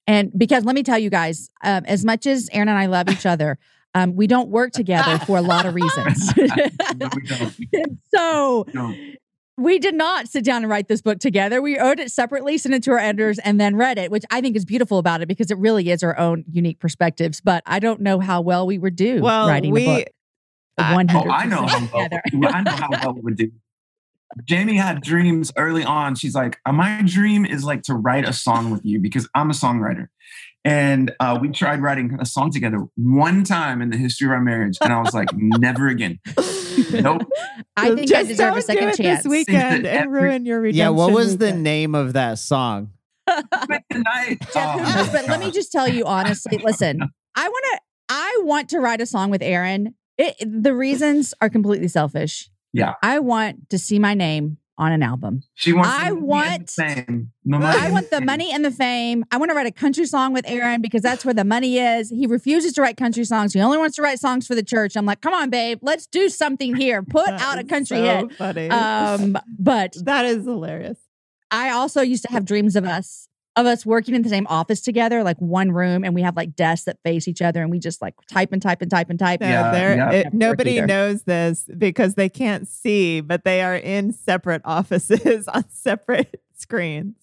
And 0.06 0.32
because 0.38 0.64
let 0.64 0.76
me 0.76 0.84
tell 0.84 1.00
you 1.00 1.10
guys, 1.10 1.50
um, 1.64 1.84
as 1.86 2.06
much 2.06 2.26
as 2.26 2.50
Aaron 2.54 2.70
and 2.70 2.78
I 2.78 2.86
love 2.86 3.10
each 3.10 3.26
other, 3.26 3.58
um, 3.94 4.16
we 4.16 4.28
don't 4.28 4.50
work 4.50 4.72
together 4.72 5.18
for 5.20 5.38
a 5.38 5.42
lot 5.42 5.66
of 5.66 5.76
reasons. 5.76 6.34
No, 6.96 7.10
we 7.16 7.22
don't. 7.24 8.00
So 8.16 8.66
No. 8.74 8.94
We 9.58 9.80
did 9.80 9.96
not 9.96 10.28
sit 10.28 10.44
down 10.44 10.64
and 10.64 10.70
write 10.70 10.88
this 10.88 11.02
book 11.02 11.20
together. 11.20 11.62
We 11.62 11.80
wrote 11.80 12.00
it 12.00 12.12
separately, 12.12 12.58
sent 12.58 12.76
it 12.76 12.84
to 12.84 12.92
our 12.92 13.00
editors, 13.00 13.40
and 13.40 13.60
then 13.60 13.76
read 13.76 13.98
it, 13.98 14.12
which 14.12 14.24
I 14.30 14.40
think 14.42 14.56
is 14.56 14.66
beautiful 14.66 15.00
about 15.00 15.22
it 15.22 15.28
because 15.28 15.50
it 15.50 15.58
really 15.58 15.90
is 15.90 16.04
our 16.04 16.18
own 16.18 16.46
unique 16.52 16.80
perspectives. 16.80 17.42
But 17.42 17.64
I 17.66 17.80
don't 17.80 18.02
know 18.02 18.20
how 18.20 18.42
well 18.42 18.68
we 18.68 18.78
would 18.78 18.96
do 18.96 19.22
Well, 19.22 19.48
writing 19.48 19.72
we- 19.72 19.86
the 19.86 19.96
book. 19.96 20.08
I- 20.80 20.94
One 20.94 21.08
Oh, 21.10 21.14
hundred. 21.14 21.32
I 21.32 21.46
know 21.46 21.66
how 21.66 21.80
well, 21.92 22.04
together. 22.04 22.22
I 22.56 22.62
know 22.62 22.72
how 22.72 22.90
well 22.92 23.18
it 23.18 23.24
would 23.24 23.36
do. 23.36 23.52
Jamie 24.46 24.76
had 24.78 25.02
dreams 25.02 25.52
early 25.58 25.84
on. 25.84 26.14
She's 26.14 26.36
like, 26.36 26.60
"Uh, 26.68 26.72
my 26.74 27.02
dream 27.04 27.46
is 27.46 27.64
like 27.64 27.82
to 27.84 27.96
write 27.96 28.30
a 28.30 28.34
song 28.34 28.70
with 28.70 28.86
you 28.86 29.00
because 29.00 29.28
I'm 29.34 29.50
a 29.50 29.54
songwriter. 29.54 30.10
And 30.64 31.16
uh, 31.20 31.40
we 31.42 31.50
tried 31.50 31.82
writing 31.82 32.18
a 32.22 32.26
song 32.26 32.52
together 32.52 32.86
one 32.96 33.44
time 33.44 33.82
in 33.82 33.90
the 33.90 33.98
history 33.98 34.28
of 34.28 34.32
our 34.34 34.42
marriage. 34.42 34.78
And 34.82 34.94
I 34.94 35.02
was 35.02 35.14
like, 35.16 35.30
never 35.34 35.88
again. 35.88 36.20
Nope. 36.92 37.24
I 37.78 37.96
think 37.96 38.14
I 38.14 38.24
deserve 38.24 38.38
don't 38.50 38.58
a 38.58 38.62
second 38.62 38.84
do 38.84 38.90
it 38.90 38.98
chance. 38.98 39.24
this 39.24 39.30
weekend 39.30 39.86
and 39.88 40.12
ruin 40.12 40.46
your 40.46 40.62
redemption. 40.62 40.78
Yeah, 40.80 40.90
what 40.90 41.12
was 41.14 41.38
the 41.38 41.46
weekend. 41.48 41.64
name 41.64 41.96
of 41.96 42.14
that 42.14 42.40
song? 42.40 42.92
Spend 43.30 43.84
the 43.90 44.00
night. 44.00 44.38
Jeff, 44.54 44.76
Oh, 44.76 44.78
knows? 44.82 45.10
But 45.10 45.28
let 45.28 45.40
me 45.40 45.52
just 45.52 45.72
tell 45.72 45.88
you 45.88 46.06
honestly. 46.06 46.58
Listen, 46.60 47.00
I 47.36 47.48
want 47.50 47.66
to. 47.74 47.80
I 48.10 48.40
want 48.44 48.70
to 48.70 48.80
write 48.80 49.02
a 49.02 49.06
song 49.06 49.30
with 49.32 49.42
Aaron. 49.42 49.94
It, 50.18 50.36
the 50.40 50.74
reasons 50.74 51.34
are 51.42 51.50
completely 51.50 51.90
selfish. 51.90 52.50
Yeah. 52.74 52.94
I 53.04 53.20
want 53.20 53.70
to 53.70 53.78
see 53.78 54.00
my 54.00 54.14
name 54.14 54.58
on 54.78 54.92
an 54.92 55.02
album. 55.02 55.42
She 55.56 55.74
wants 55.74 55.90
I 55.90 56.10
the 56.10 56.16
money 56.16 56.20
and 56.20 56.22
the 56.22 56.26
want- 56.28 56.70
fame. 56.70 57.32
The 57.46 57.60
money 57.60 57.80
I 57.80 57.92
want 57.92 58.10
the 58.10 58.22
money 58.22 58.52
and 58.52 58.66
the 58.66 58.72
fame. 58.72 59.26
I 59.32 59.38
want 59.38 59.50
to 59.52 59.56
write 59.56 59.68
a 59.68 59.72
country 59.72 60.06
song 60.06 60.34
with 60.34 60.48
Aaron 60.48 60.82
because 60.82 61.02
that's 61.02 61.26
where 61.26 61.34
the 61.34 61.44
money 61.46 61.80
is. 61.80 62.10
He 62.10 62.28
refuses 62.28 62.74
to 62.74 62.82
write 62.82 62.98
country 62.98 63.24
songs. 63.24 63.54
He 63.54 63.62
only 63.62 63.78
wants 63.78 63.96
to 63.96 64.02
write 64.02 64.20
songs 64.20 64.46
for 64.46 64.56
the 64.56 64.64
church. 64.64 64.96
I'm 64.96 65.06
like, 65.06 65.22
come 65.22 65.34
on, 65.34 65.50
babe, 65.50 65.80
let's 65.82 66.08
do 66.08 66.30
something 66.30 66.76
here. 66.76 67.02
Put 67.04 67.30
out 67.30 67.58
a 67.58 67.62
is 67.62 67.70
country 67.70 67.98
so 67.98 68.04
hit. 68.04 68.34
Funny. 68.34 68.70
Um, 68.70 69.38
but 69.60 69.96
that 70.04 70.26
is 70.26 70.44
hilarious. 70.46 70.98
I 71.50 71.70
also 71.70 72.02
used 72.02 72.24
to 72.24 72.32
have 72.32 72.46
dreams 72.46 72.76
of 72.76 72.86
us 72.86 73.27
of 73.58 73.66
us 73.66 73.86
working 73.86 74.16
in 74.16 74.22
the 74.22 74.30
same 74.30 74.48
office 74.48 74.80
together, 74.82 75.24
like 75.24 75.38
one 75.40 75.72
room, 75.72 76.04
and 76.06 76.16
we 76.16 76.22
have 76.22 76.38
like 76.38 76.56
desks 76.56 76.86
that 76.86 76.98
face 77.04 77.28
each 77.28 77.42
other, 77.42 77.62
and 77.62 77.70
we 77.70 77.80
just 77.80 78.02
like 78.02 78.14
type 78.30 78.54
and 78.54 78.62
type 78.62 78.82
and 78.82 78.90
type 78.90 79.10
and 79.10 79.20
type. 79.20 79.42
No, 79.42 79.48
Yeah, 79.50 79.72
they're- 79.72 79.96
yeah. 79.98 80.12
it- 80.12 80.34
nobody 80.34 80.80
knows 80.82 81.24
this 81.24 81.70
because 81.78 82.16
they 82.16 82.30
can't 82.30 82.68
see, 82.68 83.20
but 83.22 83.44
they 83.44 83.62
are 83.62 83.76
in 83.76 84.14
separate 84.14 84.62
offices 84.64 85.48
on 85.54 85.66
separate 85.70 86.42
screens. 86.56 87.16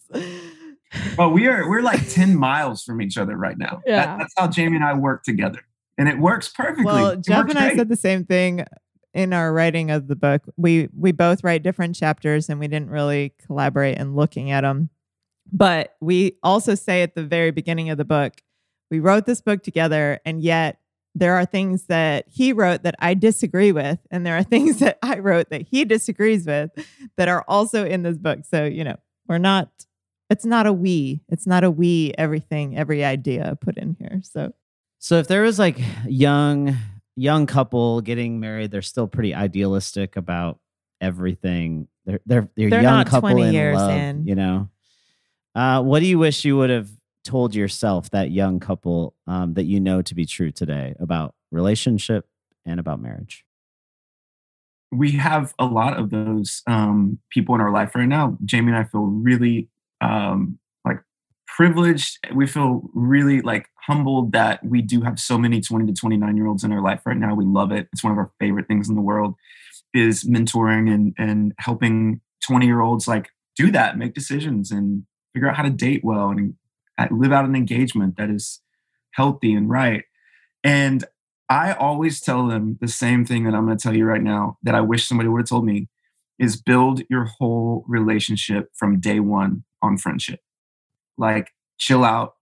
Well, 1.19 1.31
we 1.31 1.47
are 1.49 1.69
we're 1.69 1.83
like 1.83 2.09
10 2.09 2.37
miles 2.37 2.85
from 2.85 3.01
each 3.03 3.17
other 3.19 3.37
right 3.37 3.59
now. 3.59 3.81
That- 3.87 3.91
Yeah. 3.91 4.17
that's 4.19 4.35
how 4.37 4.49
Jamie 4.49 4.77
and 4.77 4.85
I 4.85 4.95
work 4.95 5.23
together. 5.25 5.61
And 5.99 6.09
it 6.09 6.19
works 6.19 6.49
perfectly. 6.49 6.85
Well, 6.85 7.09
It 7.11 7.25
Jeff 7.25 7.49
and 7.49 7.59
I 7.59 7.69
great. 7.69 7.77
said 7.79 7.89
the 7.89 7.97
same 7.97 8.25
thing 8.25 8.65
in 9.13 9.33
our 9.33 9.53
writing 9.53 9.91
of 9.93 10.09
the 10.09 10.17
book. 10.17 10.43
We 10.57 10.89
we 10.97 11.13
both 11.13 11.45
write 11.45 11.63
different 11.63 11.95
chapters, 11.95 12.49
and 12.49 12.59
we 12.59 12.67
didn't 12.67 12.91
really 12.91 13.33
collaborate 13.47 13.99
in 13.99 14.15
looking 14.17 14.51
at 14.51 14.63
them. 14.63 14.91
But 15.55 15.95
we 16.01 16.37
also 16.43 16.75
say 16.75 17.03
at 17.03 17.15
the 17.15 17.23
very 17.23 17.53
beginning 17.53 17.89
of 17.89 17.97
the 17.97 18.05
book, 18.05 18.43
we 18.91 18.99
wrote 18.99 19.25
this 19.25 19.41
book 19.41 19.63
together, 19.63 20.19
and 20.27 20.43
yet 20.43 20.81
there 21.15 21.37
are 21.37 21.47
things 21.47 21.85
that 21.85 22.27
he 22.29 22.53
wrote 22.53 22.83
that 22.83 22.97
I 22.99 23.15
disagree 23.15 23.71
with, 23.71 24.01
and 24.11 24.27
there 24.27 24.37
are 24.37 24.43
things 24.55 24.81
that 24.81 24.99
I 25.01 25.21
wrote 25.21 25.51
that 25.51 25.63
he 25.63 25.85
disagrees 25.85 26.45
with 26.45 26.71
that 27.17 27.29
are 27.29 27.45
also 27.47 27.87
in 27.87 28.03
this 28.03 28.19
book. 28.19 28.41
So 28.51 28.65
you 28.65 28.83
know, 28.83 28.97
we're 29.29 29.39
not. 29.39 29.71
It's 30.29 30.45
not 30.45 30.67
a 30.67 30.73
we. 30.73 31.23
It's 31.29 31.47
not 31.47 31.63
a 31.63 31.71
we. 31.71 32.13
Everything, 32.19 32.77
every 32.77 33.05
idea 33.05 33.57
put 33.61 33.79
in 33.79 33.95
here. 34.01 34.21
So 34.25 34.53
So 34.99 35.19
if 35.19 35.29
there 35.29 35.43
was 35.43 35.59
like 35.61 35.79
young 36.05 36.77
young 37.15 37.47
couple 37.47 38.01
getting 38.01 38.41
married, 38.41 38.73
they're 38.73 38.83
still 38.83 39.07
pretty 39.07 39.35
idealistic 39.35 40.17
about 40.17 40.59
everything. 41.01 41.87
They're 42.07 42.21
they're 42.27 42.49
they're, 42.57 42.71
They're 42.71 42.83
young 42.83 43.05
couple 43.05 43.31
20 43.31 43.43
in 43.49 43.53
years 43.55 43.77
love, 43.77 43.91
in. 43.91 44.27
you 44.27 44.35
know. 44.35 44.69
Uh, 45.55 45.83
what 45.83 46.01
do 46.01 46.07
you 46.07 46.19
wish 46.19 46.45
you 46.45 46.57
would 46.57 46.71
have 46.71 46.91
told 47.25 47.55
yourself 47.55 48.11
that 48.11 48.31
young 48.31 48.61
couple 48.61 49.15
um, 49.27 49.55
that 49.55 49.65
you 49.65 49.81
know 49.81 50.03
to 50.03 50.15
be 50.15 50.27
true 50.27 50.51
today 50.51 50.95
about 50.99 51.35
relationship 51.51 52.27
and 52.67 52.81
about 52.81 53.01
marriage? 53.01 53.45
we 54.95 55.13
have 55.13 55.55
a 55.59 55.65
lot 55.65 55.99
of 55.99 56.11
those 56.11 56.63
um, 56.67 57.19
people 57.31 57.55
in 57.55 57.61
our 57.61 57.73
life 57.73 57.95
right 57.95 58.09
now. 58.09 58.39
Jamie 58.45 58.73
and 58.73 58.77
I 58.77 58.85
feel 58.85 59.03
really 59.03 59.69
um, 60.01 60.59
like 60.85 61.01
privileged. 61.47 62.19
We 62.35 62.47
feel 62.47 62.83
really 62.95 63.41
like 63.41 63.69
humbled 63.87 64.33
that 64.33 64.65
we 64.65 64.83
do 64.83 65.03
have 65.03 65.19
so 65.19 65.37
many 65.37 65.61
20 65.61 65.87
to 65.87 65.93
29 65.93 66.37
year 66.37 66.47
olds 66.47 66.65
in 66.65 66.73
our 66.73 66.83
life 66.83 67.01
right 67.05 67.17
now. 67.17 67.35
We 67.35 67.45
love 67.45 67.73
it. 67.73 67.89
It's 67.93 68.05
one 68.05 68.13
of 68.13 68.19
our 68.19 68.31
favorite 68.39 68.69
things 68.69 68.89
in 68.89 68.95
the 68.95 69.01
world 69.03 69.35
is 69.93 70.25
mentoring 70.25 70.93
and 70.93 71.15
and 71.19 71.53
helping 71.59 72.21
20 72.47 72.67
year 72.67 72.81
olds 72.81 73.09
like 73.09 73.29
do 73.57 73.71
that, 73.73 73.99
make 73.99 74.15
decisions 74.15 74.71
and 74.71 75.05
figure 75.35 75.49
out 75.49 75.57
how 75.57 75.63
to 75.63 75.71
date 75.71 76.03
well 76.03 76.31
and 76.31 76.55
live 77.11 77.33
out 77.33 77.45
an 77.45 77.57
engagement 77.57 78.17
that 78.17 78.31
is 78.31 78.61
healthy 79.11 79.53
and 79.53 79.69
right. 79.69 80.05
And 80.63 81.05
I 81.49 81.75
always 81.75 82.21
tell 82.21 82.47
them 82.47 82.79
the 82.81 82.89
same 82.89 83.27
thing 83.27 83.45
that 83.45 83.55
I'm 83.55 83.67
going 83.67 83.77
to 83.77 83.83
tell 83.83 83.95
you 83.95 84.07
right 84.07 84.23
now 84.23 84.59
that 84.63 84.75
I 84.75 84.81
wish 84.81 85.07
somebody 85.07 85.29
would 85.29 85.43
have 85.43 85.49
told 85.49 85.67
me 85.67 85.89
is 86.39 86.61
build 86.61 87.03
your 87.11 87.25
whole 87.25 87.85
relationship 87.87 88.71
from 88.75 88.99
day 88.99 89.21
one 89.21 89.65
on 89.83 89.99
friendship. 89.99 90.41
Like 91.19 91.51
chill 91.79 92.05
out, 92.05 92.35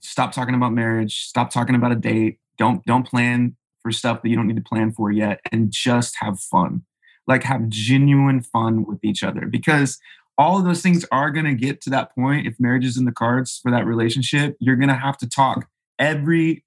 stop 0.00 0.32
talking 0.32 0.54
about 0.54 0.72
marriage, 0.72 1.26
stop 1.26 1.50
talking 1.50 1.74
about 1.74 1.92
a 1.92 1.96
date. 1.96 2.38
Don't 2.58 2.84
don't 2.84 3.06
plan 3.06 3.56
for 3.82 3.92
stuff 3.92 4.22
that 4.22 4.28
you 4.28 4.36
don't 4.36 4.46
need 4.46 4.56
to 4.56 4.62
plan 4.62 4.92
for 4.92 5.10
yet 5.10 5.40
and 5.52 5.70
just 5.70 6.16
have 6.20 6.40
fun. 6.40 6.82
Like 7.26 7.42
have 7.44 7.68
genuine 7.68 8.42
fun 8.42 8.84
with 8.84 9.04
each 9.04 9.22
other 9.22 9.46
because 9.46 9.98
all 10.38 10.58
of 10.58 10.64
those 10.64 10.82
things 10.82 11.04
are 11.10 11.30
going 11.30 11.46
to 11.46 11.54
get 11.54 11.80
to 11.82 11.90
that 11.90 12.14
point 12.14 12.46
if 12.46 12.60
marriage 12.60 12.84
is 12.84 12.96
in 12.96 13.04
the 13.04 13.12
cards 13.12 13.58
for 13.62 13.70
that 13.70 13.86
relationship. 13.86 14.56
You're 14.60 14.76
going 14.76 14.88
to 14.88 14.94
have 14.94 15.16
to 15.18 15.28
talk 15.28 15.68
every 15.98 16.64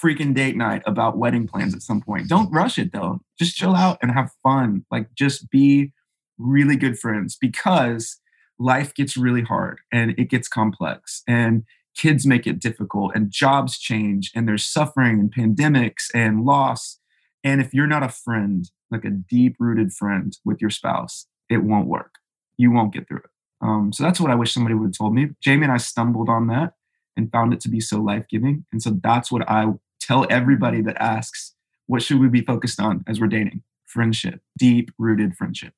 freaking 0.00 0.34
date 0.34 0.56
night 0.56 0.82
about 0.86 1.18
wedding 1.18 1.46
plans 1.46 1.74
at 1.74 1.82
some 1.82 2.00
point. 2.00 2.28
Don't 2.28 2.50
rush 2.52 2.78
it 2.78 2.92
though. 2.92 3.20
Just 3.38 3.56
chill 3.56 3.74
out 3.74 3.98
and 4.00 4.10
have 4.10 4.30
fun. 4.42 4.84
Like 4.90 5.14
just 5.14 5.50
be 5.50 5.92
really 6.38 6.76
good 6.76 6.98
friends 6.98 7.36
because 7.38 8.18
life 8.58 8.94
gets 8.94 9.16
really 9.16 9.42
hard 9.42 9.80
and 9.92 10.12
it 10.18 10.30
gets 10.30 10.48
complex 10.48 11.22
and 11.26 11.64
kids 11.94 12.26
make 12.26 12.46
it 12.46 12.58
difficult 12.58 13.12
and 13.14 13.30
jobs 13.30 13.78
change 13.78 14.30
and 14.34 14.48
there's 14.48 14.64
suffering 14.64 15.20
and 15.20 15.34
pandemics 15.34 16.08
and 16.14 16.44
loss. 16.44 16.98
And 17.44 17.60
if 17.60 17.74
you're 17.74 17.86
not 17.86 18.02
a 18.02 18.08
friend, 18.08 18.70
like 18.90 19.04
a 19.04 19.10
deep 19.10 19.56
rooted 19.58 19.92
friend 19.92 20.36
with 20.44 20.60
your 20.60 20.70
spouse, 20.70 21.26
it 21.50 21.64
won't 21.64 21.88
work. 21.88 22.14
You 22.62 22.70
won't 22.70 22.94
get 22.94 23.08
through 23.08 23.18
it. 23.18 23.30
Um, 23.60 23.92
so 23.92 24.04
that's 24.04 24.20
what 24.20 24.30
I 24.30 24.36
wish 24.36 24.54
somebody 24.54 24.76
would 24.76 24.86
have 24.86 24.96
told 24.96 25.14
me. 25.14 25.30
Jamie 25.40 25.64
and 25.64 25.72
I 25.72 25.78
stumbled 25.78 26.28
on 26.28 26.46
that 26.46 26.74
and 27.16 27.30
found 27.32 27.52
it 27.52 27.60
to 27.62 27.68
be 27.68 27.80
so 27.80 28.00
life 28.00 28.24
giving. 28.30 28.64
And 28.70 28.80
so 28.80 28.90
that's 29.02 29.32
what 29.32 29.48
I 29.50 29.66
tell 30.00 30.28
everybody 30.30 30.80
that 30.82 30.96
asks, 31.02 31.54
what 31.86 32.02
should 32.02 32.20
we 32.20 32.28
be 32.28 32.42
focused 32.42 32.80
on 32.80 33.02
as 33.08 33.20
we're 33.20 33.26
dating? 33.26 33.64
Friendship, 33.84 34.42
deep 34.56 34.92
rooted 34.96 35.36
friendship. 35.36 35.74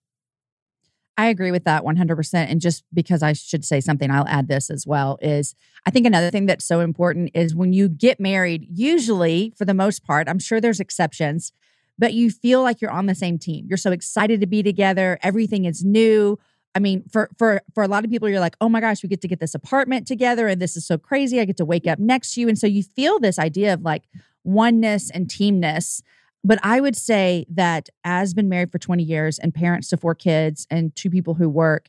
I 1.16 1.26
agree 1.26 1.52
with 1.52 1.64
that 1.64 1.84
100%. 1.84 2.34
And 2.34 2.60
just 2.60 2.84
because 2.92 3.22
I 3.22 3.32
should 3.32 3.64
say 3.64 3.80
something, 3.80 4.10
I'll 4.10 4.28
add 4.28 4.48
this 4.48 4.68
as 4.68 4.86
well 4.86 5.18
is 5.22 5.54
I 5.86 5.90
think 5.90 6.06
another 6.06 6.30
thing 6.30 6.44
that's 6.44 6.66
so 6.66 6.80
important 6.80 7.30
is 7.34 7.54
when 7.54 7.72
you 7.72 7.88
get 7.88 8.20
married, 8.20 8.66
usually 8.70 9.54
for 9.56 9.64
the 9.64 9.74
most 9.74 10.04
part, 10.04 10.28
I'm 10.28 10.38
sure 10.38 10.60
there's 10.60 10.80
exceptions, 10.80 11.52
but 11.98 12.12
you 12.14 12.30
feel 12.30 12.62
like 12.62 12.80
you're 12.80 12.90
on 12.90 13.06
the 13.06 13.14
same 13.14 13.38
team. 13.38 13.66
You're 13.68 13.76
so 13.78 13.92
excited 13.92 14.40
to 14.40 14.46
be 14.46 14.62
together. 14.62 15.18
Everything 15.22 15.64
is 15.64 15.84
new. 15.84 16.38
I 16.74 16.80
mean, 16.80 17.04
for 17.10 17.30
for 17.38 17.62
for 17.74 17.84
a 17.84 17.88
lot 17.88 18.04
of 18.04 18.10
people, 18.10 18.28
you're 18.28 18.40
like, 18.40 18.56
oh 18.60 18.68
my 18.68 18.80
gosh, 18.80 19.02
we 19.02 19.08
get 19.08 19.20
to 19.22 19.28
get 19.28 19.40
this 19.40 19.54
apartment 19.54 20.06
together, 20.06 20.48
and 20.48 20.60
this 20.60 20.76
is 20.76 20.86
so 20.86 20.98
crazy. 20.98 21.40
I 21.40 21.44
get 21.44 21.56
to 21.58 21.64
wake 21.64 21.86
up 21.86 21.98
next 21.98 22.34
to 22.34 22.40
you, 22.40 22.48
and 22.48 22.58
so 22.58 22.66
you 22.66 22.82
feel 22.82 23.20
this 23.20 23.38
idea 23.38 23.74
of 23.74 23.82
like 23.82 24.04
oneness 24.42 25.10
and 25.10 25.28
teamness. 25.28 26.02
But 26.46 26.58
I 26.62 26.80
would 26.80 26.96
say 26.96 27.46
that 27.48 27.88
as 28.04 28.34
been 28.34 28.50
married 28.50 28.70
for 28.70 28.78
20 28.78 29.02
years 29.02 29.38
and 29.38 29.54
parents 29.54 29.88
to 29.88 29.96
four 29.96 30.14
kids 30.14 30.66
and 30.70 30.94
two 30.94 31.08
people 31.08 31.34
who 31.34 31.48
work, 31.48 31.88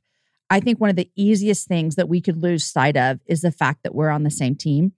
I 0.49 0.61
think 0.61 0.79
one 0.79 0.89
of 0.89 0.95
the 0.95 1.09
easiest 1.15 1.67
things 1.67 1.95
that 1.95 2.07
we 2.07 2.21
could 2.21 2.41
lose 2.41 2.63
sight 2.63 2.95
of 2.95 3.19
is 3.25 3.41
the 3.41 3.51
fact 3.51 3.83
that 3.83 3.93
we're 3.93 4.09
on 4.09 4.23
the 4.23 4.31
same 4.31 4.55
team. 4.55 4.93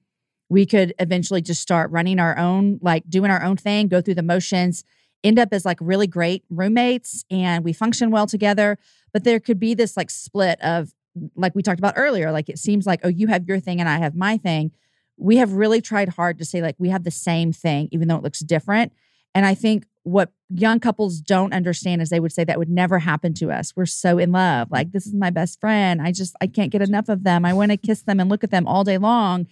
We 0.50 0.66
could 0.66 0.94
eventually 1.00 1.42
just 1.42 1.62
start 1.62 1.90
running 1.90 2.20
our 2.20 2.38
own, 2.38 2.80
like 2.84 3.10
doing 3.10 3.32
our 3.32 3.42
own 3.42 3.58
thing, 3.58 3.88
go 3.88 4.00
through 4.00 4.16
the 4.16 4.24
motions, 4.24 4.84
end 5.24 5.40
up 5.40 5.50
as 5.52 5.66
like 5.66 5.78
really 5.82 6.08
great 6.08 6.44
roommates 6.50 7.26
and 7.32 7.64
we 7.64 7.74
function 7.74 8.12
well 8.12 8.28
together. 8.28 8.78
But 9.18 9.24
there 9.24 9.40
could 9.40 9.60
be 9.60 9.74
this 9.74 9.98
like 9.98 10.12
split 10.12 10.62
of, 10.62 10.94
like 11.36 11.56
we 11.56 11.64
talked 11.64 11.80
about 11.80 11.96
earlier, 11.98 12.32
like 12.32 12.50
it 12.50 12.60
seems 12.60 12.86
like, 12.86 13.00
oh, 13.04 13.08
you 13.08 13.26
have 13.26 13.48
your 13.48 13.60
thing 13.60 13.80
and 13.80 13.90
I 13.90 13.98
have 13.98 14.16
my 14.16 14.38
thing. 14.38 14.70
We 15.18 15.38
have 15.38 15.54
really 15.54 15.82
tried 15.82 16.10
hard 16.10 16.38
to 16.38 16.46
say, 16.46 16.62
like, 16.62 16.76
we 16.78 16.90
have 16.90 17.04
the 17.04 17.10
same 17.10 17.52
thing, 17.52 17.90
even 17.92 18.08
though 18.08 18.18
it 18.18 18.22
looks 18.22 18.42
different. 18.42 18.94
And 19.34 19.44
I 19.44 19.56
think 19.56 19.88
what 20.08 20.32
young 20.50 20.80
couples 20.80 21.20
don't 21.20 21.54
understand 21.54 22.02
is 22.02 22.10
they 22.10 22.20
would 22.20 22.32
say 22.32 22.46
that 22.46 22.58
would 22.58 22.70
never 22.70 23.00
happen 23.00 23.34
to 23.34 23.52
us. 23.52 23.74
We're 23.76 23.86
so 23.86 24.18
in 24.18 24.32
love. 24.32 24.70
Like 24.72 24.94
this 24.94 25.06
is 25.06 25.14
my 25.14 25.30
best 25.30 25.60
friend. 25.60 26.02
I 26.02 26.14
just 26.14 26.34
I 26.40 26.48
can't 26.48 26.72
get 26.72 26.82
enough 26.82 27.10
of 27.10 27.26
them. 27.26 27.44
I 27.44 27.54
want 27.54 27.72
to 27.72 27.78
kiss 27.78 28.04
them 28.04 28.20
and 28.22 28.30
look 28.30 28.44
at 28.44 28.50
them 28.50 28.66
all 28.66 28.86
day 28.86 28.98
long. 28.98 29.48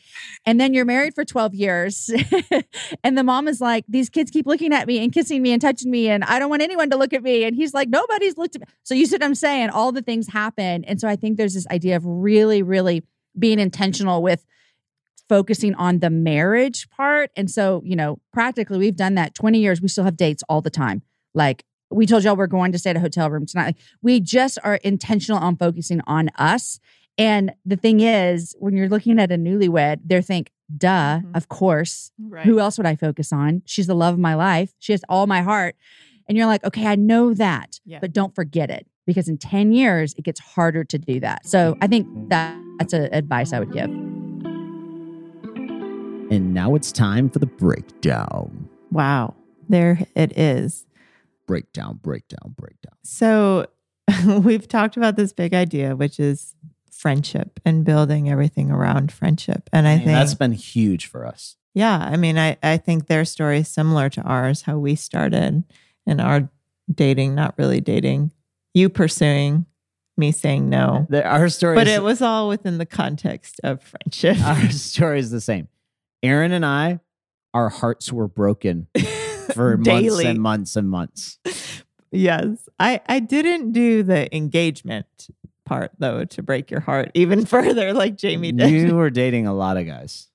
And 0.46 0.60
then 0.60 0.74
you're 0.74 0.86
married 0.86 1.14
for 1.14 1.26
12 1.26 1.54
years 1.54 2.10
and 3.04 3.18
the 3.18 3.24
mom 3.24 3.50
is 3.50 3.60
like 3.60 3.84
these 3.90 4.10
kids 4.10 4.32
keep 4.32 4.48
looking 4.48 4.74
at 4.74 4.88
me 4.88 5.04
and 5.04 5.12
kissing 5.12 5.42
me 5.42 5.52
and 5.52 5.62
touching 5.62 5.92
me 5.92 6.08
and 6.08 6.24
I 6.24 6.40
don't 6.40 6.50
want 6.50 6.62
anyone 6.62 6.90
to 6.92 6.98
look 6.98 7.12
at 7.12 7.22
me 7.22 7.44
and 7.44 7.56
he's 7.56 7.74
like 7.74 7.90
nobody's 7.90 8.38
looked 8.38 8.56
at 8.56 8.62
me. 8.62 8.68
So 8.84 8.96
you 8.96 9.06
see 9.06 9.16
what 9.16 9.24
I'm 9.24 9.36
saying? 9.36 9.72
All 9.72 9.92
the 9.92 10.02
things 10.02 10.30
happen. 10.30 10.86
And 10.86 11.02
so 11.02 11.10
I 11.10 11.18
think 11.18 11.38
there's 11.38 11.54
this 11.54 11.68
idea 11.68 11.98
of 11.98 12.04
really 12.06 12.64
really 12.64 13.04
being 13.38 13.60
intentional 13.60 14.24
with 14.24 14.46
focusing 15.30 15.74
on 15.76 16.00
the 16.00 16.10
marriage 16.10 16.90
part. 16.90 17.32
And 17.36 17.50
so, 17.50 17.82
you 17.86 17.96
know, 17.96 18.20
practically 18.34 18.78
we've 18.78 18.96
done 18.96 19.16
that 19.16 19.34
20 19.36 19.60
years. 19.60 19.82
We 19.82 19.88
still 19.88 20.04
have 20.04 20.18
dates 20.18 20.44
all 20.50 20.62
the 20.62 20.70
time. 20.70 21.02
Like 21.34 21.64
we 21.92 22.06
told 22.06 22.24
y'all 22.24 22.36
we're 22.36 22.48
going 22.48 22.72
to 22.72 22.80
stay 22.80 22.92
at 22.92 22.96
a 22.98 23.00
hotel 23.00 23.30
room 23.30 23.46
tonight. 23.46 23.66
Like 23.66 23.78
we 24.02 24.20
just 24.20 24.58
are 24.64 24.76
intentional 24.76 25.40
on 25.42 25.58
focusing 25.58 26.02
on 26.08 26.30
us. 26.38 26.80
And 27.18 27.54
the 27.66 27.78
thing 27.78 28.02
is, 28.02 28.56
when 28.60 28.76
you're 28.76 28.90
looking 28.90 29.20
at 29.20 29.32
a 29.32 29.36
newlywed, 29.36 30.00
they 30.06 30.22
think, 30.22 30.52
duh, 30.76 31.20
Mhm. 31.22 31.36
of 31.36 31.48
course. 31.48 32.12
Right. 32.20 32.46
Who 32.46 32.60
else 32.60 32.78
would 32.78 32.88
I 32.88 32.96
focus 32.96 33.32
on? 33.32 33.62
She's 33.66 33.88
the 33.88 33.96
love 33.96 34.16
of 34.16 34.20
my 34.20 34.36
life. 34.36 34.74
She 34.80 34.92
has 34.92 35.02
all 35.08 35.26
my 35.26 35.42
heart. 35.42 35.76
And 36.28 36.38
you're 36.38 36.48
like, 36.48 36.64
okay, 36.66 36.88
I 36.88 36.96
know 36.96 37.34
that, 37.36 37.80
Yeah. 37.86 38.00
but 38.02 38.12
don't 38.14 38.34
forget 38.36 38.70
it 38.70 38.88
because 39.06 39.30
in 39.30 39.38
10 39.38 39.72
years, 39.72 40.14
it 40.18 40.24
gets 40.26 40.40
harder 40.42 40.84
to 40.84 40.98
do 40.98 41.20
that. 41.22 41.46
So 41.48 41.78
I 41.82 41.88
think 41.88 42.08
that 42.30 42.58
that's 42.80 42.94
a 42.94 43.16
advice 43.16 43.54
I 43.54 43.60
would 43.60 43.72
give. 43.72 43.90
And 46.32 46.54
now 46.54 46.74
it's 46.76 46.92
time 46.92 47.30
for 47.30 47.40
the 47.40 47.46
breakdown. 47.46 48.68
Wow. 48.92 49.36
There 49.70 50.00
it 50.16 50.38
is. 50.38 50.86
Breakdown, 51.46 52.00
breakdown, 52.02 52.56
breakdown. 52.58 52.96
So 53.04 53.68
we've 54.26 54.68
talked 54.68 54.98
about 54.98 55.16
this 55.18 55.34
big 55.34 55.54
idea, 55.54 55.96
which 55.96 56.20
is 56.20 56.56
friendship 56.92 57.60
and 57.66 57.86
building 57.86 58.30
everything 58.30 58.72
around 58.72 59.12
friendship. 59.12 59.70
And 59.72 59.88
I 59.88 59.92
And 59.92 60.04
think 60.04 60.16
that's 60.16 60.34
been 60.34 60.54
huge 60.54 61.06
for 61.06 61.26
us. 61.28 61.58
Yeah, 61.76 61.98
I 61.98 62.16
mean, 62.16 62.40
I, 62.40 62.58
I 62.64 62.78
think 62.78 63.08
their 63.08 63.26
story 63.26 63.60
is 63.60 63.68
similar 63.68 64.10
to 64.10 64.22
ours, 64.22 64.64
how 64.64 64.78
we 64.78 64.96
started 64.96 65.64
and 66.08 66.22
our 66.22 66.50
dating, 66.92 67.36
not 67.36 67.54
really 67.58 67.82
dating, 67.82 68.32
you 68.74 68.90
pursuing, 68.90 69.66
me 70.18 70.32
saying 70.32 70.70
no. 70.70 71.06
The- 71.10 71.26
our 71.28 71.50
story 71.50 71.76
But 71.76 71.88
it 71.88 72.02
was 72.02 72.22
all 72.22 72.48
within 72.48 72.78
the 72.78 72.86
context 72.86 73.60
of 73.64 73.84
friendship. 73.84 74.40
our 74.44 74.70
story 74.72 75.20
is 75.20 75.32
the 75.32 75.42
same. 75.42 75.68
Aaron 76.26 76.52
and 76.52 76.66
I, 76.66 77.00
our 77.54 77.70
hearts 77.70 78.12
were 78.12 78.28
broken 78.28 78.88
for 79.54 79.78
months 79.78 80.20
and 80.20 80.42
months 80.42 80.76
and 80.76 80.90
months. 80.90 81.40
yes. 82.12 82.68
I, 82.80 83.02
I 83.08 83.20
didn't 83.20 83.72
do 83.72 84.04
the 84.04 84.34
engagement 84.36 85.30
part 85.66 85.92
though 86.00 86.26
to 86.26 86.44
break 86.44 86.72
your 86.72 86.80
heart 86.80 87.12
even 87.14 87.46
further, 87.46 87.94
like 87.94 88.18
Jamie 88.18 88.52
did. 88.52 88.72
You 88.72 88.96
were 88.96 89.10
dating 89.10 89.48
a 89.48 89.54
lot 89.54 89.78
of 89.78 89.86
guys. 89.86 90.28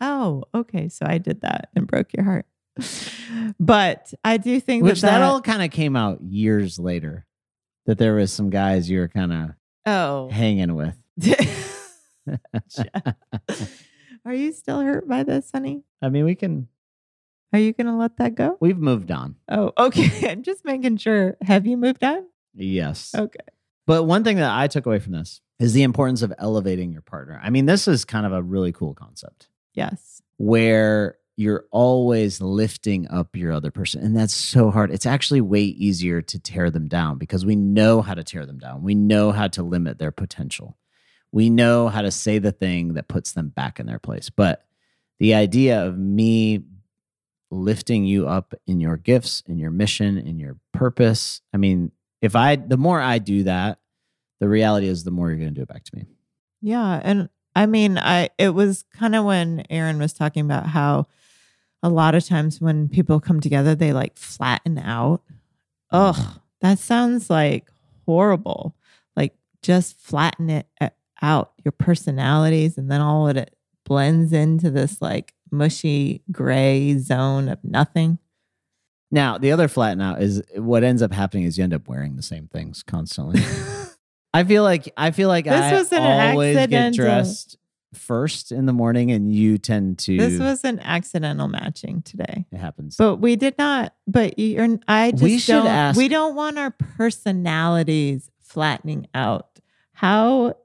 oh, 0.00 0.44
okay. 0.54 0.88
So 0.88 1.06
I 1.06 1.18
did 1.18 1.40
that 1.42 1.68
and 1.74 1.86
broke 1.86 2.12
your 2.12 2.24
heart. 2.24 2.46
But 3.58 4.12
I 4.24 4.36
do 4.36 4.60
think 4.60 4.84
Which 4.84 5.00
that, 5.00 5.12
that 5.12 5.18
that 5.18 5.24
all 5.24 5.40
kind 5.40 5.62
of 5.62 5.70
came 5.70 5.96
out 5.96 6.20
years 6.22 6.78
later. 6.78 7.26
That 7.86 7.98
there 7.98 8.14
was 8.14 8.32
some 8.32 8.50
guys 8.50 8.88
you 8.88 9.00
were 9.00 9.08
kind 9.08 9.32
of 9.32 9.50
oh 9.86 10.30
hanging 10.30 10.74
with. 10.74 10.96
Are 14.24 14.34
you 14.34 14.52
still 14.52 14.80
hurt 14.80 15.06
by 15.08 15.22
this, 15.22 15.50
honey? 15.52 15.82
I 16.00 16.08
mean, 16.08 16.24
we 16.24 16.34
can. 16.34 16.68
Are 17.52 17.58
you 17.58 17.72
going 17.72 17.86
to 17.86 17.94
let 17.94 18.16
that 18.16 18.34
go? 18.34 18.56
We've 18.60 18.78
moved 18.78 19.10
on. 19.10 19.36
Oh, 19.48 19.72
okay. 19.78 20.30
I'm 20.30 20.42
just 20.42 20.64
making 20.64 20.96
sure. 20.96 21.36
Have 21.42 21.66
you 21.66 21.76
moved 21.76 22.02
on? 22.02 22.24
Yes. 22.54 23.14
Okay. 23.14 23.38
But 23.86 24.04
one 24.04 24.24
thing 24.24 24.36
that 24.36 24.58
I 24.58 24.66
took 24.66 24.86
away 24.86 24.98
from 24.98 25.12
this 25.12 25.40
is 25.60 25.72
the 25.72 25.82
importance 25.82 26.22
of 26.22 26.32
elevating 26.38 26.90
your 26.92 27.02
partner. 27.02 27.38
I 27.42 27.50
mean, 27.50 27.66
this 27.66 27.86
is 27.86 28.04
kind 28.04 28.26
of 28.26 28.32
a 28.32 28.42
really 28.42 28.72
cool 28.72 28.94
concept 28.94 29.48
Yes. 29.74 30.20
where 30.38 31.16
you're 31.36 31.64
always 31.70 32.40
lifting 32.40 33.08
up 33.10 33.36
your 33.36 33.52
other 33.52 33.70
person. 33.70 34.02
And 34.02 34.16
that's 34.16 34.34
so 34.34 34.70
hard. 34.70 34.90
It's 34.90 35.06
actually 35.06 35.40
way 35.40 35.62
easier 35.62 36.22
to 36.22 36.38
tear 36.38 36.70
them 36.70 36.88
down 36.88 37.18
because 37.18 37.44
we 37.44 37.56
know 37.56 38.02
how 38.02 38.14
to 38.14 38.24
tear 38.24 38.46
them 38.46 38.58
down. 38.58 38.82
We 38.82 38.94
know 38.94 39.32
how 39.32 39.48
to 39.48 39.62
limit 39.62 39.98
their 39.98 40.12
potential. 40.12 40.76
We 41.34 41.50
know 41.50 41.88
how 41.88 42.02
to 42.02 42.12
say 42.12 42.38
the 42.38 42.52
thing 42.52 42.94
that 42.94 43.08
puts 43.08 43.32
them 43.32 43.48
back 43.48 43.80
in 43.80 43.86
their 43.86 43.98
place. 43.98 44.30
But 44.30 44.64
the 45.18 45.34
idea 45.34 45.84
of 45.84 45.98
me 45.98 46.62
lifting 47.50 48.04
you 48.04 48.28
up 48.28 48.54
in 48.68 48.78
your 48.78 48.96
gifts, 48.96 49.42
in 49.48 49.58
your 49.58 49.72
mission, 49.72 50.16
in 50.16 50.38
your 50.38 50.56
purpose, 50.72 51.42
I 51.52 51.56
mean, 51.56 51.90
if 52.22 52.36
I, 52.36 52.54
the 52.54 52.76
more 52.76 53.00
I 53.00 53.18
do 53.18 53.42
that, 53.42 53.80
the 54.38 54.48
reality 54.48 54.86
is 54.86 55.02
the 55.02 55.10
more 55.10 55.28
you're 55.28 55.40
going 55.40 55.48
to 55.48 55.54
do 55.56 55.62
it 55.62 55.68
back 55.68 55.82
to 55.82 55.96
me. 55.96 56.04
Yeah. 56.62 57.00
And 57.02 57.28
I 57.56 57.66
mean, 57.66 57.98
I 57.98 58.30
it 58.38 58.50
was 58.50 58.84
kind 58.96 59.16
of 59.16 59.24
when 59.24 59.64
Aaron 59.70 59.98
was 59.98 60.12
talking 60.12 60.44
about 60.44 60.66
how 60.66 61.08
a 61.82 61.88
lot 61.88 62.14
of 62.14 62.24
times 62.24 62.60
when 62.60 62.88
people 62.88 63.18
come 63.18 63.40
together, 63.40 63.74
they 63.74 63.92
like 63.92 64.16
flatten 64.16 64.78
out. 64.78 65.22
Mm-hmm. 65.92 66.20
Ugh, 66.20 66.40
that 66.60 66.78
sounds 66.78 67.28
like 67.28 67.72
horrible. 68.06 68.76
Like 69.16 69.34
just 69.62 69.98
flatten 69.98 70.48
it 70.48 70.68
out, 71.22 71.52
your 71.64 71.72
personalities, 71.72 72.76
and 72.78 72.90
then 72.90 73.00
all 73.00 73.28
of 73.28 73.36
it 73.36 73.54
blends 73.84 74.32
into 74.32 74.70
this 74.70 75.00
like 75.02 75.34
mushy 75.50 76.22
gray 76.32 76.98
zone 76.98 77.48
of 77.48 77.58
nothing. 77.62 78.18
Now, 79.10 79.38
the 79.38 79.52
other 79.52 79.68
flatten 79.68 80.00
out 80.00 80.20
is 80.22 80.42
what 80.56 80.82
ends 80.82 81.00
up 81.02 81.12
happening 81.12 81.44
is 81.44 81.56
you 81.56 81.64
end 81.64 81.74
up 81.74 81.88
wearing 81.88 82.16
the 82.16 82.22
same 82.22 82.48
things 82.48 82.82
constantly. 82.82 83.42
I 84.34 84.42
feel 84.42 84.64
like 84.64 84.92
I 84.96 85.12
feel 85.12 85.28
like 85.28 85.44
This 85.44 85.54
I 85.54 85.72
was 85.74 85.92
an 85.92 86.02
always 86.30 86.56
get 86.56 86.62
accidental- 86.64 87.04
dressed 87.04 87.56
first 87.92 88.50
in 88.50 88.66
the 88.66 88.72
morning, 88.72 89.12
and 89.12 89.32
you 89.32 89.56
tend 89.56 90.00
to. 90.00 90.16
this 90.16 90.40
was 90.40 90.64
an 90.64 90.80
accidental 90.80 91.46
matching 91.46 92.02
today. 92.02 92.44
it 92.50 92.56
happens. 92.58 92.96
But 92.96 93.18
we 93.18 93.36
did 93.36 93.56
not. 93.56 93.94
But 94.08 94.36
you're. 94.36 94.78
I 94.88 95.12
just 95.12 95.22
We 95.22 95.38
should 95.38 95.52
don't. 95.52 95.66
ask- 95.68 95.96
We 95.96 96.08
don't 96.08 96.34
want 96.34 96.58
our 96.58 96.72
personalities 96.72 98.30
flattening 98.40 99.06
out. 99.14 99.60
How? 99.92 100.56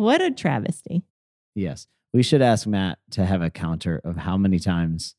What 0.00 0.22
a 0.22 0.30
travesty! 0.30 1.02
yes, 1.54 1.86
we 2.14 2.22
should 2.22 2.40
ask 2.40 2.66
Matt 2.66 2.98
to 3.10 3.26
have 3.26 3.42
a 3.42 3.50
counter 3.50 4.00
of 4.02 4.16
how 4.16 4.38
many 4.38 4.58
times 4.58 5.14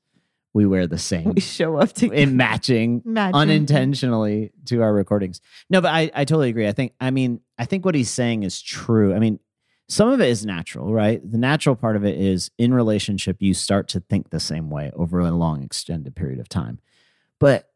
we 0.54 0.66
wear 0.66 0.88
the 0.88 0.98
same 0.98 1.36
We 1.36 1.42
show 1.42 1.78
up 1.78 1.94
to 1.94 2.10
in 2.10 2.36
matching 2.36 3.04
matching. 3.06 3.36
unintentionally 3.36 4.52
to 4.66 4.82
our 4.82 4.92
recordings. 4.92 5.40
No, 5.70 5.82
but 5.82 5.94
I, 5.94 6.10
I 6.16 6.26
totally 6.26 6.50
agree. 6.50 6.68
I 6.68 6.72
think, 6.72 6.94
I 7.00 7.12
mean, 7.12 7.42
I 7.60 7.66
think 7.66 7.86
what 7.86 7.94
he's 7.94 8.10
saying 8.10 8.42
is 8.42 8.60
true. 8.60 9.14
I 9.14 9.20
mean, 9.20 9.40
some 9.88 10.10
of 10.10 10.20
it 10.20 10.30
is 10.30 10.48
natural, 10.48 10.92
right? 10.92 11.22
The 11.24 11.38
natural 11.38 11.76
part 11.76 11.96
of 11.96 12.04
it 12.04 12.20
is 12.20 12.50
in 12.58 12.74
relationship, 12.74 13.38
you 13.40 13.54
start 13.54 13.88
to 13.90 14.00
think 14.00 14.32
the 14.32 14.40
same 14.40 14.72
way 14.72 14.92
over 14.96 15.20
a 15.20 15.30
long, 15.30 15.62
extended 15.62 16.16
period 16.16 16.40
of 16.40 16.50
time. 16.50 16.80
But 17.40 17.70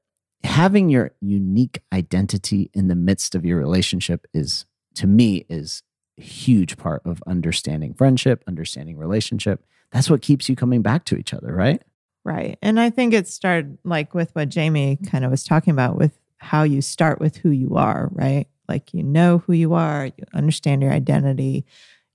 having 0.44 0.90
your 0.90 1.12
unique 1.22 1.84
identity 1.94 2.72
in 2.74 2.88
the 2.88 2.96
midst 2.96 3.36
of 3.36 3.46
your 3.46 3.60
relationship 3.60 4.26
is, 4.34 4.66
to 4.96 5.06
me, 5.06 5.46
is 5.50 5.84
huge 6.18 6.78
part 6.78 7.02
of 7.06 7.22
understanding 7.28 7.94
friendship, 7.94 8.44
understanding 8.48 8.98
relationship. 8.98 9.66
That's 9.92 10.10
what 10.10 10.22
keeps 10.22 10.50
you 10.50 10.56
coming 10.56 10.82
back 10.82 11.06
to 11.06 11.18
each 11.18 11.34
other, 11.34 11.54
right? 11.54 11.82
Right. 12.24 12.58
And 12.62 12.80
I 12.80 12.90
think 12.90 13.14
it 13.14 13.28
started 13.28 13.78
like 13.84 14.14
with 14.14 14.34
what 14.34 14.50
Jamie 14.50 14.98
kind 15.08 15.24
of 15.24 15.32
was 15.32 15.44
talking 15.44 15.72
about 15.72 15.96
with 15.96 16.18
how 16.38 16.64
you 16.64 16.82
start 16.82 17.20
with 17.20 17.38
who 17.38 17.52
you 17.52 17.76
are, 17.76 18.10
right? 18.12 18.48
Like 18.68 18.94
you 18.94 19.04
know 19.04 19.40
who 19.40 19.54
you 19.54 19.74
are, 19.74 20.06
you 20.06 20.24
understand 20.34 20.82
your 20.82 20.92
identity, 20.92 21.66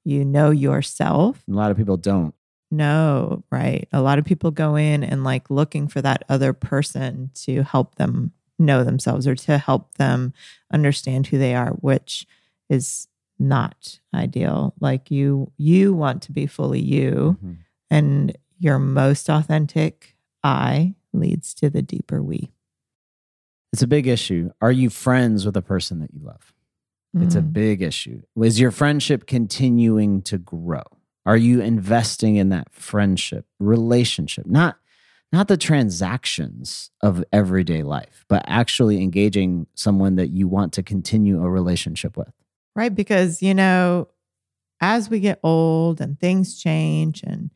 you 0.05 0.25
know 0.25 0.51
yourself. 0.51 1.43
A 1.49 1.53
lot 1.53 1.71
of 1.71 1.77
people 1.77 1.97
don't. 1.97 2.35
No, 2.73 3.45
right. 3.51 3.89
A 3.93 4.01
lot 4.01 4.19
of 4.19 4.25
people 4.25 4.51
go 4.51 4.77
in 4.77 5.03
and 5.03 5.25
like 5.25 5.51
looking 5.51 5.89
for 5.89 6.01
that 6.03 6.25
other 6.29 6.53
person 6.53 7.31
to 7.35 7.63
help 7.63 7.97
them 7.97 8.33
know 8.59 8.85
themselves 8.85 9.27
or 9.27 9.35
to 9.35 9.59
help 9.59 9.95
them 9.95 10.33
understand 10.73 11.27
who 11.27 11.39
they 11.39 11.55
are, 11.55 11.71
which 11.71 12.27
is 12.69 13.09
not 13.41 13.99
ideal. 14.15 14.75
Like 14.81 15.11
you 15.11 15.51
you 15.57 15.95
want 15.95 16.23
to 16.23 16.33
be 16.33 16.47
fully 16.47 16.81
you 16.81 17.39
Mhm. 17.43 17.57
and 17.91 18.37
your 18.59 18.79
most 18.79 19.29
authentic 19.31 20.17
I 20.45 20.95
leads 21.13 21.55
to 21.55 21.71
the 21.71 21.83
deeper 21.83 22.23
we. 22.23 22.53
It's 23.73 23.83
a 23.83 23.87
big 23.87 24.07
issue. 24.07 24.51
Are 24.61 24.73
you 24.73 24.91
friends 24.91 25.47
with 25.47 25.57
a 25.57 25.63
person 25.63 26.01
that 26.01 26.13
you 26.13 26.21
love? 26.23 26.53
It's 27.15 27.35
a 27.35 27.41
Mm. 27.43 27.53
big 27.53 27.83
issue. 27.83 28.23
Is 28.37 28.61
your 28.61 28.71
friendship 28.71 29.27
continuing 29.27 30.23
to 30.23 30.39
grow? 30.39 30.83
Are 31.27 31.37
you 31.37 31.61
investing 31.61 32.37
in 32.37 32.51
that 32.51 32.73
friendship, 32.73 33.47
relationship? 33.59 34.47
Not 34.47 34.77
not 35.33 35.47
the 35.47 35.57
transactions 35.57 36.91
of 37.03 37.23
everyday 37.33 37.85
life, 37.85 38.25
but 38.29 38.43
actually 38.49 39.01
engaging 39.01 39.69
someone 39.77 40.17
that 40.17 40.31
you 40.31 40.49
want 40.49 40.73
to 40.73 40.83
continue 40.83 41.41
a 41.41 41.49
relationship 41.49 42.17
with. 42.17 42.33
Right. 42.77 42.95
Because, 42.95 43.43
you 43.43 43.55
know, 43.55 44.09
as 44.81 45.11
we 45.11 45.21
get 45.21 45.41
old 45.43 46.01
and 46.01 46.19
things 46.19 46.59
change 46.61 47.23
and 47.23 47.51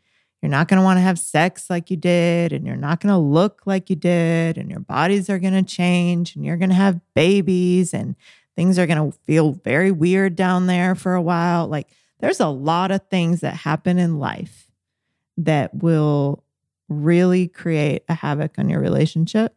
You're 0.45 0.51
not 0.51 0.69
going 0.69 0.77
to 0.77 0.85
want 0.85 0.99
to 0.99 1.03
have 1.03 1.19
sex 1.19 1.71
like 1.71 1.91
you 1.91 1.97
did, 1.97 2.53
and 2.53 2.67
you're 2.67 2.77
not 2.77 3.01
going 3.01 3.15
to 3.15 3.19
look 3.19 3.63
like 3.65 3.89
you 3.89 3.97
did, 3.97 4.59
and 4.59 4.71
your 4.71 4.81
bodies 4.81 5.31
are 5.31 5.39
going 5.39 5.55
to 5.55 5.63
change, 5.63 6.37
and 6.37 6.45
you're 6.45 6.59
going 6.59 6.69
to 6.69 6.75
have 6.75 7.01
babies, 7.15 7.95
and 7.95 8.15
things 8.55 8.79
are 8.79 8.87
going 8.87 9.11
to 9.11 9.19
feel 9.21 9.53
very 9.53 9.91
weird 9.91 10.37
down 10.37 10.67
there 10.67 10.95
for 10.95 11.15
a 11.15 11.23
while. 11.23 11.67
Like, 11.67 11.89
there's 12.21 12.41
a 12.41 12.49
lot 12.49 12.91
of 12.91 13.09
things 13.09 13.41
that 13.41 13.55
happen 13.55 13.99
in 13.99 14.19
life 14.19 14.71
that 15.39 15.75
will 15.83 16.45
really 16.91 17.49
create 17.49 18.03
a 18.11 18.15
havoc 18.15 18.59
on 18.59 18.69
your 18.69 18.81
relationship. 18.81 19.57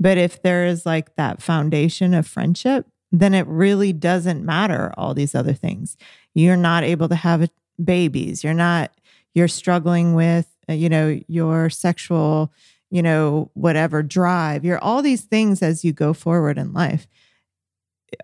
But 0.00 0.18
if 0.18 0.42
there 0.42 0.66
is 0.66 0.84
like 0.84 1.14
that 1.14 1.40
foundation 1.40 2.14
of 2.14 2.26
friendship, 2.26 2.84
then 3.12 3.34
it 3.34 3.46
really 3.46 3.92
doesn't 3.92 4.44
matter 4.44 4.92
all 4.96 5.14
these 5.14 5.34
other 5.34 5.52
things. 5.52 5.96
You're 6.34 6.56
not 6.56 6.84
able 6.84 7.08
to 7.08 7.16
have 7.16 7.48
babies. 7.82 8.44
You're 8.44 8.54
not, 8.54 8.92
you're 9.34 9.48
struggling 9.48 10.14
with, 10.14 10.46
uh, 10.68 10.74
you 10.74 10.88
know, 10.88 11.20
your 11.26 11.70
sexual, 11.70 12.52
you 12.90 13.02
know, 13.02 13.50
whatever 13.54 14.02
drive. 14.02 14.64
You're 14.64 14.78
all 14.78 15.02
these 15.02 15.22
things 15.22 15.62
as 15.62 15.84
you 15.84 15.92
go 15.92 16.12
forward 16.12 16.58
in 16.58 16.72
life 16.72 17.06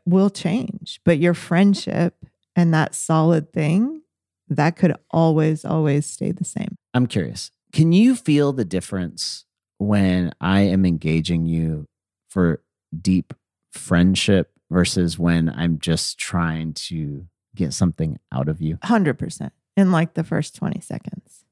will 0.04 0.30
change, 0.30 1.00
but 1.04 1.18
your 1.18 1.34
friendship 1.34 2.24
and 2.54 2.72
that 2.74 2.94
solid 2.94 3.52
thing 3.52 4.02
that 4.48 4.76
could 4.76 4.94
always, 5.10 5.64
always 5.64 6.06
stay 6.06 6.32
the 6.32 6.44
same. 6.44 6.76
I'm 6.94 7.06
curious. 7.06 7.50
Can 7.72 7.92
you 7.92 8.14
feel 8.14 8.52
the 8.52 8.64
difference 8.64 9.44
when 9.78 10.32
I 10.40 10.60
am 10.62 10.86
engaging 10.86 11.46
you 11.46 11.86
for 12.28 12.62
deep 12.98 13.34
friendship 13.72 14.55
versus 14.70 15.18
when 15.18 15.48
I'm 15.48 15.78
just 15.78 16.18
trying 16.18 16.74
to 16.74 17.26
get 17.54 17.72
something 17.72 18.18
out 18.32 18.48
of 18.48 18.60
you? 18.60 18.76
100% 18.78 19.50
in 19.76 19.92
like 19.92 20.14
the 20.14 20.24
first 20.24 20.54
20 20.56 20.80
seconds. 20.80 21.44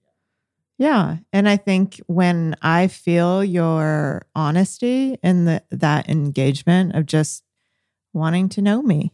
Yeah. 0.78 1.18
And 1.32 1.48
I 1.48 1.56
think 1.56 2.00
when 2.06 2.56
I 2.60 2.88
feel 2.88 3.44
your 3.44 4.26
honesty 4.34 5.18
and 5.22 5.46
the, 5.46 5.62
that 5.70 6.08
engagement 6.08 6.96
of 6.96 7.06
just 7.06 7.44
wanting 8.12 8.48
to 8.50 8.62
know 8.62 8.82
me 8.82 9.12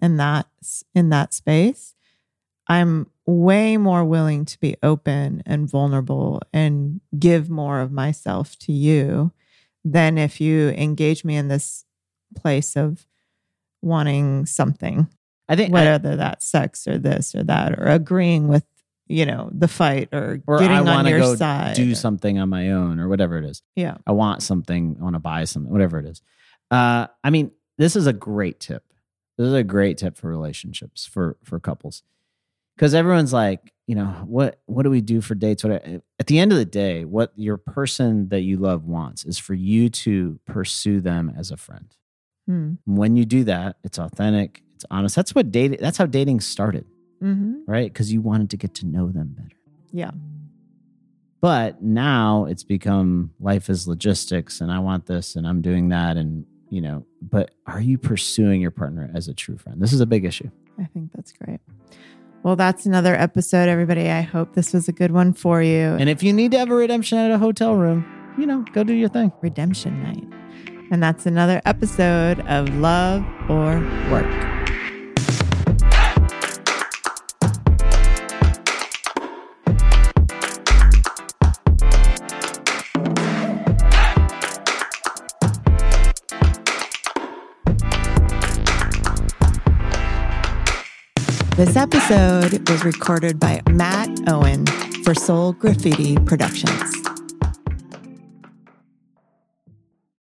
in 0.00 0.16
that 0.18 0.46
in 0.94 1.10
that 1.10 1.34
space, 1.34 1.94
I'm 2.68 3.10
way 3.26 3.76
more 3.76 4.04
willing 4.04 4.44
to 4.44 4.60
be 4.60 4.76
open 4.82 5.42
and 5.46 5.68
vulnerable 5.68 6.40
and 6.52 7.00
give 7.18 7.50
more 7.50 7.80
of 7.80 7.90
myself 7.90 8.58
to 8.60 8.72
you 8.72 9.32
than 9.84 10.18
if 10.18 10.40
you 10.40 10.70
engage 10.70 11.24
me 11.24 11.36
in 11.36 11.48
this 11.48 11.84
place 12.34 12.76
of 12.76 13.06
wanting 13.82 14.46
something. 14.46 15.08
I 15.48 15.56
think 15.56 15.72
whether 15.72 15.92
I, 15.92 16.16
that's 16.16 16.46
sex 16.46 16.86
or 16.86 16.98
this 16.98 17.34
or 17.34 17.42
that 17.44 17.78
or 17.78 17.86
agreeing 17.86 18.48
with 18.48 18.64
you 19.06 19.26
know 19.26 19.50
the 19.52 19.68
fight 19.68 20.08
or, 20.12 20.40
or 20.46 20.58
getting 20.58 20.88
I 20.88 20.96
on 20.96 21.06
your 21.06 21.20
go 21.20 21.36
side 21.36 21.76
do 21.76 21.94
something 21.94 22.38
on 22.38 22.48
my 22.48 22.70
own 22.70 22.98
or 22.98 23.06
whatever 23.06 23.36
it 23.36 23.44
is 23.44 23.60
yeah 23.76 23.98
i 24.06 24.12
want 24.12 24.42
something 24.42 24.96
i 24.98 25.04
want 25.04 25.12
to 25.14 25.20
buy 25.20 25.44
something 25.44 25.70
whatever 25.70 25.98
it 25.98 26.06
is 26.06 26.22
uh 26.70 27.08
i 27.22 27.28
mean 27.28 27.50
this 27.76 27.96
is 27.96 28.06
a 28.06 28.14
great 28.14 28.60
tip 28.60 28.82
this 29.36 29.46
is 29.46 29.52
a 29.52 29.62
great 29.62 29.98
tip 29.98 30.16
for 30.16 30.30
relationships 30.30 31.04
for 31.04 31.36
for 31.44 31.60
couples 31.60 32.02
because 32.76 32.94
everyone's 32.94 33.32
like, 33.32 33.72
you 33.86 33.94
know, 33.94 34.06
what 34.26 34.60
what 34.66 34.82
do 34.82 34.90
we 34.90 35.00
do 35.00 35.20
for 35.20 35.34
dates? 35.34 35.64
What 35.64 35.72
at 35.72 36.26
the 36.26 36.38
end 36.38 36.52
of 36.52 36.58
the 36.58 36.64
day, 36.64 37.04
what 37.04 37.32
your 37.36 37.56
person 37.56 38.28
that 38.28 38.40
you 38.40 38.56
love 38.56 38.84
wants 38.84 39.24
is 39.24 39.38
for 39.38 39.54
you 39.54 39.88
to 39.90 40.38
pursue 40.46 41.00
them 41.00 41.32
as 41.36 41.50
a 41.50 41.56
friend. 41.56 41.94
Hmm. 42.46 42.74
When 42.84 43.16
you 43.16 43.24
do 43.24 43.44
that, 43.44 43.76
it's 43.84 43.98
authentic, 43.98 44.62
it's 44.74 44.84
honest. 44.90 45.16
That's 45.16 45.34
what 45.34 45.50
dating. 45.50 45.78
That's 45.80 45.98
how 45.98 46.06
dating 46.06 46.40
started, 46.40 46.84
mm-hmm. 47.22 47.60
right? 47.66 47.92
Because 47.92 48.12
you 48.12 48.20
wanted 48.20 48.50
to 48.50 48.56
get 48.56 48.74
to 48.76 48.86
know 48.86 49.10
them 49.10 49.34
better. 49.36 49.56
Yeah. 49.92 50.10
But 51.40 51.82
now 51.82 52.46
it's 52.46 52.62
become 52.62 53.32
life 53.38 53.68
is 53.68 53.86
logistics, 53.86 54.60
and 54.60 54.72
I 54.72 54.78
want 54.78 55.06
this, 55.06 55.36
and 55.36 55.46
I'm 55.46 55.60
doing 55.60 55.90
that, 55.90 56.16
and 56.16 56.46
you 56.70 56.80
know. 56.80 57.04
But 57.22 57.50
are 57.66 57.80
you 57.80 57.98
pursuing 57.98 58.60
your 58.60 58.70
partner 58.70 59.10
as 59.14 59.28
a 59.28 59.34
true 59.34 59.56
friend? 59.56 59.80
This 59.80 59.92
is 59.92 60.00
a 60.00 60.06
big 60.06 60.24
issue. 60.24 60.50
I 60.78 60.84
think 60.86 61.10
that's 61.14 61.32
great. 61.32 61.60
Well, 62.42 62.56
that's 62.56 62.84
another 62.84 63.14
episode, 63.14 63.70
everybody. 63.70 64.10
I 64.10 64.20
hope 64.20 64.54
this 64.54 64.74
was 64.74 64.86
a 64.88 64.92
good 64.92 65.12
one 65.12 65.32
for 65.32 65.62
you. 65.62 65.96
And 65.98 66.10
if 66.10 66.22
you 66.22 66.32
need 66.32 66.50
to 66.50 66.58
have 66.58 66.70
a 66.70 66.74
redemption 66.74 67.16
at 67.16 67.30
a 67.30 67.38
hotel 67.38 67.74
room, 67.74 68.04
you 68.38 68.44
know, 68.44 68.64
go 68.72 68.84
do 68.84 68.92
your 68.92 69.08
thing. 69.08 69.32
Redemption 69.40 70.02
night. 70.02 70.43
And 70.90 71.02
that's 71.02 71.26
another 71.26 71.60
episode 71.64 72.40
of 72.40 72.68
Love 72.76 73.24
or 73.48 73.80
Work. 74.10 74.54
This 91.56 91.76
episode 91.76 92.68
was 92.68 92.84
recorded 92.84 93.38
by 93.38 93.60
Matt 93.70 94.10
Owen 94.28 94.66
for 95.04 95.14
Soul 95.14 95.52
Graffiti 95.52 96.16
Productions. 96.16 96.93